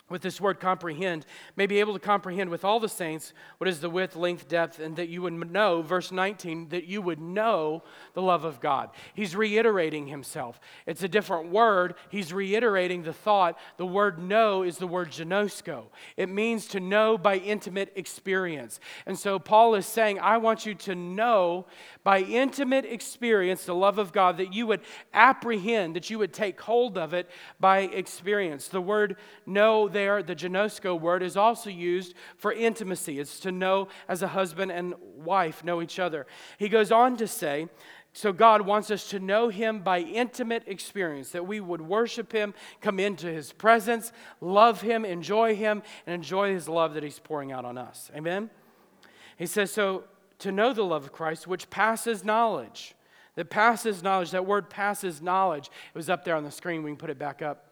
with 0.10 0.22
this 0.22 0.42
word 0.42 0.60
comprehend, 0.60 1.26
may 1.56 1.68
be 1.68 1.80
able 1.80 1.94
to 1.94 2.00
comprehend 2.00 2.50
with 2.50 2.66
all 2.66 2.80
the 2.80 2.90
saints 2.90 3.34
what 3.58 3.68
is 3.68 3.80
the 3.80 3.90
width, 3.90 4.16
length, 4.16 4.48
depth, 4.48 4.80
and 4.80 4.96
that 4.96 5.10
you 5.10 5.22
would 5.22 5.34
know, 5.52 5.82
verse 5.82 6.12
19, 6.12 6.70
that 6.70 6.86
you 6.86 7.02
would 7.02 7.20
know 7.20 7.84
the 8.14 8.22
love 8.22 8.44
of 8.44 8.60
God. 8.60 8.90
He's 9.14 9.36
reiterating 9.36 10.08
himself. 10.08 10.60
It's 10.86 11.04
a 11.04 11.08
different 11.08 11.52
word. 11.52 11.96
He's 12.10 12.34
reiterating 12.34 13.04
the 13.04 13.14
thought. 13.14 13.58
The 13.78 13.86
word 13.86 14.20
know 14.20 14.64
is 14.64 14.78
the 14.78 14.88
word 14.88 15.12
ginosko. 15.12 15.86
It 16.18 16.30
means 16.30 16.68
to 16.68 16.80
know 16.80 17.18
by 17.18 17.38
intimate 17.38 17.92
experience. 17.96 18.80
And 19.06 19.18
so 19.18 19.40
Paul 19.40 19.76
is 19.76 19.86
saying, 19.86 20.20
I 20.20 20.38
want 20.38 20.66
you 20.66 20.76
to 20.76 20.96
know 20.96 21.68
by 22.04 22.22
intimate 22.22 22.86
experience 22.86 23.66
the 23.66 23.76
love 23.76 23.98
of 23.98 24.12
God, 24.12 24.38
that 24.38 24.54
you 24.54 24.68
would 24.68 24.82
apprehend, 25.14 25.96
that 25.96 26.10
you 26.10 26.18
would 26.20 26.34
take 26.34 26.60
hold 26.62 26.98
of 26.98 27.14
it 27.14 27.30
by 27.60 27.80
experience. 27.80 28.68
The 28.68 28.82
word 28.82 29.18
know 29.46 29.88
there, 30.00 30.24
the 30.24 30.36
ginosko 30.36 30.98
word, 30.98 31.22
is 31.22 31.36
also 31.36 31.70
used 31.70 32.14
for 32.38 32.54
intimacy. 32.54 33.20
It's 33.20 33.42
to 33.42 33.52
know 33.52 33.90
as 34.08 34.22
a 34.22 34.30
husband 34.30 34.72
and 34.72 34.94
wife 35.18 35.62
know 35.62 35.82
each 35.82 36.00
other. 36.00 36.26
He 36.58 36.70
goes 36.70 36.90
on 36.90 37.18
to 37.18 37.28
say, 37.28 37.68
so, 38.12 38.34
God 38.34 38.62
wants 38.62 38.90
us 38.90 39.08
to 39.12 39.20
know 39.20 39.50
Him 39.50 39.82
by 39.82 40.00
intimate 40.00 40.64
experience, 40.66 41.30
that 41.30 41.46
we 41.46 41.60
would 41.60 41.82
worship 41.82 42.32
Him, 42.32 42.56
come 42.82 43.00
into 43.00 43.28
His 43.28 43.54
presence, 43.54 44.12
love 44.42 44.82
Him, 44.82 45.06
enjoy 45.06 45.56
Him, 45.56 45.84
and 46.08 46.16
enjoy 46.16 46.52
His 46.52 46.68
love 46.68 46.96
that 46.96 47.04
He's 47.04 47.20
pouring 47.20 47.52
out 47.52 47.66
on 47.66 47.78
us. 47.78 48.10
Amen? 48.16 48.50
He 49.38 49.46
says, 49.46 49.72
So, 49.72 50.06
to 50.40 50.52
know 50.52 50.74
the 50.74 50.84
love 50.84 51.04
of 51.04 51.12
Christ, 51.12 51.46
which 51.46 51.70
passes 51.70 52.26
knowledge, 52.26 52.96
that 53.36 53.52
passes 53.52 54.02
knowledge, 54.02 54.32
that 54.32 54.46
word 54.46 54.72
passes 54.72 55.22
knowledge. 55.22 55.68
It 55.68 55.98
was 55.98 56.10
up 56.10 56.26
there 56.26 56.36
on 56.36 56.44
the 56.44 56.52
screen. 56.52 56.82
We 56.82 56.90
can 56.90 56.98
put 56.98 57.12
it 57.12 57.20
back 57.20 57.44
up 57.44 57.69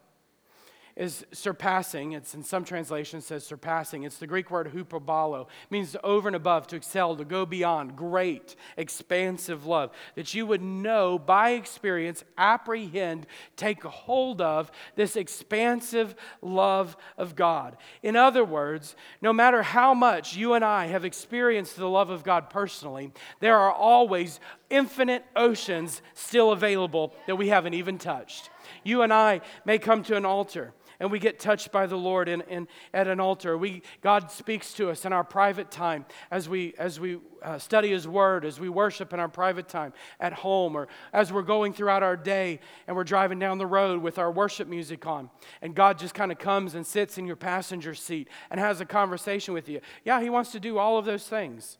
is 0.97 1.25
surpassing. 1.31 2.13
It's 2.13 2.33
in 2.33 2.43
some 2.43 2.63
translations 2.63 3.25
says 3.25 3.45
surpassing. 3.45 4.03
It's 4.03 4.17
the 4.17 4.25
Greek 4.25 4.49
word 4.49 4.73
huperballo. 4.73 5.41
It 5.41 5.71
means 5.71 5.95
over 6.03 6.27
and 6.27 6.35
above, 6.35 6.65
to 6.67 6.75
excel, 6.75 7.15
to 7.15 7.23
go 7.23 7.45
beyond, 7.45 7.95
great, 7.95 8.55
expansive 8.75 9.67
love. 9.67 9.91
That 10.15 10.33
you 10.33 10.47
would 10.47 10.61
know 10.61 11.19
by 11.19 11.51
experience, 11.51 12.23
apprehend, 12.37 13.27
take 13.55 13.83
hold 13.83 14.41
of 14.41 14.71
this 14.95 15.15
expansive 15.15 16.15
love 16.41 16.97
of 17.15 17.35
God. 17.35 17.77
In 18.01 18.15
other 18.15 18.43
words, 18.43 18.95
no 19.21 19.31
matter 19.31 19.61
how 19.61 19.93
much 19.93 20.35
you 20.35 20.55
and 20.55 20.65
I 20.65 20.87
have 20.87 21.05
experienced 21.05 21.77
the 21.77 21.87
love 21.87 22.09
of 22.09 22.23
God 22.23 22.49
personally, 22.49 23.11
there 23.39 23.57
are 23.57 23.71
always 23.71 24.39
infinite 24.71 25.23
oceans 25.35 26.01
still 26.15 26.51
available 26.51 27.13
that 27.27 27.35
we 27.35 27.49
haven't 27.49 27.75
even 27.75 27.99
touched. 27.99 28.49
You 28.83 29.03
and 29.03 29.13
I 29.13 29.41
may 29.63 29.77
come 29.77 30.01
to 30.03 30.17
an 30.17 30.25
altar 30.25 30.73
and 30.99 31.11
we 31.11 31.19
get 31.19 31.39
touched 31.39 31.71
by 31.71 31.85
the 31.85 31.95
Lord 31.95 32.27
in, 32.27 32.41
in, 32.41 32.67
at 32.93 33.07
an 33.07 33.19
altar. 33.19 33.57
We, 33.57 33.83
God 34.01 34.31
speaks 34.31 34.73
to 34.73 34.89
us 34.89 35.05
in 35.05 35.13
our 35.13 35.23
private 35.23 35.69
time 35.69 36.05
as 36.31 36.49
we, 36.49 36.73
as 36.77 36.99
we 36.99 37.19
uh, 37.43 37.59
study 37.59 37.89
His 37.89 38.07
Word, 38.07 38.45
as 38.45 38.59
we 38.59 38.69
worship 38.69 39.13
in 39.13 39.19
our 39.19 39.29
private 39.29 39.67
time 39.67 39.93
at 40.19 40.33
home, 40.33 40.75
or 40.75 40.87
as 41.13 41.31
we're 41.31 41.43
going 41.43 41.73
throughout 41.73 42.03
our 42.03 42.17
day 42.17 42.59
and 42.87 42.95
we're 42.95 43.03
driving 43.03 43.37
down 43.39 43.57
the 43.57 43.65
road 43.65 44.01
with 44.01 44.17
our 44.17 44.31
worship 44.31 44.67
music 44.67 45.05
on. 45.05 45.29
And 45.61 45.75
God 45.75 45.99
just 45.99 46.13
kind 46.13 46.31
of 46.31 46.39
comes 46.39 46.73
and 46.73 46.85
sits 46.85 47.17
in 47.17 47.27
your 47.27 47.35
passenger 47.35 47.93
seat 47.93 48.27
and 48.49 48.59
has 48.59 48.81
a 48.81 48.85
conversation 48.85 49.53
with 49.53 49.69
you. 49.69 49.81
Yeah, 50.03 50.21
He 50.21 50.29
wants 50.29 50.51
to 50.53 50.59
do 50.59 50.77
all 50.77 50.97
of 50.97 51.05
those 51.05 51.27
things. 51.27 51.77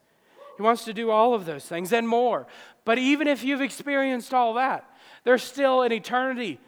He 0.58 0.64
wants 0.64 0.86
to 0.86 0.94
do 0.94 1.12
all 1.12 1.34
of 1.34 1.46
those 1.46 1.66
things 1.66 1.94
and 1.94 2.08
more. 2.08 2.48
But 2.84 2.98
even 2.98 3.28
if 3.28 3.44
you've 3.44 3.62
experienced 3.62 4.34
all 4.34 4.56
that, 4.56 4.90
there's 5.24 5.44
still 5.44 5.84
an 5.84 5.92
eternity 5.92 6.60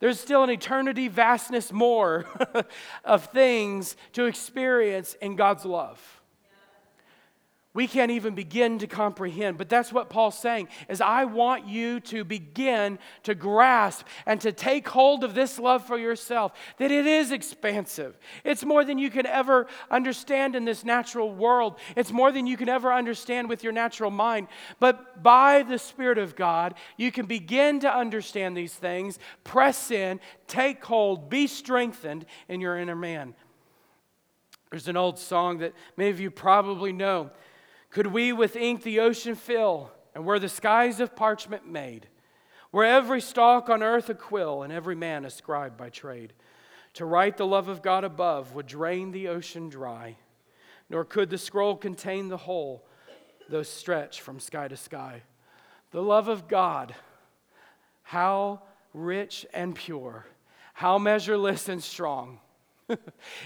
there's 0.00 0.20
still 0.20 0.44
an 0.44 0.50
eternity 0.50 1.08
vastness 1.08 1.72
more 1.72 2.26
of 3.04 3.26
things 3.26 3.96
to 4.12 4.24
experience 4.24 5.14
in 5.14 5.36
God's 5.36 5.64
love 5.64 6.15
we 7.76 7.86
can't 7.86 8.10
even 8.10 8.34
begin 8.34 8.78
to 8.78 8.86
comprehend. 8.86 9.58
But 9.58 9.68
that's 9.68 9.92
what 9.92 10.08
paul's 10.08 10.38
saying 10.38 10.68
is 10.88 11.02
i 11.02 11.26
want 11.26 11.68
you 11.68 12.00
to 12.00 12.24
begin 12.24 12.98
to 13.24 13.34
grasp 13.34 14.06
and 14.24 14.40
to 14.40 14.50
take 14.50 14.88
hold 14.88 15.22
of 15.22 15.34
this 15.34 15.58
love 15.58 15.86
for 15.86 15.98
yourself 15.98 16.52
that 16.78 16.90
it 16.90 17.06
is 17.06 17.30
expansive. 17.30 18.18
It's 18.44 18.64
more 18.64 18.82
than 18.82 18.96
you 18.96 19.10
can 19.10 19.26
ever 19.26 19.66
understand 19.90 20.56
in 20.56 20.64
this 20.64 20.84
natural 20.84 21.30
world. 21.30 21.78
It's 21.96 22.12
more 22.12 22.32
than 22.32 22.46
you 22.46 22.56
can 22.56 22.70
ever 22.70 22.90
understand 22.92 23.50
with 23.50 23.62
your 23.62 23.74
natural 23.74 24.10
mind. 24.10 24.48
But 24.80 25.22
by 25.22 25.62
the 25.62 25.78
spirit 25.78 26.16
of 26.16 26.34
god 26.34 26.74
you 26.96 27.12
can 27.12 27.26
begin 27.26 27.80
to 27.80 27.94
understand 27.94 28.56
these 28.56 28.74
things 28.74 29.18
press 29.44 29.90
in 29.90 30.18
take 30.48 30.82
hold 30.82 31.28
be 31.28 31.46
strengthened 31.46 32.24
in 32.48 32.62
your 32.62 32.78
inner 32.78 32.96
man. 32.96 33.34
There's 34.70 34.88
an 34.88 34.96
old 34.96 35.18
song 35.18 35.58
that 35.58 35.74
many 35.96 36.10
of 36.10 36.20
you 36.20 36.30
probably 36.30 36.92
know 36.92 37.30
could 37.96 38.08
we 38.08 38.30
with 38.30 38.56
ink 38.56 38.82
the 38.82 39.00
ocean 39.00 39.34
fill, 39.34 39.90
and 40.14 40.26
were 40.26 40.38
the 40.38 40.50
skies 40.50 41.00
of 41.00 41.16
parchment 41.16 41.66
made, 41.66 42.06
were 42.70 42.84
every 42.84 43.22
stalk 43.22 43.70
on 43.70 43.82
earth 43.82 44.10
a 44.10 44.14
quill, 44.14 44.62
and 44.62 44.70
every 44.70 44.94
man 44.94 45.24
a 45.24 45.30
scribe 45.30 45.78
by 45.78 45.88
trade, 45.88 46.34
to 46.92 47.06
write 47.06 47.38
the 47.38 47.46
love 47.46 47.68
of 47.68 47.80
God 47.80 48.04
above 48.04 48.54
would 48.54 48.66
drain 48.66 49.12
the 49.12 49.28
ocean 49.28 49.70
dry, 49.70 50.18
nor 50.90 51.06
could 51.06 51.30
the 51.30 51.38
scroll 51.38 51.74
contain 51.74 52.28
the 52.28 52.36
whole, 52.36 52.86
though 53.48 53.62
stretch 53.62 54.20
from 54.20 54.40
sky 54.40 54.68
to 54.68 54.76
sky. 54.76 55.22
The 55.92 56.02
love 56.02 56.28
of 56.28 56.48
God, 56.48 56.94
how 58.02 58.60
rich 58.92 59.46
and 59.54 59.74
pure, 59.74 60.26
how 60.74 60.98
measureless 60.98 61.70
and 61.70 61.82
strong 61.82 62.40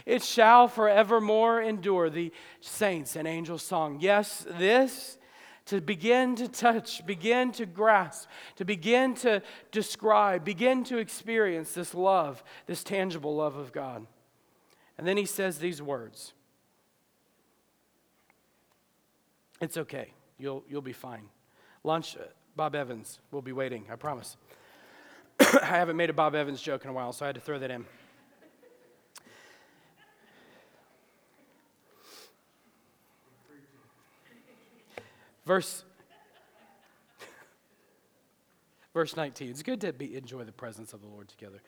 it 0.06 0.22
shall 0.22 0.68
forevermore 0.68 1.60
endure, 1.60 2.10
the 2.10 2.32
saints 2.60 3.16
and 3.16 3.26
angels' 3.26 3.62
song. 3.62 3.98
Yes, 4.00 4.46
this 4.48 5.18
to 5.66 5.80
begin 5.80 6.34
to 6.36 6.48
touch, 6.48 7.06
begin 7.06 7.52
to 7.52 7.64
grasp, 7.64 8.28
to 8.56 8.64
begin 8.64 9.14
to 9.14 9.40
describe, 9.70 10.44
begin 10.44 10.82
to 10.84 10.98
experience 10.98 11.72
this 11.74 11.94
love, 11.94 12.42
this 12.66 12.82
tangible 12.82 13.36
love 13.36 13.56
of 13.56 13.72
God. 13.72 14.06
And 14.98 15.06
then 15.06 15.16
he 15.16 15.26
says 15.26 15.58
these 15.58 15.80
words 15.80 16.32
It's 19.60 19.76
okay, 19.76 20.12
you'll, 20.38 20.64
you'll 20.68 20.82
be 20.82 20.92
fine. 20.92 21.28
Lunch, 21.84 22.16
uh, 22.16 22.24
Bob 22.56 22.74
Evans 22.74 23.20
will 23.30 23.42
be 23.42 23.52
waiting, 23.52 23.86
I 23.92 23.96
promise. 23.96 24.36
I 25.40 25.66
haven't 25.66 25.96
made 25.96 26.10
a 26.10 26.14
Bob 26.14 26.34
Evans 26.34 26.60
joke 26.60 26.84
in 26.84 26.90
a 26.90 26.92
while, 26.92 27.12
so 27.12 27.24
I 27.24 27.28
had 27.28 27.36
to 27.36 27.40
throw 27.40 27.58
that 27.58 27.70
in. 27.70 27.86
Verse, 35.50 35.82
verse 38.94 39.16
19. 39.16 39.50
It's 39.50 39.64
good 39.64 39.80
to 39.80 39.92
be, 39.92 40.16
enjoy 40.16 40.44
the 40.44 40.52
presence 40.52 40.92
of 40.92 41.00
the 41.00 41.08
Lord 41.08 41.26
together. 41.26 41.60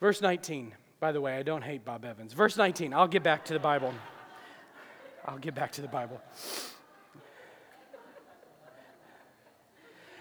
Verse 0.00 0.20
19. 0.20 0.74
By 1.00 1.12
the 1.12 1.20
way, 1.22 1.38
I 1.38 1.44
don't 1.44 1.64
hate 1.64 1.82
Bob 1.82 2.04
Evans. 2.04 2.34
Verse 2.34 2.58
19. 2.58 2.92
I'll 2.92 3.08
get 3.08 3.22
back 3.22 3.46
to 3.46 3.54
the 3.54 3.58
Bible. 3.58 3.94
I'll 5.24 5.38
get 5.38 5.54
back 5.54 5.72
to 5.72 5.80
the 5.80 5.88
Bible. 5.88 6.20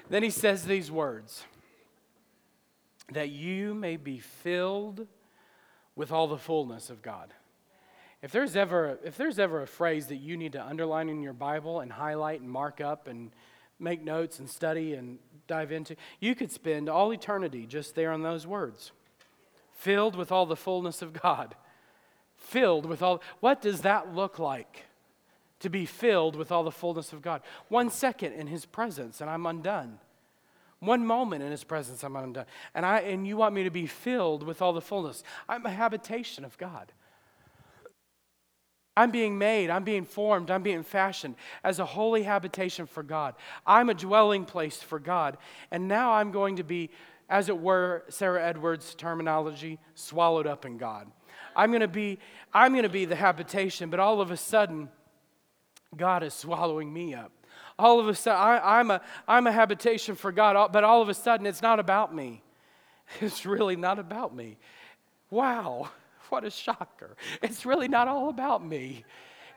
Then 0.09 0.23
he 0.23 0.29
says 0.29 0.63
these 0.63 0.89
words 0.89 1.43
that 3.11 3.29
you 3.29 3.73
may 3.73 3.97
be 3.97 4.19
filled 4.19 5.05
with 5.97 6.13
all 6.13 6.27
the 6.27 6.37
fullness 6.37 6.89
of 6.89 7.01
God. 7.01 7.33
If 8.21 8.31
there's 8.31 8.55
ever 8.55 8.99
if 9.03 9.17
there's 9.17 9.39
ever 9.39 9.61
a 9.61 9.67
phrase 9.67 10.07
that 10.07 10.17
you 10.17 10.37
need 10.37 10.53
to 10.53 10.63
underline 10.63 11.09
in 11.09 11.21
your 11.21 11.33
Bible 11.33 11.79
and 11.79 11.91
highlight 11.91 12.41
and 12.41 12.49
mark 12.49 12.79
up 12.79 13.07
and 13.07 13.31
make 13.79 14.03
notes 14.03 14.39
and 14.39 14.49
study 14.49 14.93
and 14.93 15.17
dive 15.47 15.71
into, 15.71 15.95
you 16.19 16.35
could 16.35 16.51
spend 16.51 16.87
all 16.87 17.11
eternity 17.11 17.65
just 17.65 17.95
there 17.95 18.11
on 18.11 18.21
those 18.21 18.45
words. 18.45 18.91
Filled 19.73 20.15
with 20.15 20.31
all 20.31 20.45
the 20.45 20.55
fullness 20.55 21.01
of 21.01 21.13
God. 21.13 21.55
Filled 22.35 22.85
with 22.85 23.01
all 23.01 23.21
What 23.39 23.61
does 23.61 23.81
that 23.81 24.13
look 24.13 24.37
like? 24.37 24.85
To 25.61 25.69
be 25.69 25.85
filled 25.85 26.35
with 26.35 26.51
all 26.51 26.63
the 26.63 26.71
fullness 26.71 27.13
of 27.13 27.21
God. 27.21 27.41
One 27.69 27.89
second 27.89 28.33
in 28.33 28.47
his 28.47 28.65
presence 28.65 29.21
and 29.21 29.29
I'm 29.29 29.45
undone. 29.45 29.99
One 30.79 31.05
moment 31.05 31.43
in 31.43 31.51
his 31.51 31.63
presence, 31.63 32.03
I'm 32.03 32.15
undone. 32.15 32.47
And, 32.73 32.87
I, 32.87 33.01
and 33.01 33.27
you 33.27 33.37
want 33.37 33.53
me 33.53 33.63
to 33.63 33.69
be 33.69 33.85
filled 33.85 34.41
with 34.41 34.63
all 34.63 34.73
the 34.73 34.81
fullness. 34.81 35.23
I'm 35.47 35.63
a 35.67 35.69
habitation 35.69 36.43
of 36.43 36.57
God. 36.57 36.91
I'm 38.95 39.11
being 39.11 39.37
made, 39.37 39.69
I'm 39.69 39.85
being 39.85 40.03
formed, 40.03 40.51
I'm 40.51 40.63
being 40.63 40.83
fashioned 40.83 41.35
as 41.63 41.79
a 41.79 41.85
holy 41.85 42.23
habitation 42.23 42.85
for 42.85 43.03
God. 43.03 43.35
I'm 43.65 43.89
a 43.89 43.93
dwelling 43.93 44.45
place 44.45 44.81
for 44.81 44.99
God. 44.99 45.37
And 45.71 45.87
now 45.87 46.11
I'm 46.11 46.31
going 46.31 46.57
to 46.57 46.63
be, 46.63 46.89
as 47.29 47.47
it 47.47 47.57
were, 47.57 48.03
Sarah 48.09 48.43
Edwards' 48.43 48.93
terminology, 48.93 49.79
swallowed 49.95 50.45
up 50.45 50.65
in 50.65 50.77
God. 50.77 51.09
I'm 51.55 51.71
going 51.71 51.81
to 51.81 51.87
be, 51.87 52.19
I'm 52.53 52.73
going 52.73 52.83
to 52.83 52.89
be 52.89 53.05
the 53.05 53.15
habitation, 53.15 53.89
but 53.89 53.99
all 53.99 54.19
of 54.19 54.29
a 54.29 54.37
sudden, 54.37 54.89
God 55.95 56.23
is 56.23 56.33
swallowing 56.33 56.91
me 56.91 57.13
up. 57.13 57.31
All 57.79 57.99
of 57.99 58.07
a 58.07 58.15
sudden, 58.15 58.41
I, 58.41 58.79
I'm, 58.79 58.91
a, 58.91 59.01
I'm 59.27 59.47
a 59.47 59.51
habitation 59.51 60.15
for 60.15 60.31
God, 60.31 60.71
but 60.73 60.83
all 60.83 61.01
of 61.01 61.07
a 61.07 61.13
sudden, 61.13 61.45
it's 61.45 61.61
not 61.61 61.79
about 61.79 62.13
me. 62.13 62.43
It's 63.19 63.45
really 63.45 63.75
not 63.75 63.99
about 63.99 64.33
me. 64.33 64.57
Wow. 65.29 65.89
What 66.31 66.45
a 66.45 66.49
shocker. 66.49 67.17
It's 67.41 67.65
really 67.65 67.89
not 67.89 68.07
all 68.07 68.29
about 68.29 68.65
me, 68.65 69.03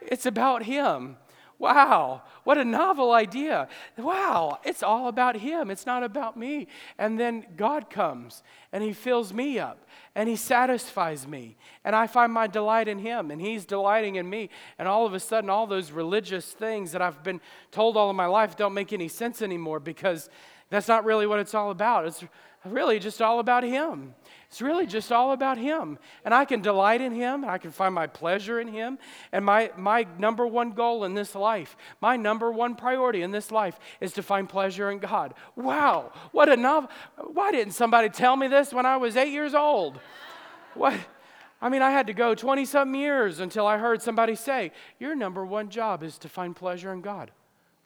it's 0.03 0.27
about 0.27 0.65
Him. 0.65 1.17
Wow, 1.57 2.23
what 2.43 2.59
a 2.59 2.65
novel 2.65 3.13
idea. 3.13 3.69
Wow, 3.97 4.59
it's 4.65 4.83
all 4.83 5.07
about 5.07 5.37
Him. 5.37 5.71
It's 5.71 5.87
not 5.87 6.03
about 6.03 6.37
me. 6.37 6.67
And 6.99 7.19
then 7.19 7.47
God 7.57 7.89
comes 7.89 8.43
and 8.73 8.83
He 8.83 8.93
fills 8.93 9.33
me 9.33 9.61
up 9.61 9.87
and 10.17 10.29
He 10.29 10.35
satisfies 10.35 11.29
me. 11.29 11.57
And 11.85 11.95
I 11.95 12.09
find 12.09 12.33
my 12.33 12.49
delight 12.49 12.89
in 12.89 12.99
Him 12.99 13.31
and 13.31 13.41
He's 13.41 13.65
delighting 13.65 14.17
in 14.17 14.29
me. 14.29 14.51
And 14.81 14.89
all 14.89 15.07
of 15.07 15.15
a 15.15 15.21
sudden, 15.21 15.49
all 15.49 15.69
those 15.69 15.93
religious 15.93 16.47
things 16.47 16.91
that 16.91 17.01
I've 17.01 17.23
been 17.23 17.41
told 17.71 17.97
all 17.97 18.11
of 18.11 18.17
my 18.17 18.27
life 18.27 18.57
don't 18.57 18.75
make 18.75 18.93
any 18.93 19.09
sense 19.09 19.41
anymore 19.41 19.79
because 19.79 20.29
that's 20.71 20.89
not 20.89 21.05
really 21.05 21.27
what 21.27 21.39
it's 21.39 21.55
all 21.55 21.71
about. 21.71 22.05
It's 22.05 22.25
really 22.65 22.99
just 22.99 23.23
all 23.23 23.39
about 23.39 23.63
Him. 23.63 24.15
It's 24.55 24.63
really 24.63 24.87
just 24.87 25.11
all 25.11 25.33
about 25.33 25.59
Him. 25.59 25.99
And 26.25 26.33
I 26.33 26.45
can 26.45 26.63
delight 26.63 27.01
in 27.01 27.13
Him, 27.13 27.43
and 27.43 27.51
I 27.51 27.59
can 27.59 27.73
find 27.73 27.93
my 27.93 28.07
pleasure 28.07 28.61
in 28.61 28.69
Him. 28.69 29.01
And 29.33 29.45
my, 29.45 29.73
my 29.77 30.07
number 30.17 30.47
one 30.47 30.71
goal 30.71 31.03
in 31.03 31.15
this 31.15 31.35
life, 31.35 31.77
my 32.01 32.17
number 32.17 32.53
one 32.53 32.77
priority 32.77 33.23
in 33.23 33.33
this 33.33 33.51
life 33.51 33.77
is 34.01 34.13
to 34.13 34.23
find 34.23 34.49
pleasure 34.49 34.93
in 34.93 35.01
God. 35.01 35.35
Wow, 35.57 36.13
what 36.31 36.49
a 36.49 36.57
novel. 36.57 36.89
Why 37.17 37.51
didn't 37.51 37.73
somebody 37.73 38.09
tell 38.11 38.37
me 38.37 38.47
this 38.47 38.73
when 38.73 38.87
I 38.87 38.97
was 38.97 39.17
eight 39.17 39.33
years 39.33 39.57
old? 39.57 39.99
What? 40.75 41.01
I 41.61 41.69
mean, 41.69 41.83
I 41.83 41.91
had 41.91 42.07
to 42.07 42.15
go 42.15 42.37
20 42.37 42.65
something 42.65 43.01
years 43.01 43.41
until 43.41 43.67
I 43.67 43.79
heard 43.79 44.03
somebody 44.03 44.37
say, 44.37 44.71
Your 45.01 45.17
number 45.17 45.45
one 45.45 45.69
job 45.69 46.05
is 46.05 46.17
to 46.19 46.29
find 46.29 46.55
pleasure 46.55 46.93
in 46.93 47.01
God. 47.01 47.33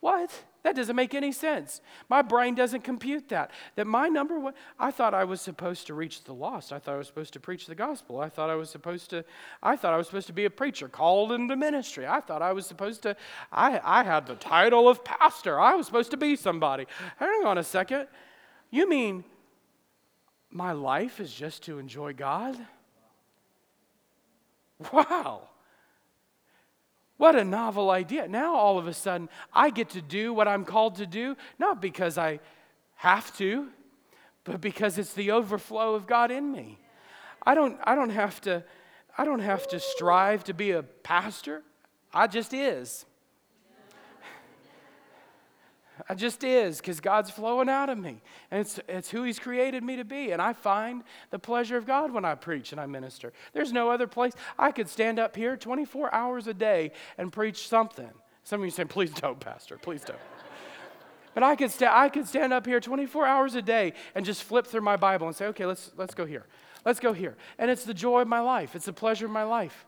What? 0.01 0.31
That 0.63 0.77
doesn't 0.77 0.95
make 0.95 1.15
any 1.15 1.33
sense. 1.33 1.81
My 2.09 2.23
brain 2.23 2.55
doesn't 2.55 2.83
compute 2.83 3.29
that. 3.31 3.51
That 3.77 3.87
my 3.87 4.09
number 4.09 4.39
one, 4.39 4.55
I 4.79 4.91
thought 4.91 5.15
I 5.15 5.25
was 5.25 5.41
supposed 5.41 5.87
to 5.87 5.95
reach 5.95 6.25
the 6.25 6.33
lost. 6.33 6.73
I 6.73 6.79
thought 6.79 6.95
I 6.95 6.99
was 6.99 7.07
supposed 7.07 7.33
to 7.33 7.41
preach 7.41 7.67
the 7.67 7.75
gospel. 7.75 8.21
I 8.21 8.29
thought 8.29 8.51
I 8.51 8.55
was 8.55 8.71
supposed 8.71 9.11
to, 9.11 9.25
I 9.63 9.77
thought 9.77 9.95
I 9.95 9.97
was 9.97 10.07
supposed 10.07 10.27
to 10.29 10.33
be 10.33 10.45
a 10.45 10.51
preacher 10.51 10.89
called 10.89 11.33
into 11.33 11.57
ministry. 11.57 12.07
I 12.07 12.21
thought 12.21 12.43
I 12.43 12.53
was 12.53 12.67
supposed 12.67 13.03
to, 13.03 13.17
I, 13.51 13.81
I 13.83 14.05
had 14.05 14.27
the 14.27 14.35
title 14.35 14.89
of 14.89 15.05
pastor. 15.05 15.59
I 15.59 15.75
was 15.75 15.87
supposed 15.87 16.11
to 16.13 16.17
be 16.17 16.37
somebody. 16.37 16.87
Hang 17.17 17.45
on 17.45 17.59
a 17.59 17.65
second. 17.65 18.07
You 18.71 18.89
mean 18.89 19.25
my 20.51 20.73
life 20.73 21.19
is 21.19 21.33
just 21.33 21.63
to 21.65 21.79
enjoy 21.79 22.13
God? 22.13 22.57
Wow. 24.93 25.49
What 27.19 27.35
a 27.37 27.45
novel 27.45 27.91
idea. 27.91 28.27
Now, 28.29 28.55
all 28.55 28.79
of 28.79 28.87
a 28.87 28.95
sudden, 28.95 29.29
I 29.53 29.71
get 29.71 29.91
to 29.91 30.01
do 30.01 30.33
what 30.33 30.49
I'm 30.49 30.65
called 30.65 30.95
to 30.97 31.07
do, 31.07 31.37
not 31.59 31.83
because 31.83 32.17
I 32.17 32.41
have 32.95 33.37
to, 33.39 33.69
but 34.45 34.61
because 34.61 34.99
it's 34.99 35.13
the 35.13 35.33
overflow 35.33 35.95
of 35.95 36.07
God 36.07 36.31
in 36.31 36.51
me. 36.51 36.79
I 37.45 37.55
don't, 37.55 37.79
I 37.85 37.95
don't 37.95 38.11
have 38.11 38.41
to, 38.43 38.65
I 39.17 39.25
don't 39.25 39.41
have 39.41 39.67
to 39.69 39.81
strive 39.81 40.45
to 40.45 40.55
be 40.55 40.71
a 40.71 40.83
pastor. 40.83 41.63
I 42.15 42.29
just 42.29 42.55
is. 42.55 43.05
I 46.09 46.15
just 46.15 46.43
is 46.43 46.79
because 46.79 47.01
God's 47.01 47.31
flowing 47.31 47.69
out 47.69 47.91
of 47.91 47.99
me. 47.99 48.23
And 48.51 48.61
it's, 48.61 48.81
it's 48.89 49.11
who 49.11 49.25
He's 49.25 49.39
created 49.39 49.83
me 49.83 49.97
to 49.97 50.05
be. 50.05 50.31
And 50.31 50.41
I 50.41 50.55
find 50.55 51.05
the 51.31 51.39
pleasure 51.39 51.77
of 51.77 51.87
God 51.87 52.13
when 52.13 52.25
I 52.25 52.35
preach 52.35 52.73
and 52.73 52.81
I 52.81 52.87
minister. 52.87 53.33
There's 53.53 53.73
no 53.73 53.91
other 53.91 54.07
place. 54.07 54.33
I 54.59 54.73
could 54.73 54.89
stand 54.89 55.19
up 55.19 55.37
here 55.37 55.57
24 55.57 56.15
hours 56.15 56.47
a 56.47 56.55
day 56.55 56.93
and 57.19 57.31
preach 57.31 57.69
something. 57.69 58.11
Some 58.43 58.61
of 58.61 58.65
you 58.65 58.71
say, 58.71 58.85
please 58.87 59.11
don't, 59.11 59.39
Pastor, 59.39 59.77
please 59.77 60.03
don't. 60.03 60.19
But 61.35 61.43
I 61.43 61.55
could, 61.57 61.71
sta- 61.71 61.93
I 61.93 62.09
could 62.09 62.27
stand 62.27 62.53
up 62.53 62.65
here 62.65 62.81
24 62.81 63.27
hours 63.27 63.55
a 63.55 63.63
day 63.63 63.93
and 64.15 64.25
just 64.25 64.43
flip 64.43 64.67
through 64.67 64.81
my 64.81 64.97
Bible 64.97 65.27
and 65.27 65.37
say, 65.37 65.47
okay, 65.47 65.67
let's, 65.67 65.93
let's 65.97 66.15
go 66.15 66.25
here. 66.25 66.47
Let's 66.85 67.01
go 67.01 67.13
here. 67.13 67.37
And 67.59 67.71
it's 67.71 67.85
the 67.85 67.95
joy 67.95 68.23
of 68.23 68.29
my 68.29 68.41
life, 68.41 68.75
it's 68.75 68.87
the 68.87 68.93
pleasure 68.95 69.27
of 69.27 69.33
my 69.33 69.45
life. 69.45 69.85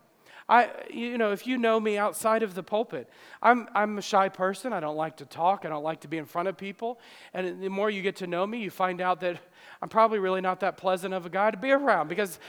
I, 0.50 0.68
you 0.92 1.16
know, 1.16 1.30
if 1.30 1.46
you 1.46 1.56
know 1.58 1.78
me 1.78 1.96
outside 1.96 2.42
of 2.42 2.56
the 2.56 2.62
pulpit, 2.64 3.08
I'm, 3.40 3.68
I'm 3.72 3.98
a 3.98 4.02
shy 4.02 4.28
person. 4.28 4.72
I 4.72 4.80
don't 4.80 4.96
like 4.96 5.18
to 5.18 5.24
talk. 5.24 5.64
I 5.64 5.68
don't 5.68 5.84
like 5.84 6.00
to 6.00 6.08
be 6.08 6.18
in 6.18 6.24
front 6.24 6.48
of 6.48 6.56
people. 6.56 6.98
And 7.32 7.62
the 7.62 7.70
more 7.70 7.88
you 7.88 8.02
get 8.02 8.16
to 8.16 8.26
know 8.26 8.44
me, 8.44 8.58
you 8.58 8.68
find 8.68 9.00
out 9.00 9.20
that 9.20 9.38
I'm 9.80 9.88
probably 9.88 10.18
really 10.18 10.40
not 10.40 10.58
that 10.60 10.76
pleasant 10.76 11.14
of 11.14 11.24
a 11.24 11.30
guy 11.30 11.52
to 11.52 11.56
be 11.56 11.70
around 11.70 12.08
because 12.08 12.40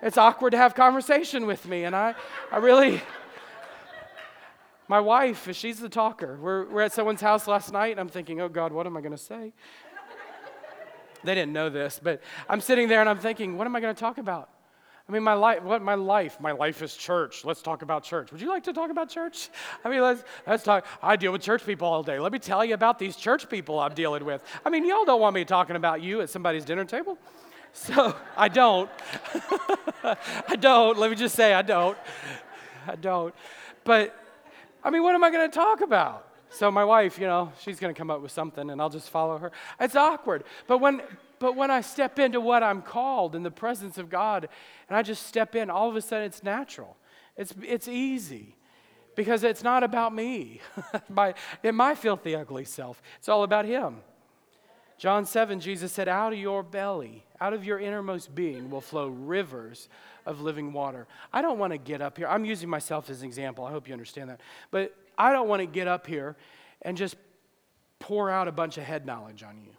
it's 0.00 0.16
awkward 0.16 0.52
to 0.52 0.56
have 0.56 0.74
conversation 0.74 1.46
with 1.46 1.68
me. 1.68 1.84
And 1.84 1.94
I, 1.94 2.14
I 2.50 2.56
really, 2.56 3.02
my 4.88 5.00
wife, 5.00 5.46
she's 5.54 5.80
the 5.80 5.90
talker. 5.90 6.38
We're, 6.40 6.64
we're 6.64 6.82
at 6.82 6.94
someone's 6.94 7.20
house 7.20 7.46
last 7.46 7.74
night, 7.74 7.90
and 7.90 8.00
I'm 8.00 8.08
thinking, 8.08 8.40
oh 8.40 8.48
God, 8.48 8.72
what 8.72 8.86
am 8.86 8.96
I 8.96 9.02
going 9.02 9.12
to 9.12 9.18
say? 9.18 9.52
They 11.22 11.34
didn't 11.34 11.52
know 11.52 11.68
this, 11.68 12.00
but 12.02 12.22
I'm 12.48 12.62
sitting 12.62 12.88
there 12.88 13.00
and 13.00 13.08
I'm 13.10 13.18
thinking, 13.18 13.58
what 13.58 13.66
am 13.66 13.76
I 13.76 13.80
going 13.80 13.94
to 13.94 14.00
talk 14.00 14.16
about? 14.16 14.48
I 15.10 15.12
mean, 15.12 15.24
my 15.24 15.34
life, 15.34 15.64
what 15.64 15.82
my 15.82 15.96
life, 15.96 16.40
my 16.40 16.52
life 16.52 16.82
is 16.82 16.94
church. 16.94 17.44
Let's 17.44 17.62
talk 17.62 17.82
about 17.82 18.04
church. 18.04 18.30
Would 18.30 18.40
you 18.40 18.48
like 18.48 18.62
to 18.62 18.72
talk 18.72 18.92
about 18.92 19.08
church? 19.08 19.48
I 19.84 19.88
mean, 19.88 20.02
let's, 20.02 20.22
let's 20.46 20.62
talk. 20.62 20.86
I 21.02 21.16
deal 21.16 21.32
with 21.32 21.42
church 21.42 21.66
people 21.66 21.88
all 21.88 22.04
day. 22.04 22.20
Let 22.20 22.30
me 22.30 22.38
tell 22.38 22.64
you 22.64 22.74
about 22.74 23.00
these 23.00 23.16
church 23.16 23.48
people 23.48 23.80
I'm 23.80 23.92
dealing 23.92 24.24
with. 24.24 24.40
I 24.64 24.70
mean, 24.70 24.86
y'all 24.86 25.04
don't 25.04 25.20
want 25.20 25.34
me 25.34 25.44
talking 25.44 25.74
about 25.74 26.00
you 26.00 26.20
at 26.20 26.30
somebody's 26.30 26.64
dinner 26.64 26.84
table. 26.84 27.18
So 27.72 28.16
I 28.36 28.48
don't. 28.48 28.90
I 30.02 30.56
don't. 30.58 30.98
Let 30.98 31.08
me 31.08 31.14
just 31.14 31.36
say, 31.36 31.54
I 31.54 31.62
don't. 31.62 31.96
I 32.84 32.96
don't. 32.96 33.32
But 33.84 34.12
I 34.82 34.90
mean, 34.90 35.04
what 35.04 35.14
am 35.14 35.22
I 35.22 35.30
going 35.30 35.48
to 35.48 35.54
talk 35.54 35.80
about? 35.80 36.26
So 36.48 36.68
my 36.72 36.84
wife, 36.84 37.16
you 37.16 37.28
know, 37.28 37.52
she's 37.60 37.78
going 37.78 37.94
to 37.94 37.96
come 37.96 38.10
up 38.10 38.22
with 38.22 38.32
something 38.32 38.70
and 38.70 38.82
I'll 38.82 38.90
just 38.90 39.08
follow 39.08 39.38
her. 39.38 39.52
It's 39.78 39.94
awkward. 39.94 40.42
But 40.66 40.78
when 40.78 41.00
but 41.40 41.56
when 41.56 41.70
I 41.70 41.80
step 41.80 42.20
into 42.20 42.40
what 42.40 42.62
I'm 42.62 42.82
called 42.82 43.34
in 43.34 43.42
the 43.42 43.50
presence 43.50 43.98
of 43.98 44.08
God 44.08 44.48
and 44.88 44.96
I 44.96 45.02
just 45.02 45.26
step 45.26 45.56
in, 45.56 45.70
all 45.70 45.88
of 45.88 45.96
a 45.96 46.00
sudden 46.00 46.26
it's 46.26 46.44
natural. 46.44 46.96
It's 47.36 47.52
it's 47.66 47.88
easy. 47.88 48.54
Because 49.16 49.42
it's 49.42 49.64
not 49.64 49.82
about 49.82 50.14
me, 50.14 50.60
my, 51.08 51.34
in 51.64 51.74
my 51.74 51.96
filthy, 51.96 52.36
ugly 52.36 52.64
self. 52.64 53.02
It's 53.18 53.28
all 53.28 53.42
about 53.42 53.64
Him. 53.64 53.98
John 54.98 55.26
7, 55.26 55.60
Jesus 55.60 55.92
said, 55.92 56.08
Out 56.08 56.32
of 56.32 56.38
your 56.38 56.62
belly, 56.62 57.24
out 57.40 57.52
of 57.52 57.64
your 57.64 57.80
innermost 57.80 58.34
being 58.34 58.70
will 58.70 58.80
flow 58.80 59.08
rivers 59.08 59.88
of 60.26 60.40
living 60.40 60.72
water. 60.72 61.06
I 61.32 61.42
don't 61.42 61.58
want 61.58 61.72
to 61.72 61.78
get 61.78 62.00
up 62.00 62.18
here. 62.18 62.28
I'm 62.28 62.44
using 62.44 62.68
myself 62.68 63.10
as 63.10 63.22
an 63.22 63.26
example. 63.26 63.64
I 63.64 63.72
hope 63.72 63.88
you 63.88 63.94
understand 63.94 64.30
that. 64.30 64.40
But 64.70 64.94
I 65.18 65.32
don't 65.32 65.48
want 65.48 65.60
to 65.60 65.66
get 65.66 65.88
up 65.88 66.06
here 66.06 66.36
and 66.82 66.96
just 66.96 67.16
pour 67.98 68.30
out 68.30 68.46
a 68.46 68.52
bunch 68.52 68.78
of 68.78 68.84
head 68.84 69.06
knowledge 69.06 69.42
on 69.42 69.60
you. 69.60 69.72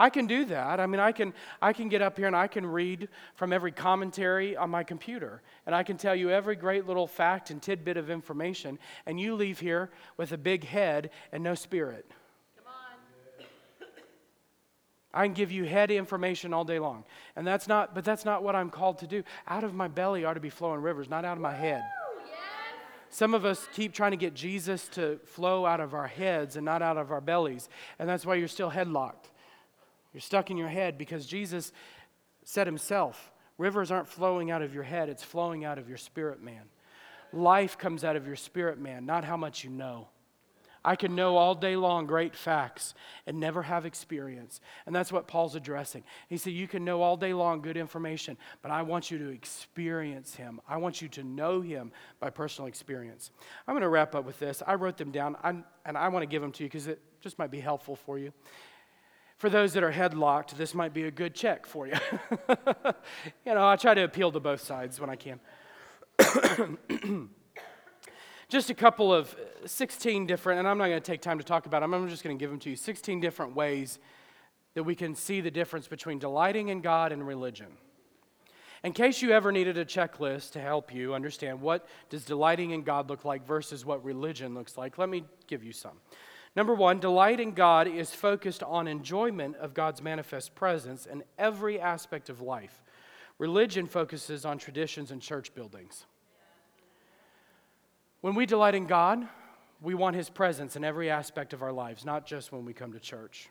I 0.00 0.08
can 0.08 0.26
do 0.26 0.46
that. 0.46 0.80
I 0.80 0.86
mean, 0.86 0.98
I 0.98 1.12
can, 1.12 1.34
I 1.60 1.74
can 1.74 1.90
get 1.90 2.00
up 2.00 2.16
here 2.16 2.26
and 2.26 2.34
I 2.34 2.46
can 2.46 2.64
read 2.64 3.10
from 3.34 3.52
every 3.52 3.70
commentary 3.70 4.56
on 4.56 4.70
my 4.70 4.82
computer. 4.82 5.42
And 5.66 5.74
I 5.74 5.82
can 5.82 5.98
tell 5.98 6.16
you 6.16 6.30
every 6.30 6.56
great 6.56 6.86
little 6.86 7.06
fact 7.06 7.50
and 7.50 7.60
tidbit 7.60 7.98
of 7.98 8.08
information. 8.08 8.78
And 9.04 9.20
you 9.20 9.34
leave 9.34 9.60
here 9.60 9.90
with 10.16 10.32
a 10.32 10.38
big 10.38 10.64
head 10.64 11.10
and 11.32 11.44
no 11.44 11.54
spirit. 11.54 12.10
Come 12.56 12.72
on. 12.72 13.86
I 15.12 15.26
can 15.26 15.34
give 15.34 15.52
you 15.52 15.64
head 15.64 15.90
information 15.90 16.54
all 16.54 16.64
day 16.64 16.78
long. 16.78 17.04
And 17.36 17.46
that's 17.46 17.68
not, 17.68 17.94
but 17.94 18.02
that's 18.02 18.24
not 18.24 18.42
what 18.42 18.56
I'm 18.56 18.70
called 18.70 19.00
to 19.00 19.06
do. 19.06 19.22
Out 19.46 19.64
of 19.64 19.74
my 19.74 19.88
belly 19.88 20.24
are 20.24 20.32
to 20.32 20.40
be 20.40 20.48
flowing 20.48 20.80
rivers, 20.80 21.10
not 21.10 21.26
out 21.26 21.36
of 21.36 21.42
my 21.42 21.54
head. 21.54 21.82
Some 23.10 23.34
of 23.34 23.44
us 23.44 23.68
keep 23.74 23.92
trying 23.92 24.12
to 24.12 24.16
get 24.16 24.32
Jesus 24.32 24.88
to 24.90 25.18
flow 25.26 25.66
out 25.66 25.80
of 25.80 25.92
our 25.92 26.06
heads 26.06 26.56
and 26.56 26.64
not 26.64 26.80
out 26.80 26.96
of 26.96 27.12
our 27.12 27.20
bellies. 27.20 27.68
And 27.98 28.08
that's 28.08 28.24
why 28.24 28.36
you're 28.36 28.48
still 28.48 28.70
headlocked. 28.70 29.29
You're 30.12 30.20
stuck 30.20 30.50
in 30.50 30.56
your 30.56 30.68
head 30.68 30.98
because 30.98 31.26
Jesus 31.26 31.72
said 32.44 32.66
himself 32.66 33.30
rivers 33.58 33.90
aren't 33.90 34.08
flowing 34.08 34.50
out 34.50 34.62
of 34.62 34.74
your 34.74 34.82
head, 34.82 35.08
it's 35.08 35.22
flowing 35.22 35.64
out 35.64 35.78
of 35.78 35.88
your 35.88 35.98
spirit 35.98 36.42
man. 36.42 36.62
Life 37.32 37.78
comes 37.78 38.04
out 38.04 38.16
of 38.16 38.26
your 38.26 38.36
spirit 38.36 38.78
man, 38.78 39.06
not 39.06 39.24
how 39.24 39.36
much 39.36 39.64
you 39.64 39.70
know. 39.70 40.08
I 40.84 40.96
can 40.96 41.14
know 41.14 41.36
all 41.36 41.54
day 41.54 41.76
long 41.76 42.06
great 42.06 42.34
facts 42.34 42.94
and 43.26 43.38
never 43.38 43.62
have 43.62 43.84
experience. 43.84 44.60
And 44.86 44.96
that's 44.96 45.12
what 45.12 45.28
Paul's 45.28 45.54
addressing. 45.54 46.04
He 46.28 46.38
said, 46.38 46.54
You 46.54 46.66
can 46.66 46.84
know 46.84 47.02
all 47.02 47.18
day 47.18 47.34
long 47.34 47.60
good 47.60 47.76
information, 47.76 48.38
but 48.62 48.70
I 48.70 48.82
want 48.82 49.10
you 49.10 49.18
to 49.18 49.28
experience 49.28 50.34
him. 50.34 50.60
I 50.66 50.78
want 50.78 51.02
you 51.02 51.08
to 51.08 51.22
know 51.22 51.60
him 51.60 51.92
by 52.18 52.30
personal 52.30 52.66
experience. 52.66 53.30
I'm 53.68 53.74
going 53.74 53.82
to 53.82 53.90
wrap 53.90 54.14
up 54.14 54.24
with 54.24 54.38
this. 54.38 54.62
I 54.66 54.74
wrote 54.74 54.96
them 54.96 55.10
down, 55.10 55.36
I'm, 55.42 55.64
and 55.84 55.98
I 55.98 56.08
want 56.08 56.22
to 56.22 56.26
give 56.26 56.40
them 56.40 56.52
to 56.52 56.62
you 56.62 56.68
because 56.68 56.86
it 56.86 57.00
just 57.20 57.38
might 57.38 57.50
be 57.50 57.60
helpful 57.60 57.96
for 57.96 58.18
you. 58.18 58.32
For 59.40 59.48
those 59.48 59.72
that 59.72 59.82
are 59.82 59.90
headlocked, 59.90 60.58
this 60.58 60.74
might 60.74 60.92
be 60.92 61.04
a 61.04 61.10
good 61.10 61.34
check 61.34 61.64
for 61.64 61.86
you. 61.86 61.94
you 63.46 63.54
know, 63.54 63.66
I 63.66 63.76
try 63.76 63.94
to 63.94 64.04
appeal 64.04 64.30
to 64.32 64.38
both 64.38 64.60
sides 64.60 65.00
when 65.00 65.08
I 65.08 65.16
can. 65.16 65.40
just 68.50 68.68
a 68.68 68.74
couple 68.74 69.14
of 69.14 69.32
uh, 69.32 69.66
16 69.66 70.26
different, 70.26 70.58
and 70.58 70.68
I'm 70.68 70.76
not 70.76 70.88
going 70.88 71.00
to 71.00 71.10
take 71.10 71.22
time 71.22 71.38
to 71.38 71.44
talk 71.44 71.64
about 71.64 71.80
them, 71.80 71.94
I'm 71.94 72.06
just 72.10 72.22
going 72.22 72.36
to 72.36 72.38
give 72.38 72.50
them 72.50 72.58
to 72.58 72.68
you 72.68 72.76
16 72.76 73.18
different 73.20 73.56
ways 73.56 73.98
that 74.74 74.82
we 74.82 74.94
can 74.94 75.14
see 75.14 75.40
the 75.40 75.50
difference 75.50 75.88
between 75.88 76.18
delighting 76.18 76.68
in 76.68 76.82
God 76.82 77.10
and 77.10 77.26
religion. 77.26 77.68
In 78.84 78.92
case 78.92 79.22
you 79.22 79.30
ever 79.30 79.50
needed 79.52 79.78
a 79.78 79.86
checklist 79.86 80.50
to 80.52 80.60
help 80.60 80.94
you 80.94 81.14
understand 81.14 81.62
what 81.62 81.88
does 82.10 82.26
delighting 82.26 82.72
in 82.72 82.82
God 82.82 83.08
look 83.08 83.24
like 83.24 83.46
versus 83.46 83.86
what 83.86 84.04
religion 84.04 84.52
looks 84.52 84.76
like, 84.76 84.98
let 84.98 85.08
me 85.08 85.24
give 85.46 85.64
you 85.64 85.72
some. 85.72 85.96
Number 86.56 86.74
one, 86.74 86.98
delight 86.98 87.38
in 87.38 87.52
God 87.52 87.86
is 87.86 88.12
focused 88.12 88.62
on 88.62 88.88
enjoyment 88.88 89.56
of 89.56 89.72
God's 89.72 90.02
manifest 90.02 90.54
presence 90.54 91.06
in 91.06 91.22
every 91.38 91.80
aspect 91.80 92.28
of 92.28 92.40
life. 92.40 92.82
Religion 93.38 93.86
focuses 93.86 94.44
on 94.44 94.58
traditions 94.58 95.10
and 95.10 95.22
church 95.22 95.54
buildings. 95.54 96.06
When 98.20 98.34
we 98.34 98.46
delight 98.46 98.74
in 98.74 98.86
God, 98.86 99.26
we 99.80 99.94
want 99.94 100.16
His 100.16 100.28
presence 100.28 100.76
in 100.76 100.84
every 100.84 101.08
aspect 101.08 101.52
of 101.52 101.62
our 101.62 101.72
lives, 101.72 102.04
not 102.04 102.26
just 102.26 102.52
when 102.52 102.64
we 102.64 102.74
come 102.74 102.92
to 102.92 103.00
church. 103.00 103.48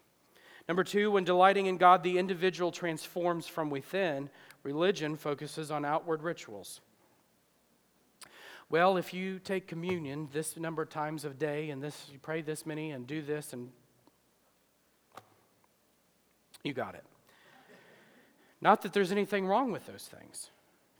Number 0.67 0.83
two, 0.83 1.09
when 1.09 1.23
delighting 1.23 1.65
in 1.65 1.77
God, 1.77 2.03
the 2.03 2.19
individual 2.19 2.71
transforms 2.71 3.47
from 3.47 3.71
within. 3.71 4.29
Religion 4.61 5.15
focuses 5.15 5.71
on 5.71 5.85
outward 5.85 6.21
rituals. 6.21 6.81
Well, 8.71 8.97
if 8.97 9.15
you 9.15 9.39
take 9.39 9.67
communion 9.67 10.29
this 10.31 10.55
number 10.55 10.83
of 10.83 10.89
times 10.89 11.25
a 11.25 11.29
day 11.29 11.71
and 11.71 11.81
this 11.81 12.05
you 12.11 12.19
pray 12.19 12.43
this 12.43 12.67
many 12.67 12.91
and 12.91 13.07
do 13.07 13.23
this 13.23 13.51
and 13.51 13.71
you 16.63 16.73
got 16.73 16.93
it. 16.93 17.03
Not 18.61 18.83
that 18.83 18.93
there's 18.93 19.11
anything 19.11 19.47
wrong 19.47 19.71
with 19.71 19.87
those 19.87 20.03
things, 20.03 20.51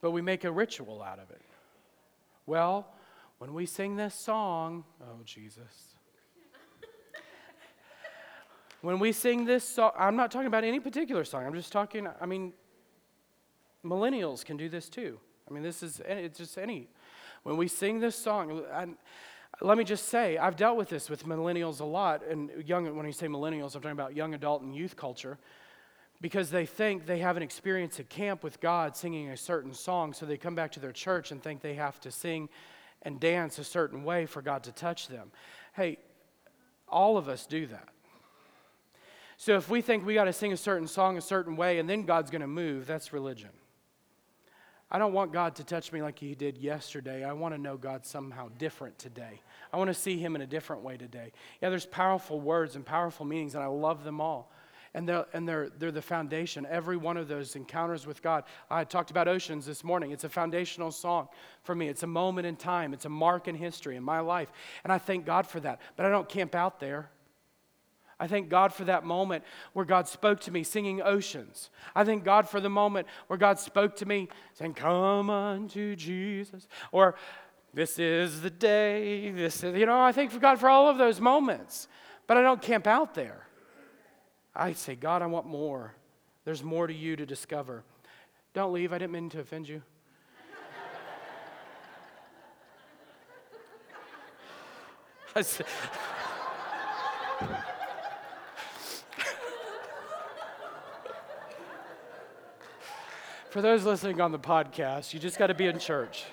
but 0.01 0.11
we 0.11 0.21
make 0.21 0.45
a 0.45 0.51
ritual 0.51 1.03
out 1.03 1.19
of 1.19 1.29
it. 1.29 1.41
Well, 2.47 2.87
when 3.37 3.53
we 3.53 3.67
sing 3.67 3.97
this 3.97 4.15
song, 4.15 4.83
oh 5.03 5.21
Jesus. 5.23 5.93
when 8.81 8.97
we 8.97 9.11
sing 9.11 9.45
this 9.45 9.63
song, 9.63 9.91
I'm 9.95 10.15
not 10.15 10.31
talking 10.31 10.47
about 10.47 10.63
any 10.63 10.79
particular 10.79 11.23
song. 11.23 11.45
I'm 11.45 11.53
just 11.53 11.71
talking, 11.71 12.07
I 12.19 12.25
mean, 12.25 12.53
millennials 13.85 14.43
can 14.43 14.57
do 14.57 14.69
this 14.69 14.89
too. 14.89 15.19
I 15.47 15.53
mean, 15.53 15.61
this 15.61 15.83
is 15.83 16.01
it's 16.05 16.39
just 16.39 16.57
any. 16.57 16.87
When 17.43 17.57
we 17.57 17.67
sing 17.67 17.99
this 17.99 18.15
song, 18.15 18.63
let 19.61 19.77
me 19.77 19.83
just 19.83 20.09
say, 20.09 20.37
I've 20.37 20.55
dealt 20.55 20.77
with 20.77 20.89
this 20.89 21.09
with 21.09 21.25
millennials 21.25 21.79
a 21.79 21.85
lot, 21.85 22.23
and 22.25 22.49
young. 22.65 22.95
When 22.95 23.05
you 23.05 23.11
say 23.11 23.27
millennials, 23.27 23.75
I'm 23.75 23.81
talking 23.81 23.91
about 23.91 24.15
young 24.15 24.33
adult 24.33 24.61
and 24.61 24.75
youth 24.75 24.95
culture, 24.95 25.37
because 26.21 26.49
they 26.49 26.65
think 26.65 27.05
they 27.05 27.19
have 27.19 27.37
an 27.37 27.43
experience 27.43 27.99
at 27.99 28.09
camp 28.09 28.43
with 28.43 28.59
God 28.59 28.95
singing 28.95 29.29
a 29.29 29.37
certain 29.37 29.73
song, 29.73 30.13
so 30.13 30.25
they 30.25 30.37
come 30.37 30.55
back 30.55 30.71
to 30.73 30.79
their 30.79 30.91
church 30.91 31.31
and 31.31 31.41
think 31.41 31.61
they 31.61 31.75
have 31.75 31.99
to 32.01 32.11
sing 32.11 32.49
and 33.03 33.19
dance 33.19 33.57
a 33.57 33.63
certain 33.63 34.03
way 34.03 34.25
for 34.25 34.41
God 34.41 34.63
to 34.63 34.71
touch 34.73 35.07
them. 35.07 35.31
Hey, 35.73 35.97
all 36.87 37.17
of 37.17 37.29
us 37.29 37.45
do 37.45 37.67
that. 37.67 37.87
So 39.37 39.55
if 39.55 39.69
we 39.69 39.81
think 39.81 40.05
we 40.05 40.15
got 40.15 40.25
to 40.25 40.33
sing 40.33 40.51
a 40.51 40.57
certain 40.57 40.87
song 40.87 41.17
a 41.17 41.21
certain 41.21 41.55
way 41.55 41.79
and 41.79 41.89
then 41.89 42.03
God's 42.03 42.29
going 42.29 42.41
to 42.41 42.47
move, 42.47 42.85
that's 42.85 43.13
religion. 43.13 43.51
I 44.91 44.97
don't 44.97 45.13
want 45.13 45.31
God 45.31 45.55
to 45.55 45.63
touch 45.63 45.91
me 45.91 46.01
like 46.01 46.17
He 46.17 46.33
did 46.33 46.57
yesterday. 46.57 47.23
I 47.23 47.33
want 47.33 47.53
to 47.53 47.61
know 47.61 47.77
God 47.77 48.05
somehow 48.05 48.49
different 48.57 48.97
today. 48.97 49.41
I 49.71 49.77
want 49.77 49.89
to 49.89 49.93
see 49.93 50.17
Him 50.17 50.35
in 50.35 50.41
a 50.41 50.47
different 50.47 50.81
way 50.81 50.97
today. 50.97 51.31
Yeah, 51.61 51.69
there's 51.69 51.85
powerful 51.85 52.39
words 52.41 52.75
and 52.75 52.85
powerful 52.85 53.25
meanings, 53.25 53.53
and 53.53 53.63
I 53.63 53.67
love 53.67 54.03
them 54.03 54.19
all. 54.19 54.51
And, 54.95 55.07
they're, 55.07 55.27
and 55.33 55.47
they're, 55.47 55.69
they're 55.77 55.91
the 55.91 56.01
foundation. 56.01 56.65
Every 56.67 56.97
one 56.97 57.15
of 57.17 57.27
those 57.27 57.55
encounters 57.55 58.07
with 58.07 58.23
God. 58.23 58.45
I 58.71 58.83
talked 58.83 59.11
about 59.11 59.27
oceans 59.27 59.67
this 59.67 59.83
morning. 59.83 60.09
It's 60.09 60.23
a 60.23 60.29
foundational 60.29 60.91
song 60.91 61.27
for 61.61 61.75
me. 61.75 61.87
It's 61.89 62.01
a 62.01 62.07
moment 62.07 62.47
in 62.47 62.55
time, 62.55 62.93
it's 62.93 63.05
a 63.05 63.09
mark 63.09 63.47
in 63.47 63.53
history 63.53 63.95
in 63.95 64.03
my 64.03 64.21
life. 64.21 64.51
And 64.83 64.91
I 64.91 64.97
thank 64.97 65.25
God 65.27 65.45
for 65.45 65.59
that. 65.59 65.79
But 65.95 66.07
I 66.07 66.09
don't 66.09 66.27
camp 66.27 66.55
out 66.55 66.79
there. 66.79 67.11
I 68.19 68.27
thank 68.27 68.49
God 68.49 68.73
for 68.73 68.83
that 68.83 69.05
moment 69.05 69.43
where 69.73 69.85
God 69.85 70.07
spoke 70.07 70.41
to 70.41 70.51
me 70.51 70.63
singing 70.63 71.01
Oceans. 71.01 71.69
I 71.95 72.03
thank 72.03 72.23
God 72.25 72.49
for 72.49 72.59
the 72.59 72.69
moment 72.69 73.07
where 73.27 73.37
God 73.37 73.59
spoke 73.59 73.95
to 73.97 74.05
me 74.05 74.27
saying, 74.53 74.73
Come 74.73 75.29
unto 75.29 75.95
Jesus. 75.95 76.67
Or, 76.91 77.15
This 77.73 77.97
is 77.97 78.41
the 78.41 78.49
day. 78.49 79.31
This 79.31 79.63
is, 79.63 79.77
you 79.77 79.85
know, 79.85 80.01
I 80.01 80.11
thank 80.11 80.37
God 80.41 80.59
for 80.59 80.69
all 80.69 80.89
of 80.89 80.97
those 80.97 81.21
moments. 81.21 81.87
But 82.27 82.37
I 82.37 82.41
don't 82.41 82.61
camp 82.61 82.85
out 82.87 83.15
there. 83.15 83.47
I 84.55 84.73
say, 84.73 84.95
God, 84.95 85.21
I 85.21 85.27
want 85.27 85.45
more. 85.45 85.93
There's 86.43 86.63
more 86.63 86.87
to 86.87 86.93
you 86.93 87.15
to 87.15 87.25
discover. 87.25 87.83
Don't 88.53 88.73
leave. 88.73 88.91
I 88.91 88.97
didn't 88.97 89.13
mean 89.13 89.29
to 89.29 89.39
offend 89.39 89.69
you. 89.69 89.81
I 95.35 95.41
said, 95.41 95.65
For 103.49 103.63
those 103.63 103.83
listening 103.83 104.21
on 104.21 104.31
the 104.31 104.37
podcast, 104.37 105.11
you 105.11 105.19
just 105.19 105.39
got 105.39 105.47
to 105.47 105.55
be 105.55 105.65
in 105.65 105.79
church. 105.79 106.25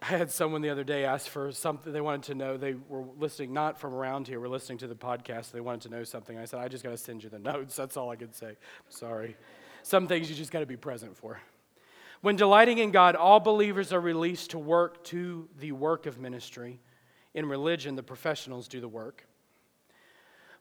I 0.00 0.04
had 0.04 0.30
someone 0.30 0.62
the 0.62 0.70
other 0.70 0.84
day 0.84 1.04
ask 1.04 1.26
for 1.26 1.50
something 1.50 1.92
they 1.92 2.00
wanted 2.00 2.22
to 2.24 2.36
know. 2.36 2.56
They 2.56 2.74
were 2.74 3.04
listening, 3.18 3.52
not 3.52 3.76
from 3.76 3.92
around 3.92 4.28
here, 4.28 4.38
were 4.38 4.48
listening 4.48 4.78
to 4.78 4.86
the 4.86 4.94
podcast. 4.94 5.50
They 5.50 5.60
wanted 5.60 5.80
to 5.82 5.88
know 5.88 6.04
something. 6.04 6.38
I 6.38 6.44
said, 6.44 6.60
I 6.60 6.68
just 6.68 6.84
got 6.84 6.90
to 6.90 6.96
send 6.96 7.24
you 7.24 7.28
the 7.28 7.40
notes. 7.40 7.74
That's 7.74 7.96
all 7.96 8.08
I 8.08 8.14
could 8.14 8.36
say. 8.36 8.56
Sorry. 8.88 9.36
Some 9.82 10.06
things 10.06 10.30
you 10.30 10.36
just 10.36 10.52
got 10.52 10.60
to 10.60 10.66
be 10.66 10.76
present 10.76 11.16
for. 11.16 11.40
When 12.20 12.36
delighting 12.36 12.78
in 12.78 12.92
God, 12.92 13.16
all 13.16 13.40
believers 13.40 13.92
are 13.92 14.00
released 14.00 14.50
to 14.50 14.60
work 14.60 15.02
to 15.06 15.48
the 15.58 15.72
work 15.72 16.06
of 16.06 16.20
ministry. 16.20 16.78
In 17.34 17.46
religion, 17.46 17.96
the 17.96 18.02
professionals 18.04 18.68
do 18.68 18.80
the 18.80 18.86
work. 18.86 19.26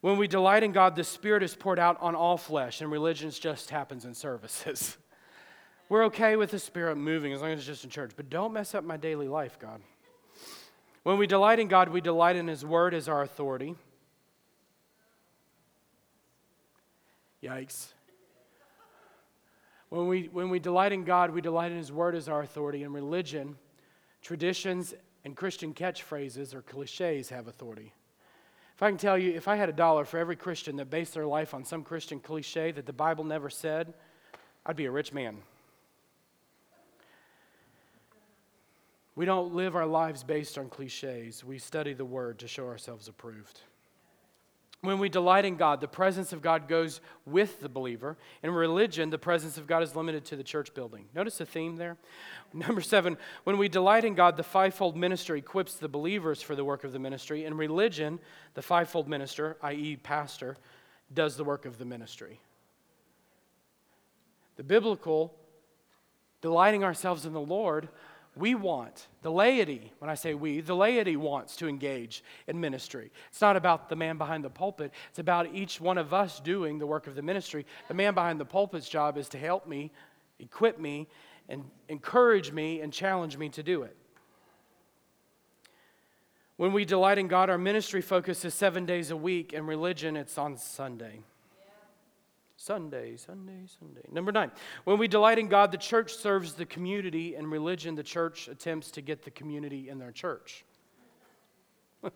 When 0.02 0.18
we 0.18 0.28
delight 0.28 0.64
in 0.64 0.72
God, 0.72 0.96
the 0.96 1.04
Spirit 1.04 1.44
is 1.44 1.56
poured 1.56 1.78
out 1.78 1.98
on 2.02 2.16
all 2.16 2.38
flesh, 2.38 2.82
and 2.82 2.92
religion 2.92 3.30
just 3.30 3.70
happens 3.70 4.04
in 4.04 4.16
services. 4.16 4.98
We're 5.90 6.06
okay 6.06 6.36
with 6.36 6.52
the 6.52 6.60
Spirit 6.60 6.96
moving 6.96 7.34
as 7.34 7.42
long 7.42 7.52
as 7.52 7.60
it's 7.60 7.68
just 7.68 7.84
in 7.84 7.92
church, 7.92 8.12
but 8.16 8.30
don't 8.30 8.52
mess 8.52 8.74
up 8.74 8.84
my 8.84 8.98
daily 8.98 9.28
life, 9.28 9.60
God. 9.60 9.82
When 11.04 11.18
we 11.18 11.28
delight 11.28 11.60
in 11.60 11.68
God, 11.68 11.90
we 11.90 12.02
delight 12.02 12.36
in 12.36 12.48
His 12.48 12.66
Word 12.66 12.94
as 12.94 13.08
our 13.08 13.22
authority. 13.22 13.76
Yikes. 17.44 17.88
When 19.90 20.08
we, 20.08 20.30
when 20.32 20.50
we 20.50 20.60
delight 20.60 20.94
in 20.94 21.04
God, 21.04 21.32
we 21.32 21.42
delight 21.42 21.72
in 21.72 21.78
His 21.78 21.92
Word 21.92 22.16
as 22.16 22.30
our 22.30 22.42
authority. 22.42 22.84
In 22.84 22.94
religion, 22.94 23.58
traditions 24.22 24.94
and 25.26 25.36
Christian 25.36 25.74
catchphrases 25.74 26.56
or 26.56 26.62
cliches 26.62 27.30
have 27.30 27.48
authority. 27.48 27.94
If 28.82 28.86
I 28.86 28.90
can 28.90 28.98
tell 28.98 29.16
you, 29.16 29.34
if 29.34 29.48
I 29.48 29.58
had 29.58 29.70
a 29.70 29.74
dollar 29.74 30.06
for 30.06 30.18
every 30.18 30.36
Christian 30.36 30.78
that 30.78 30.90
based 30.90 31.14
their 31.14 31.28
life 31.28 31.54
on 31.54 31.64
some 31.64 31.84
Christian 31.84 32.20
cliche 32.20 32.72
that 32.72 32.88
the 32.88 32.92
Bible 32.92 33.24
never 33.24 33.48
said, 33.48 33.94
I'd 34.66 34.76
be 34.76 34.86
a 34.86 34.92
rich 34.92 35.14
man. 35.14 35.38
We 39.16 39.26
don't 39.26 39.54
live 39.54 39.76
our 39.76 39.86
lives 39.86 40.24
based 40.24 40.58
on 40.58 40.68
cliches. 40.68 41.44
We 41.44 41.60
study 41.60 41.94
the 41.94 42.06
Word 42.06 42.40
to 42.40 42.48
show 42.48 42.66
ourselves 42.66 43.08
approved. 43.08 43.62
When 44.82 44.98
we 44.98 45.10
delight 45.10 45.46
in 45.46 45.58
God, 45.58 45.80
the 45.80 45.88
presence 45.88 46.34
of 46.34 46.42
God 46.42 46.68
goes 46.68 47.02
with 47.28 47.62
the 47.62 47.70
believer. 47.70 48.18
In 48.42 48.50
religion, 48.50 49.12
the 49.12 49.20
presence 49.20 49.58
of 49.58 49.68
God 49.68 49.84
is 49.84 49.96
limited 49.96 50.26
to 50.26 50.36
the 50.36 50.44
church 50.44 50.74
building. 50.74 51.06
Notice 51.14 51.38
the 51.38 51.46
theme 51.46 51.76
there? 51.76 51.98
Number 52.54 52.82
seven, 52.82 53.18
when 53.44 53.60
we 53.60 53.70
delight 53.70 54.06
in 54.06 54.16
God, 54.16 54.38
the 54.38 54.44
fivefold 54.44 54.98
minister 54.98 55.36
equips 55.36 55.76
the 55.76 55.88
believers 55.88 56.42
for 56.42 56.56
the 56.56 56.66
work 56.66 56.84
of 56.84 56.94
the 56.94 57.00
ministry. 57.00 57.46
In 57.46 57.56
religion, 57.56 58.20
the 58.56 58.64
fivefold 58.64 59.08
minister, 59.08 59.56
i.e., 59.62 59.98
pastor, 59.98 60.58
does 61.14 61.38
the 61.38 61.44
work 61.44 61.66
of 61.66 61.78
the 61.78 61.86
ministry. 61.86 62.40
The 64.56 64.64
biblical, 64.64 65.36
delighting 66.42 66.84
ourselves 66.84 67.28
in 67.28 67.34
the 67.34 67.40
Lord, 67.42 67.88
we 68.36 68.56
want, 68.56 69.08
the 69.24 69.32
laity, 69.32 69.92
when 70.00 70.10
I 70.10 70.16
say 70.16 70.34
we, 70.34 70.62
the 70.62 70.76
laity 70.76 71.18
wants 71.18 71.58
to 71.58 71.68
engage 71.68 72.24
in 72.48 72.60
ministry. 72.60 73.12
It's 73.30 73.42
not 73.42 73.58
about 73.58 73.90
the 73.90 73.98
man 73.98 74.18
behind 74.18 74.46
the 74.46 74.50
pulpit, 74.50 74.94
it's 75.10 75.20
about 75.20 75.54
each 75.54 75.82
one 75.82 75.98
of 75.98 76.14
us 76.14 76.40
doing 76.40 76.80
the 76.80 76.88
work 76.88 77.08
of 77.08 77.16
the 77.16 77.22
ministry. 77.22 77.66
The 77.90 77.94
man 77.94 78.14
behind 78.14 78.40
the 78.40 78.46
pulpit's 78.46 78.88
job 78.88 79.18
is 79.18 79.28
to 79.30 79.38
help 79.38 79.68
me, 79.68 79.92
equip 80.40 80.80
me, 80.80 81.08
and 81.50 81.66
encourage 81.90 82.52
me 82.54 82.80
and 82.80 82.94
challenge 82.94 83.38
me 83.38 83.50
to 83.50 83.64
do 83.64 83.84
it. 83.84 83.98
When 86.56 86.72
we 86.72 86.86
delight 86.86 87.18
in 87.18 87.28
God, 87.28 87.50
our 87.50 87.58
ministry 87.58 88.02
focus 88.02 88.46
is 88.46 88.54
seven 88.54 88.86
days 88.86 89.12
a 89.12 89.18
week. 89.18 89.52
In 89.52 89.66
religion, 89.66 90.16
it's 90.16 90.38
on 90.38 90.58
Sunday. 90.58 91.22
Sunday, 92.64 93.18
Sunday, 93.18 93.66
Sunday. 93.80 94.04
Number 94.12 94.32
nine, 94.32 94.52
when 94.84 95.00
we 95.00 95.08
delight 95.08 95.40
in 95.40 95.48
God, 95.48 95.72
the 95.72 95.80
church 95.80 96.14
serves 96.14 96.54
the 96.54 96.66
community. 96.66 97.34
In 97.36 97.50
religion, 97.50 97.96
the 97.96 98.04
church 98.04 98.48
attempts 98.48 98.92
to 98.92 99.02
get 99.02 99.24
the 99.24 99.32
community 99.32 99.90
in 99.90 99.98
their 99.98 100.12
church. 100.12 100.64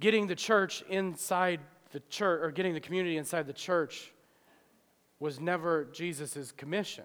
getting 0.00 0.26
the 0.26 0.34
church 0.34 0.82
inside 0.88 1.60
the 1.92 2.00
church, 2.08 2.40
or 2.42 2.50
getting 2.50 2.72
the 2.72 2.80
community 2.80 3.18
inside 3.18 3.46
the 3.46 3.52
church, 3.52 4.10
was 5.18 5.38
never 5.38 5.84
Jesus' 5.92 6.52
commission. 6.52 7.04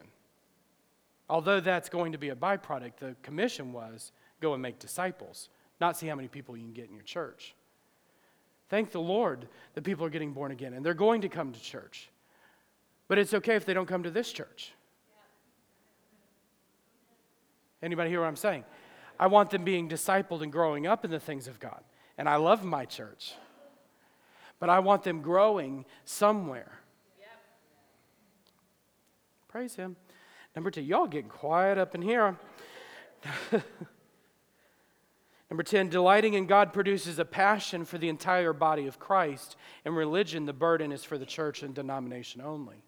Although 1.30 1.60
that's 1.60 1.89
going 1.89 2.14
to 2.14 2.18
be 2.18 2.30
a 2.30 2.36
byproduct, 2.36 2.95
the 2.99 3.18
commission 3.24 3.74
was 3.74 4.14
go 4.39 4.53
and 4.53 4.62
make 4.62 4.80
disciples, 4.80 5.49
not 5.82 5.97
see 5.97 6.08
how 6.08 6.16
many 6.16 6.30
people 6.30 6.56
you 6.56 6.64
can 6.64 6.72
get 6.72 6.88
in 6.88 6.93
your 6.93 7.03
church. 7.03 7.56
Thank 8.70 8.91
the 8.91 8.99
Lord 8.99 9.47
that 9.74 9.84
people 9.84 10.05
are 10.05 10.09
getting 10.09 10.34
born 10.34 10.51
again 10.51 10.74
and 10.74 10.86
they're 10.86 10.93
going 10.93 11.22
to 11.22 11.30
come 11.30 11.51
to 11.51 11.61
church. 11.61 12.09
But 13.07 13.20
it's 13.20 13.34
okay 13.34 13.55
if 13.55 13.66
they 13.66 13.74
don't 13.74 13.86
come 13.86 14.03
to 14.03 14.11
this 14.11 14.32
church. 14.32 14.74
Anybody 17.84 18.09
hear 18.09 18.22
what 18.22 18.28
I'm 18.28 18.36
saying? 18.36 18.63
I 19.20 19.28
want 19.28 19.51
them 19.51 19.63
being 19.63 19.88
discipled 19.88 20.41
and 20.41 20.51
growing 20.51 20.88
up 20.88 21.05
in 21.05 21.11
the 21.11 21.20
things 21.20 21.47
of 21.47 21.59
God. 21.59 21.84
And 22.18 22.28
I 22.28 22.38
love 22.38 22.63
my 22.63 22.86
church. 22.86 23.34
But 24.59 24.70
I 24.70 24.80
want 24.80 25.03
them 25.03 25.22
growing 25.22 25.86
somewhere. 26.05 26.80
Praise 29.47 29.76
Him. 29.76 29.95
Number 30.55 30.72
two, 30.72 30.82
y'all 30.82 31.07
getting 31.07 31.30
quiet 31.30 31.78
up 31.78 31.95
in 31.95 32.01
here. 32.01 32.38
Number 35.49 35.63
10, 35.63 35.89
delighting 35.89 36.33
in 36.33 36.47
God 36.47 36.73
produces 36.73 37.19
a 37.19 37.25
passion 37.25 37.85
for 37.85 37.97
the 37.97 38.09
entire 38.09 38.51
body 38.51 38.87
of 38.87 38.99
Christ. 38.99 39.55
In 39.85 39.93
religion, 39.93 40.45
the 40.45 40.53
burden 40.53 40.91
is 40.91 41.03
for 41.03 41.17
the 41.17 41.25
church 41.25 41.61
and 41.61 41.73
denomination 41.73 42.41
only. 42.41 42.83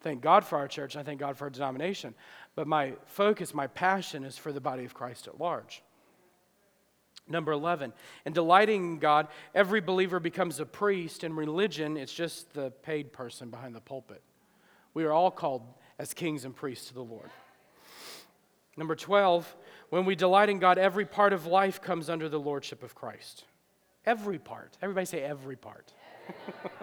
Thank 0.00 0.22
God 0.22 0.44
for 0.44 0.58
our 0.58 0.68
church, 0.68 0.96
I 0.96 1.02
thank 1.02 1.20
God 1.20 1.36
for 1.36 1.44
our 1.44 1.50
denomination. 1.50 2.14
But 2.54 2.66
my 2.66 2.94
focus, 3.06 3.54
my 3.54 3.66
passion 3.66 4.24
is 4.24 4.36
for 4.36 4.52
the 4.52 4.60
body 4.60 4.84
of 4.84 4.94
Christ 4.94 5.26
at 5.26 5.40
large. 5.40 5.82
Number 7.26 7.52
11, 7.52 7.94
in 8.26 8.34
delighting 8.34 8.84
in 8.84 8.98
God, 8.98 9.28
every 9.54 9.80
believer 9.80 10.20
becomes 10.20 10.60
a 10.60 10.66
priest. 10.66 11.24
In 11.24 11.34
religion, 11.34 11.96
it's 11.96 12.12
just 12.12 12.52
the 12.52 12.70
paid 12.82 13.14
person 13.14 13.48
behind 13.48 13.74
the 13.74 13.80
pulpit. 13.80 14.22
We 14.92 15.04
are 15.04 15.12
all 15.12 15.30
called 15.30 15.62
as 15.98 16.12
kings 16.12 16.44
and 16.44 16.54
priests 16.54 16.88
to 16.88 16.94
the 16.94 17.02
Lord. 17.02 17.30
Number 18.76 18.94
12, 18.94 19.56
when 19.94 20.06
we 20.06 20.16
delight 20.16 20.48
in 20.48 20.58
God, 20.58 20.76
every 20.76 21.04
part 21.04 21.32
of 21.32 21.46
life 21.46 21.80
comes 21.80 22.10
under 22.10 22.28
the 22.28 22.40
lordship 22.40 22.82
of 22.82 22.96
Christ. 22.96 23.44
Every 24.04 24.40
part. 24.40 24.76
Everybody 24.82 25.06
say 25.06 25.22
every 25.22 25.54
part. 25.54 25.92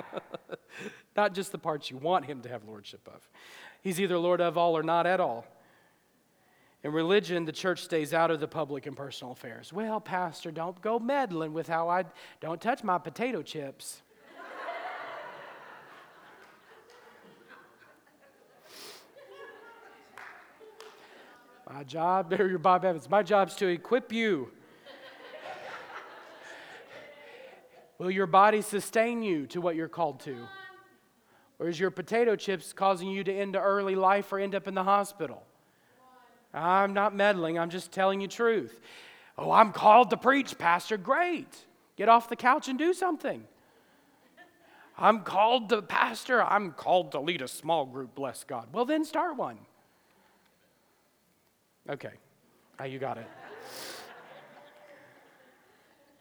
not 1.18 1.34
just 1.34 1.52
the 1.52 1.58
parts 1.58 1.92
you 1.92 1.98
want 1.98 2.24
Him 2.24 2.40
to 2.44 2.48
have 2.48 2.64
lordship 2.64 3.06
of. 3.14 3.30
He's 3.82 4.00
either 4.00 4.18
Lord 4.18 4.40
of 4.40 4.58
all 4.58 4.78
or 4.78 4.82
not 4.82 5.06
at 5.06 5.20
all. 5.20 5.46
In 6.86 6.94
religion, 6.94 7.44
the 7.44 7.52
church 7.52 7.84
stays 7.84 8.14
out 8.14 8.32
of 8.32 8.40
the 8.40 8.48
public 8.48 8.86
and 8.86 8.96
personal 8.96 9.34
affairs. 9.34 9.74
Well, 9.74 10.00
Pastor, 10.00 10.50
don't 10.50 10.82
go 10.82 10.98
meddling 10.98 11.52
with 11.52 11.68
how 11.68 11.90
I 11.90 12.06
don't 12.40 12.62
touch 12.62 12.82
my 12.82 12.98
potato 12.98 13.42
chips. 13.42 14.04
My 21.74 21.84
job, 21.84 22.34
or 22.34 22.48
your 22.48 22.60
Bob 22.60 22.84
Evans, 22.84 23.10
my 23.10 23.24
job's 23.24 23.56
to 23.56 23.68
equip 23.68 24.12
you. 24.12 24.52
Will 27.98 28.12
your 28.12 28.28
body 28.28 28.62
sustain 28.62 29.24
you 29.24 29.48
to 29.48 29.62
what 29.62 29.76
you're 29.76 29.88
called 29.88 30.20
to? 30.22 30.36
Or 31.60 31.70
is 31.70 31.80
your 31.80 31.92
potato 31.92 32.36
chips 32.36 32.74
causing 32.74 33.10
you 33.10 33.24
to 33.24 33.34
end 33.34 33.56
early 33.56 33.96
life 33.96 34.34
or 34.34 34.40
end 34.40 34.54
up 34.54 34.68
in 34.68 34.74
the 34.74 34.84
hospital? 34.84 35.44
I'm 36.54 36.94
not 36.94 37.16
meddling, 37.16 37.58
I'm 37.58 37.70
just 37.70 37.92
telling 37.92 38.20
you 38.20 38.28
truth. 38.28 38.78
Oh, 39.38 39.52
I'm 39.52 39.72
called 39.72 40.10
to 40.10 40.18
preach, 40.18 40.58
Pastor. 40.58 40.98
Great. 40.98 41.56
Get 41.96 42.10
off 42.10 42.28
the 42.28 42.36
couch 42.36 42.68
and 42.68 42.78
do 42.78 42.94
something. 42.94 43.46
I'm 44.98 45.22
called 45.22 45.70
to 45.70 45.82
pastor. 45.82 46.44
I'm 46.44 46.72
called 46.72 47.14
to 47.14 47.22
lead 47.22 47.42
a 47.42 47.48
small 47.48 47.86
group, 47.86 48.14
bless 48.14 48.44
God. 48.44 48.68
Well, 48.74 48.86
then 48.86 49.06
start 49.06 49.38
one. 49.38 49.58
Okay. 51.92 52.14
Now 52.80 52.86
you 52.86 53.00
got 53.00 53.18
it. 53.18 53.28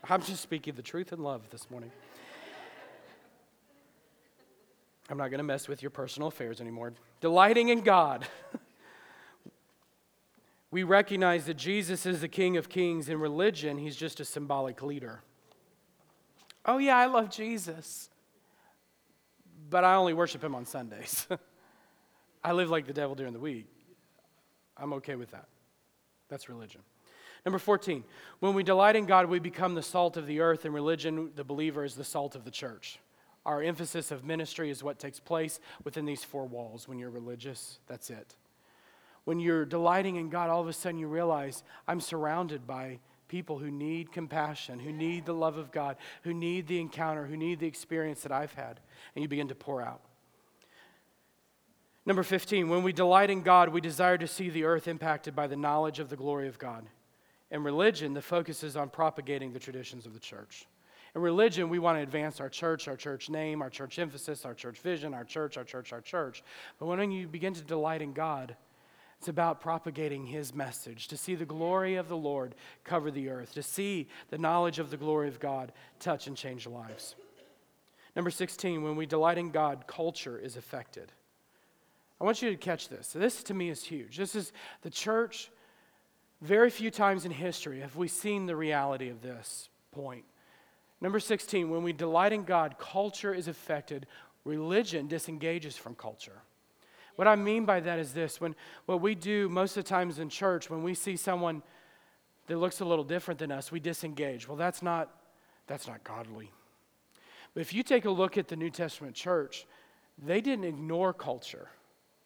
I'm 0.09 0.21
just 0.21 0.43
speaking 0.43 0.75
the 0.75 0.83
truth 0.83 1.13
in 1.13 1.23
love 1.23 1.49
this 1.51 1.71
morning. 1.71 1.93
I'm 5.09 5.17
not 5.17 5.31
going 5.31 5.39
to 5.39 5.45
mess 5.45 5.69
with 5.69 5.81
your 5.81 5.91
personal 5.91 6.29
affairs 6.29 6.61
anymore. 6.61 6.93
Delighting 7.21 7.69
in 7.69 7.83
God. 7.83 8.27
we 10.73 10.83
recognize 10.83 11.45
that 11.45 11.57
Jesus 11.57 12.05
is 12.05 12.21
the 12.21 12.29
King 12.29 12.57
of 12.57 12.69
Kings. 12.69 13.09
In 13.09 13.21
religion, 13.21 13.79
he's 13.79 13.95
just 13.95 14.19
a 14.19 14.25
symbolic 14.25 14.83
leader. 14.83 15.21
Oh, 16.67 16.79
yeah, 16.79 16.97
I 16.97 17.07
love 17.07 17.31
Jesus, 17.31 18.11
but 19.69 19.85
I 19.85 19.95
only 19.95 20.15
worship 20.15 20.43
him 20.43 20.57
on 20.57 20.67
Sundays. 20.67 21.29
I 22.45 22.53
live 22.53 22.71
like 22.71 22.87
the 22.87 22.93
devil 22.93 23.15
during 23.15 23.33
the 23.33 23.41
week. 23.41 23.67
I'm 24.77 24.93
okay 24.95 25.15
with 25.15 25.31
that. 25.31 25.47
That's 26.31 26.49
religion. 26.49 26.81
Number 27.45 27.59
14, 27.59 28.05
when 28.41 28.55
we 28.55 28.63
delight 28.63 28.97
in 28.97 29.07
God, 29.07 29.27
we 29.27 29.39
become 29.39 29.75
the 29.75 29.83
salt 29.83 30.17
of 30.17 30.27
the 30.27 30.41
earth. 30.41 30.65
In 30.65 30.73
religion, 30.73 31.31
the 31.37 31.45
believer 31.45 31.85
is 31.85 31.95
the 31.95 32.05
salt 32.05 32.35
of 32.35 32.45
the 32.45 32.51
church. 32.51 32.99
Our 33.47 33.63
emphasis 33.63 34.11
of 34.11 34.25
ministry 34.25 34.71
is 34.71 34.83
what 34.83 34.99
takes 34.99 35.19
place 35.19 35.61
within 35.83 36.05
these 36.05 36.23
four 36.23 36.47
walls. 36.47 36.87
When 36.87 36.99
you're 36.99 37.11
religious, 37.11 37.79
that's 37.87 38.11
it. 38.11 38.35
When 39.25 39.41
you're 39.41 39.65
delighting 39.65 40.17
in 40.17 40.29
God, 40.29 40.51
all 40.51 40.61
of 40.61 40.69
a 40.69 40.73
sudden 40.73 40.99
you 40.99 41.09
realize 41.09 41.63
I'm 41.89 42.01
surrounded 42.01 42.67
by 42.67 42.99
people 43.29 43.59
who 43.59 43.71
need 43.71 44.13
compassion, 44.13 44.79
who 44.79 44.93
need 44.93 45.25
the 45.25 45.33
love 45.33 45.57
of 45.57 45.71
God, 45.71 45.97
who 46.23 46.35
need 46.35 46.67
the 46.67 46.81
encounter, 46.81 47.27
who 47.27 47.37
need 47.37 47.61
the 47.61 47.67
experience 47.67 48.23
that 48.23 48.33
I've 48.33 48.53
had. 48.53 48.81
And 49.15 49.23
you 49.23 49.29
begin 49.29 49.49
to 49.49 49.55
pour 49.55 49.81
out. 49.81 50.03
Number 52.07 52.23
15, 52.23 52.69
when 52.69 52.83
we 52.83 52.93
delight 52.93 53.31
in 53.31 53.43
God, 53.43 53.69
we 53.69 53.81
desire 53.81 54.17
to 54.19 54.27
see 54.27 54.49
the 54.49 54.65
earth 54.65 54.89
impacted 54.89 55.37
by 55.37 55.47
the 55.47 55.57
knowledge 55.57 55.99
of 55.99 56.09
the 56.09 56.17
glory 56.17 56.49
of 56.49 56.59
God. 56.59 56.87
In 57.51 57.63
religion, 57.63 58.15
the 58.15 58.23
focus 58.23 58.63
is 58.63 58.77
on 58.77 58.89
propagating 58.89 59.53
the 59.53 59.59
traditions 59.59 60.07
of 60.07 60.15
the 60.15 60.21
church. 60.21 60.67
In 61.15 61.21
religion, 61.21 61.69
we 61.69 61.81
want 61.81 61.99
to 61.99 62.03
advance 62.03 62.41
our 62.41 62.49
church, 62.49 62.87
our 62.87 62.97
church 62.97 63.29
name, 63.29 63.61
our 63.61 63.71
church 63.71 63.99
emphasis, 63.99 64.45
our 64.45 64.55
church 64.55 64.79
vision, 64.79 65.13
our 65.13 65.25
church, 65.25 65.57
our 65.57 65.65
church, 65.65 65.93
our 65.93 66.01
church. 66.01 66.43
But 66.79 66.87
when 66.87 67.11
you 67.11 67.27
begin 67.27 67.53
to 67.55 67.63
delight 67.63 68.01
in 68.01 68.13
God, 68.13 68.57
it's 69.19 69.29
about 69.29 69.61
propagating 69.61 70.25
His 70.25 70.55
message, 70.55 71.09
to 71.09 71.17
see 71.17 71.35
the 71.35 71.45
glory 71.45 71.97
of 71.97 72.09
the 72.09 72.17
Lord 72.17 72.55
cover 72.85 73.11
the 73.11 73.29
earth, 73.29 73.53
to 73.55 73.63
see 73.63 74.09
the 74.31 74.39
knowledge 74.39 74.79
of 74.79 74.91
the 74.91 74.97
glory 74.97 75.29
of 75.29 75.41
God 75.41 75.73
touch 75.99 76.27
and 76.27 76.37
change 76.37 76.67
lives. 76.67 77.17
Number 78.17 78.31
16, 78.31 78.83
when 78.83 78.97
we 78.97 79.05
delight 79.05 79.37
in 79.37 79.51
God, 79.51 79.87
culture 79.87 80.39
is 80.39 80.57
affected. 80.57 81.13
I 82.21 82.25
want 82.25 82.43
you 82.43 82.51
to 82.51 82.57
catch 82.57 82.89
this. 82.89 83.13
This 83.13 83.43
to 83.45 83.55
me 83.55 83.71
is 83.71 83.83
huge. 83.83 84.17
This 84.17 84.35
is 84.35 84.53
the 84.83 84.91
church 84.91 85.51
very 86.43 86.71
few 86.71 86.91
times 86.91 87.25
in 87.25 87.31
history 87.31 87.81
have 87.81 87.97
we 87.97 88.09
seen 88.09 88.47
the 88.47 88.57
reality 88.57 89.09
of 89.09 89.23
this 89.23 89.69
point. 89.93 90.25
Number 91.01 91.21
16, 91.21 91.71
when 91.71 91.83
we 91.83 91.93
delight 91.93 92.33
in 92.33 92.45
God, 92.45 92.77
culture 92.79 93.33
is 93.33 93.49
affected, 93.49 94.07
religion 94.45 95.07
disengages 95.07 95.77
from 95.77 95.95
culture. 95.95 96.43
What 97.17 97.29
I 97.29 97.37
mean 97.37 97.65
by 97.65 97.81
that 97.81 97.99
is 97.99 98.13
this 98.13 98.41
when 98.41 98.55
what 98.87 99.01
we 99.01 99.15
do 99.15 99.49
most 99.49 99.77
of 99.77 99.85
the 99.85 99.89
times 99.89 100.19
in 100.19 100.29
church, 100.29 100.71
when 100.71 100.83
we 100.83 100.95
see 100.95 101.17
someone 101.17 101.63
that 102.47 102.57
looks 102.57 102.81
a 102.81 102.85
little 102.85 103.05
different 103.05 103.41
than 103.41 103.53
us, 103.53 103.71
we 103.71 103.81
disengage. 103.81 104.49
Well, 104.49 104.57
that's 104.57 104.83
not 104.83 105.11
that's 105.67 105.87
not 105.87 106.03
godly. 106.03 106.51
But 107.55 107.61
if 107.61 107.73
you 107.73 107.83
take 107.83 108.05
a 108.05 108.11
look 108.11 108.39
at 108.39 108.49
the 108.49 108.57
New 108.57 108.71
Testament 108.71 109.15
church, 109.15 109.67
they 110.19 110.41
didn't 110.41 110.65
ignore 110.65 111.13
culture. 111.13 111.69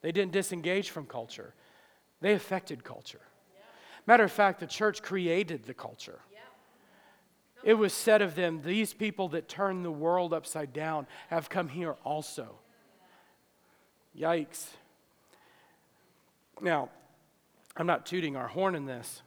They 0.05 0.13
didn't 0.13 0.33
disengage 0.33 0.91
from 0.91 1.07
culture. 1.07 1.55
They 2.21 2.35
affected 2.35 2.85
culture. 2.85 3.23
Matter 4.07 4.25
of 4.25 4.31
fact, 4.31 4.61
the 4.61 4.67
church 4.67 5.01
created 5.01 5.65
the 5.65 5.73
culture. 5.73 6.19
It 7.63 7.73
was 7.73 7.95
said 7.95 8.21
of 8.21 8.35
them, 8.35 8.61
these 8.63 8.93
people 8.93 9.31
that 9.31 9.49
turn 9.49 9.83
the 9.83 9.91
world 9.91 10.35
upside 10.35 10.75
down 10.75 11.07
have 11.31 11.49
come 11.49 11.69
here 11.69 11.97
also. 12.05 12.59
Yikes. 14.15 14.67
Now, 16.61 16.91
I'm 17.75 17.87
not 17.87 18.05
tooting 18.05 18.37
our 18.37 18.49
horn 18.49 18.75
in 18.75 18.85
this, 18.85 19.23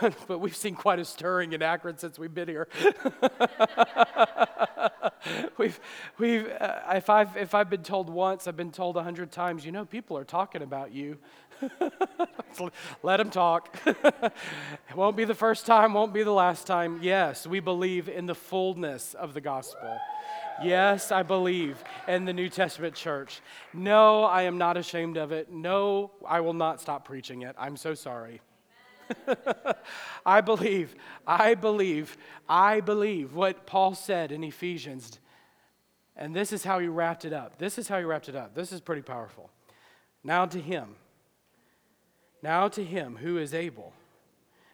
but, 0.00 0.14
but 0.26 0.38
we've 0.38 0.56
seen 0.56 0.74
quite 0.74 0.98
a 0.98 1.04
stirring 1.04 1.52
in 1.52 1.62
Akron 1.62 1.98
since 1.98 2.18
we've 2.18 2.32
been 2.32 2.48
here. 2.48 2.68
we've, 5.58 5.80
we've, 6.18 6.48
uh, 6.48 6.80
if, 6.94 7.10
I've, 7.10 7.36
if 7.36 7.54
I've 7.54 7.70
been 7.70 7.82
told 7.82 8.08
once, 8.08 8.46
I've 8.46 8.56
been 8.56 8.72
told 8.72 8.96
a 8.96 9.02
hundred 9.02 9.30
times, 9.30 9.64
you 9.64 9.72
know, 9.72 9.84
people 9.84 10.16
are 10.16 10.24
talking 10.24 10.62
about 10.62 10.92
you. 10.92 11.18
Let 13.02 13.18
them 13.18 13.30
talk. 13.30 13.76
it 13.86 14.32
won't 14.96 15.16
be 15.16 15.24
the 15.24 15.34
first 15.34 15.66
time, 15.66 15.94
won't 15.94 16.12
be 16.12 16.22
the 16.22 16.32
last 16.32 16.66
time. 16.66 17.00
Yes, 17.02 17.46
we 17.46 17.60
believe 17.60 18.08
in 18.08 18.26
the 18.26 18.34
fullness 18.34 19.14
of 19.14 19.34
the 19.34 19.40
gospel. 19.40 19.98
Yes, 20.62 21.10
I 21.10 21.24
believe 21.24 21.82
in 22.06 22.24
the 22.24 22.32
New 22.32 22.48
Testament 22.48 22.94
church. 22.94 23.40
No, 23.72 24.24
I 24.24 24.42
am 24.42 24.56
not 24.56 24.76
ashamed 24.76 25.16
of 25.16 25.32
it. 25.32 25.50
No, 25.50 26.12
I 26.26 26.40
will 26.40 26.52
not 26.52 26.80
stop 26.80 27.04
preaching 27.04 27.42
it. 27.42 27.56
I'm 27.58 27.76
so 27.76 27.94
sorry. 27.94 28.40
I 30.26 30.40
believe, 30.40 30.94
I 31.26 31.54
believe, 31.54 32.16
I 32.48 32.80
believe 32.80 33.34
what 33.34 33.66
Paul 33.66 33.94
said 33.94 34.32
in 34.32 34.44
Ephesians. 34.44 35.18
And 36.16 36.34
this 36.34 36.52
is 36.52 36.64
how 36.64 36.78
he 36.78 36.86
wrapped 36.86 37.24
it 37.24 37.32
up. 37.32 37.58
This 37.58 37.78
is 37.78 37.88
how 37.88 37.98
he 37.98 38.04
wrapped 38.04 38.28
it 38.28 38.36
up. 38.36 38.54
This 38.54 38.72
is 38.72 38.80
pretty 38.80 39.02
powerful. 39.02 39.50
Now 40.22 40.46
to 40.46 40.60
him, 40.60 40.96
now 42.42 42.68
to 42.68 42.84
him 42.84 43.16
who 43.16 43.38
is 43.38 43.52
able. 43.52 43.92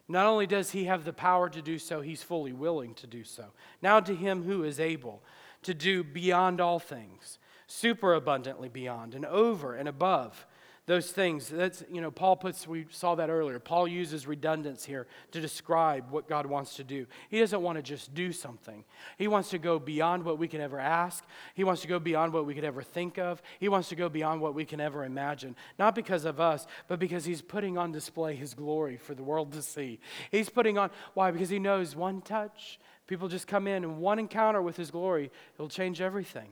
Not 0.08 0.26
only 0.26 0.46
does 0.46 0.72
he 0.72 0.84
have 0.84 1.04
the 1.04 1.12
power 1.12 1.48
to 1.48 1.62
do 1.62 1.78
so, 1.78 2.00
he's 2.00 2.22
fully 2.22 2.52
willing 2.52 2.94
to 2.94 3.06
do 3.06 3.22
so. 3.22 3.46
Now 3.80 4.00
to 4.00 4.14
him 4.14 4.42
who 4.42 4.64
is 4.64 4.80
able 4.80 5.22
to 5.62 5.72
do 5.72 6.02
beyond 6.02 6.60
all 6.60 6.80
things, 6.80 7.38
super 7.66 8.14
abundantly 8.14 8.68
beyond, 8.68 9.14
and 9.14 9.24
over 9.24 9.74
and 9.74 9.88
above 9.88 10.46
those 10.90 11.12
things. 11.12 11.48
That's, 11.48 11.84
you 11.88 12.00
know, 12.00 12.10
Paul 12.10 12.34
puts, 12.34 12.66
we 12.66 12.84
saw 12.90 13.14
that 13.14 13.30
earlier. 13.30 13.60
Paul 13.60 13.86
uses 13.86 14.26
redundance 14.26 14.84
here 14.84 15.06
to 15.30 15.40
describe 15.40 16.10
what 16.10 16.28
God 16.28 16.46
wants 16.46 16.74
to 16.76 16.84
do. 16.84 17.06
He 17.28 17.38
doesn't 17.38 17.62
want 17.62 17.76
to 17.76 17.82
just 17.82 18.12
do 18.12 18.32
something, 18.32 18.82
He 19.16 19.28
wants 19.28 19.50
to 19.50 19.58
go 19.58 19.78
beyond 19.78 20.24
what 20.24 20.36
we 20.36 20.48
can 20.48 20.60
ever 20.60 20.80
ask. 20.80 21.24
He 21.54 21.62
wants 21.62 21.82
to 21.82 21.88
go 21.88 22.00
beyond 22.00 22.32
what 22.32 22.44
we 22.44 22.54
could 22.54 22.64
ever 22.64 22.82
think 22.82 23.18
of. 23.18 23.40
He 23.60 23.68
wants 23.68 23.88
to 23.90 23.94
go 23.94 24.08
beyond 24.08 24.40
what 24.40 24.52
we 24.52 24.64
can 24.64 24.80
ever 24.80 25.04
imagine. 25.04 25.54
Not 25.78 25.94
because 25.94 26.24
of 26.24 26.40
us, 26.40 26.66
but 26.88 26.98
because 26.98 27.24
He's 27.24 27.40
putting 27.40 27.78
on 27.78 27.92
display 27.92 28.34
His 28.34 28.52
glory 28.52 28.96
for 28.96 29.14
the 29.14 29.22
world 29.22 29.52
to 29.52 29.62
see. 29.62 30.00
He's 30.32 30.50
putting 30.50 30.76
on, 30.76 30.90
why? 31.14 31.30
Because 31.30 31.50
He 31.50 31.60
knows 31.60 31.94
one 31.94 32.20
touch, 32.20 32.80
people 33.06 33.28
just 33.28 33.46
come 33.46 33.68
in 33.68 33.84
and 33.84 33.98
one 33.98 34.18
encounter 34.18 34.60
with 34.60 34.76
His 34.76 34.90
glory, 34.90 35.30
it'll 35.54 35.68
change 35.68 36.00
everything. 36.00 36.48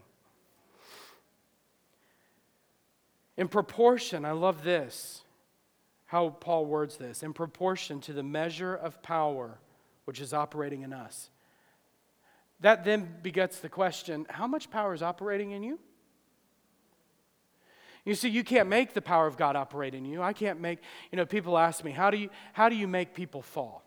In 3.38 3.46
proportion, 3.46 4.24
I 4.24 4.32
love 4.32 4.64
this, 4.64 5.22
how 6.06 6.30
Paul 6.30 6.66
words 6.66 6.96
this, 6.96 7.22
in 7.22 7.32
proportion 7.32 8.00
to 8.02 8.12
the 8.12 8.24
measure 8.24 8.74
of 8.74 9.00
power 9.00 9.58
which 10.06 10.20
is 10.20 10.34
operating 10.34 10.82
in 10.82 10.92
us. 10.92 11.30
That 12.60 12.84
then 12.84 13.08
begets 13.22 13.60
the 13.60 13.68
question 13.68 14.26
how 14.28 14.48
much 14.48 14.70
power 14.70 14.92
is 14.92 15.02
operating 15.02 15.52
in 15.52 15.62
you? 15.62 15.78
You 18.04 18.14
see, 18.14 18.28
you 18.28 18.42
can't 18.42 18.68
make 18.68 18.92
the 18.92 19.02
power 19.02 19.26
of 19.28 19.36
God 19.36 19.54
operate 19.54 19.94
in 19.94 20.04
you. 20.04 20.20
I 20.20 20.32
can't 20.32 20.60
make, 20.60 20.80
you 21.12 21.16
know, 21.16 21.26
people 21.26 21.56
ask 21.56 21.84
me, 21.84 21.92
how 21.92 22.10
do 22.10 22.16
you, 22.16 22.30
how 22.54 22.68
do 22.68 22.74
you 22.74 22.88
make 22.88 23.14
people 23.14 23.42
fall? 23.42 23.84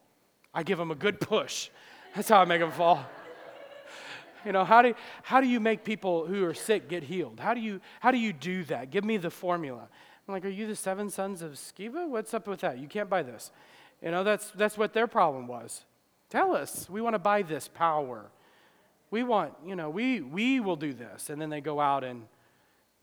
I 0.53 0.63
give 0.63 0.77
them 0.77 0.91
a 0.91 0.95
good 0.95 1.19
push. 1.19 1.69
That's 2.15 2.29
how 2.29 2.39
I 2.39 2.45
make 2.45 2.61
them 2.61 2.71
fall. 2.71 3.03
You 4.45 4.51
know, 4.51 4.65
how 4.65 4.81
do, 4.81 4.93
how 5.23 5.41
do 5.41 5.47
you 5.47 5.59
make 5.59 5.83
people 5.83 6.25
who 6.25 6.45
are 6.45 6.53
sick 6.53 6.89
get 6.89 7.03
healed? 7.03 7.39
How 7.39 7.53
do 7.53 7.61
you, 7.61 7.81
how 7.99 8.11
do, 8.11 8.17
you 8.17 8.33
do 8.33 8.63
that? 8.65 8.91
Give 8.91 9.03
me 9.03 9.17
the 9.17 9.29
formula. 9.29 9.87
I'm 10.27 10.33
like, 10.33 10.45
are 10.45 10.49
you 10.49 10.67
the 10.67 10.75
seven 10.75 11.09
sons 11.09 11.41
of 11.41 11.53
Sceva? 11.53 12.07
What's 12.07 12.33
up 12.33 12.47
with 12.47 12.61
that? 12.61 12.79
You 12.79 12.87
can't 12.87 13.09
buy 13.09 13.23
this. 13.23 13.51
You 14.01 14.11
know, 14.11 14.23
that's, 14.23 14.51
that's 14.51 14.77
what 14.77 14.93
their 14.93 15.07
problem 15.07 15.47
was. 15.47 15.83
Tell 16.29 16.55
us. 16.55 16.89
We 16.89 17.01
want 17.01 17.13
to 17.13 17.19
buy 17.19 17.41
this 17.41 17.67
power. 17.67 18.31
We 19.11 19.23
want, 19.23 19.53
you 19.65 19.75
know, 19.75 19.89
we, 19.89 20.21
we 20.21 20.59
will 20.59 20.77
do 20.77 20.93
this. 20.93 21.29
And 21.29 21.41
then 21.41 21.49
they 21.49 21.61
go 21.61 21.79
out 21.79 22.03
and 22.03 22.23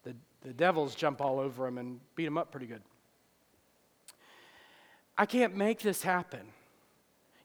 the, 0.04 0.14
the 0.40 0.52
devils 0.52 0.94
jump 0.94 1.20
all 1.20 1.38
over 1.38 1.64
them 1.64 1.78
and 1.78 2.00
beat 2.16 2.24
them 2.24 2.38
up 2.38 2.50
pretty 2.50 2.66
good. 2.66 2.82
I 5.16 5.26
can't 5.26 5.56
make 5.56 5.80
this 5.80 6.02
happen. 6.02 6.46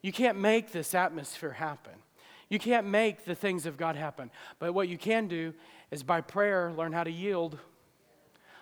You 0.01 0.11
can't 0.11 0.37
make 0.37 0.71
this 0.71 0.93
atmosphere 0.93 1.51
happen. 1.51 1.93
You 2.53 2.59
can't 2.59 2.85
make 2.85 3.25
the 3.25 3.33
things 3.33 3.65
of 3.65 3.77
God 3.77 3.95
happen. 3.95 4.29
But 4.59 4.75
what 4.75 4.87
you 4.87 4.95
can 4.95 5.27
do 5.27 5.55
is 5.89 6.03
by 6.03 6.21
prayer, 6.21 6.71
learn 6.71 6.93
how 6.93 7.03
to 7.03 7.09
yield. 7.09 7.57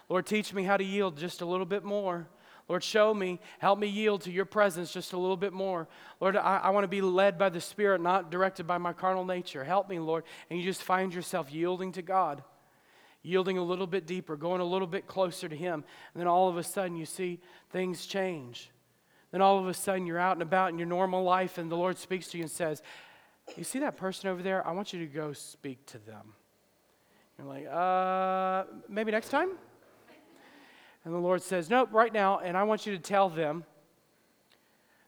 Lord, 0.08 0.26
teach 0.26 0.54
me 0.54 0.64
how 0.64 0.78
to 0.78 0.84
yield 0.84 1.18
just 1.18 1.42
a 1.42 1.46
little 1.46 1.66
bit 1.66 1.84
more. 1.84 2.30
Lord, 2.70 2.86
show 2.86 3.14
me, 3.14 3.42
help 3.60 3.80
me 3.80 3.88
yield 3.88 4.22
to 4.22 4.32
your 4.32 4.46
presence 4.46 4.94
just 4.94 5.12
a 5.12 5.18
little 5.18 5.36
bit 5.36 5.52
more. 5.52 5.90
Lord, 6.22 6.38
I, 6.38 6.62
I 6.64 6.70
want 6.70 6.86
to 6.86 6.88
be 6.88 7.02
led 7.02 7.38
by 7.38 7.50
the 7.50 7.60
Spirit, 7.60 8.00
not 8.00 8.32
directed 8.32 8.66
by 8.66 8.78
my 8.78 8.94
carnal 8.94 9.26
nature. 9.26 9.66
Help 9.66 9.90
me, 9.90 10.00
Lord. 10.00 10.24
And 10.50 10.58
you 10.58 10.64
just 10.64 10.84
find 10.84 11.14
yourself 11.14 11.52
yielding 11.52 11.92
to 11.92 12.02
God, 12.02 12.46
yielding 13.24 13.58
a 13.58 13.64
little 13.64 13.88
bit 13.88 14.08
deeper, 14.08 14.38
going 14.38 14.62
a 14.62 14.66
little 14.66 14.88
bit 14.88 15.06
closer 15.06 15.50
to 15.50 15.56
Him. 15.56 15.84
And 16.14 16.22
then 16.22 16.28
all 16.28 16.48
of 16.48 16.56
a 16.56 16.64
sudden, 16.64 16.96
you 16.96 17.06
see 17.06 17.42
things 17.72 18.06
change. 18.06 18.72
Then 19.32 19.42
all 19.42 19.60
of 19.60 19.68
a 19.68 19.74
sudden, 19.74 20.06
you're 20.06 20.18
out 20.18 20.38
and 20.38 20.44
about 20.44 20.70
in 20.70 20.78
your 20.78 20.88
normal 20.88 21.26
life, 21.26 21.58
and 21.58 21.70
the 21.70 21.76
Lord 21.76 21.98
speaks 21.98 22.30
to 22.30 22.38
you 22.38 22.44
and 22.44 22.52
says, 22.52 22.82
You 23.58 23.64
see 23.64 23.80
that 23.80 23.98
person 23.98 24.30
over 24.30 24.42
there? 24.42 24.66
I 24.66 24.72
want 24.72 24.94
you 24.94 25.00
to 25.00 25.06
go 25.06 25.34
speak 25.34 25.86
to 25.88 26.00
them. 26.00 26.34
You're 27.38 27.48
like, 27.48 27.68
uh, 27.68 28.64
maybe 28.88 29.12
next 29.12 29.30
time? 29.30 29.52
And 31.04 31.14
the 31.14 31.20
Lord 31.20 31.42
says, 31.42 31.70
Nope, 31.70 31.90
right 31.92 32.14
now, 32.14 32.40
and 32.40 32.56
I 32.56 32.64
want 32.64 32.86
you 32.86 32.94
to 32.96 33.02
tell 33.02 33.30
them 33.30 33.64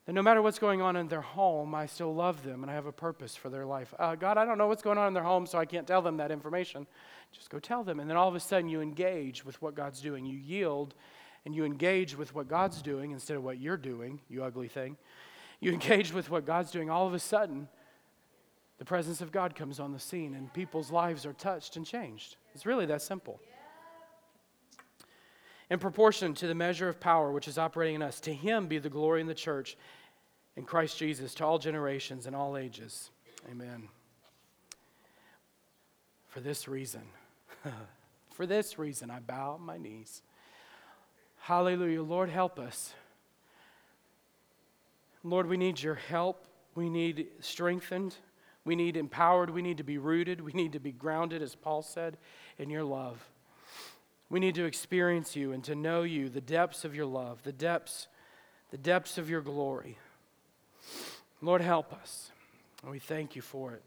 that 0.06 0.14
no 0.14 0.22
matter 0.22 0.42
what's 0.42 0.60
going 0.60 0.82
on 0.82 0.96
in 0.96 1.08
their 1.08 1.22
home, 1.22 1.74
I 1.74 1.86
still 1.86 2.14
love 2.14 2.44
them 2.44 2.64
and 2.64 2.72
I 2.72 2.74
have 2.74 2.88
a 2.88 2.92
purpose 2.92 3.36
for 3.36 3.50
their 3.50 3.66
life. 3.66 3.94
Uh, 3.98 4.16
God, 4.16 4.38
I 4.38 4.46
don't 4.46 4.58
know 4.58 4.68
what's 4.68 4.82
going 4.82 4.98
on 4.98 5.08
in 5.08 5.14
their 5.14 5.24
home, 5.24 5.46
so 5.46 5.58
I 5.58 5.66
can't 5.66 5.88
tell 5.88 6.02
them 6.02 6.18
that 6.18 6.32
information. 6.32 6.88
Just 7.32 7.50
go 7.50 7.60
tell 7.60 7.84
them. 7.84 8.00
And 8.00 8.10
then 8.10 8.18
all 8.18 8.28
of 8.28 8.36
a 8.36 8.40
sudden, 8.40 8.68
you 8.68 8.82
engage 8.82 9.46
with 9.46 9.62
what 9.62 9.76
God's 9.76 10.02
doing. 10.02 10.26
You 10.26 10.38
yield 10.38 10.96
and 11.46 11.56
you 11.56 11.66
engage 11.66 12.18
with 12.18 12.34
what 12.34 12.48
God's 12.48 12.82
doing 12.82 13.12
instead 13.12 13.38
of 13.38 13.44
what 13.44 13.60
you're 13.60 13.78
doing, 13.78 14.22
you 14.30 14.44
ugly 14.44 14.68
thing. 14.68 14.98
You 15.60 15.72
engage 15.74 16.14
with 16.14 16.30
what 16.30 16.46
God's 16.46 16.72
doing. 16.72 16.90
All 16.90 17.08
of 17.08 17.14
a 17.14 17.20
sudden, 17.20 17.68
the 18.78 18.86
presence 18.86 19.22
of 19.22 19.32
God 19.32 19.56
comes 19.56 19.80
on 19.80 19.94
the 19.94 20.00
scene 20.00 20.36
and 20.36 20.52
people's 20.54 20.92
lives 20.92 21.26
are 21.26 21.34
touched 21.34 21.78
and 21.78 21.86
changed. 21.86 22.38
It's 22.54 22.66
really 22.66 22.86
that 22.88 23.02
simple. 23.02 23.40
In 25.70 25.80
proportion 25.80 26.34
to 26.36 26.48
the 26.48 26.56
measure 26.56 26.90
of 26.90 27.00
power 27.00 27.32
which 27.32 27.48
is 27.48 27.58
operating 27.58 27.96
in 27.96 28.02
us, 28.02 28.20
to 28.22 28.34
him 28.34 28.68
be 28.68 28.80
the 28.80 28.90
glory 28.90 29.22
in 29.22 29.28
the 29.28 29.34
church 29.34 29.78
in 30.56 30.66
Christ 30.66 30.98
Jesus 30.98 31.34
to 31.36 31.46
all 31.46 31.58
generations 31.58 32.26
and 32.26 32.36
all 32.36 32.58
ages. 32.58 33.10
Amen. 33.50 33.88
For 36.28 36.40
this 36.40 36.68
reason, 36.68 37.02
for 38.32 38.46
this 38.46 38.78
reason, 38.80 39.10
I 39.10 39.20
bow 39.20 39.60
my 39.62 39.78
knees. 39.78 40.22
Hallelujah. 41.40 42.04
Lord, 42.04 42.30
help 42.30 42.60
us. 42.60 42.94
Lord, 45.24 45.48
we 45.48 45.58
need 45.58 45.82
your 45.82 45.96
help. 45.96 46.46
We 46.76 46.90
need 46.90 47.28
strengthened. 47.40 48.16
We 48.66 48.76
need 48.76 48.96
empowered. 48.96 49.50
We 49.50 49.62
need 49.62 49.78
to 49.78 49.84
be 49.84 49.98
rooted. 49.98 50.42
We 50.42 50.54
need 50.54 50.74
to 50.74 50.80
be 50.80 50.92
grounded, 50.92 51.42
as 51.42 51.56
Paul 51.56 51.82
said, 51.82 52.18
in 52.58 52.70
your 52.70 52.84
love. 52.84 53.30
We 54.30 54.40
need 54.40 54.56
to 54.56 54.66
experience 54.66 55.36
you 55.36 55.52
and 55.52 55.64
to 55.66 55.76
know 55.76 56.04
you, 56.04 56.30
the 56.30 56.42
depths 56.42 56.86
of 56.86 56.96
your 56.96 57.06
love, 57.06 57.44
the 57.44 57.52
depths, 57.52 58.08
the 58.72 58.78
depths 58.78 59.18
of 59.18 59.30
your 59.30 59.42
glory. 59.42 59.98
Lord, 61.42 61.62
help 61.62 61.94
us. 61.94 62.32
And 62.82 62.92
we 62.92 63.00
thank 63.00 63.36
you 63.36 63.42
for 63.42 63.74
it. 63.74 63.84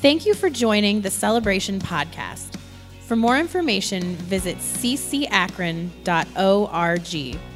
Thank 0.00 0.26
you 0.26 0.34
for 0.34 0.50
joining 0.50 1.02
the 1.02 1.10
Celebration 1.10 1.78
Podcast. 1.78 2.58
For 3.12 3.16
more 3.16 3.36
information, 3.36 4.16
visit 4.16 4.56
ccakron.org 4.56 6.00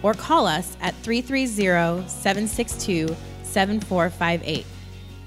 or 0.02 0.12
call 0.12 0.46
us 0.46 0.76
at 0.82 0.94
330 0.96 2.06
762 2.06 3.16
7458. 3.42 4.66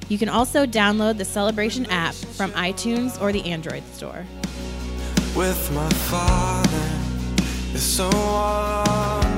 You 0.08 0.20
can 0.20 0.30
also 0.30 0.68
download 0.68 1.18
the 1.18 1.26
Celebration 1.26 1.88
app 1.88 2.14
from 2.14 2.52
iTunes 2.52 3.20
or 3.20 3.32
the 3.32 3.44
Android 3.44 3.84
store. 3.88 4.24
with 5.36 5.72
my 5.74 5.90
father 5.90 6.78
is 7.74 7.82
so 7.82 8.08
all 8.14 9.29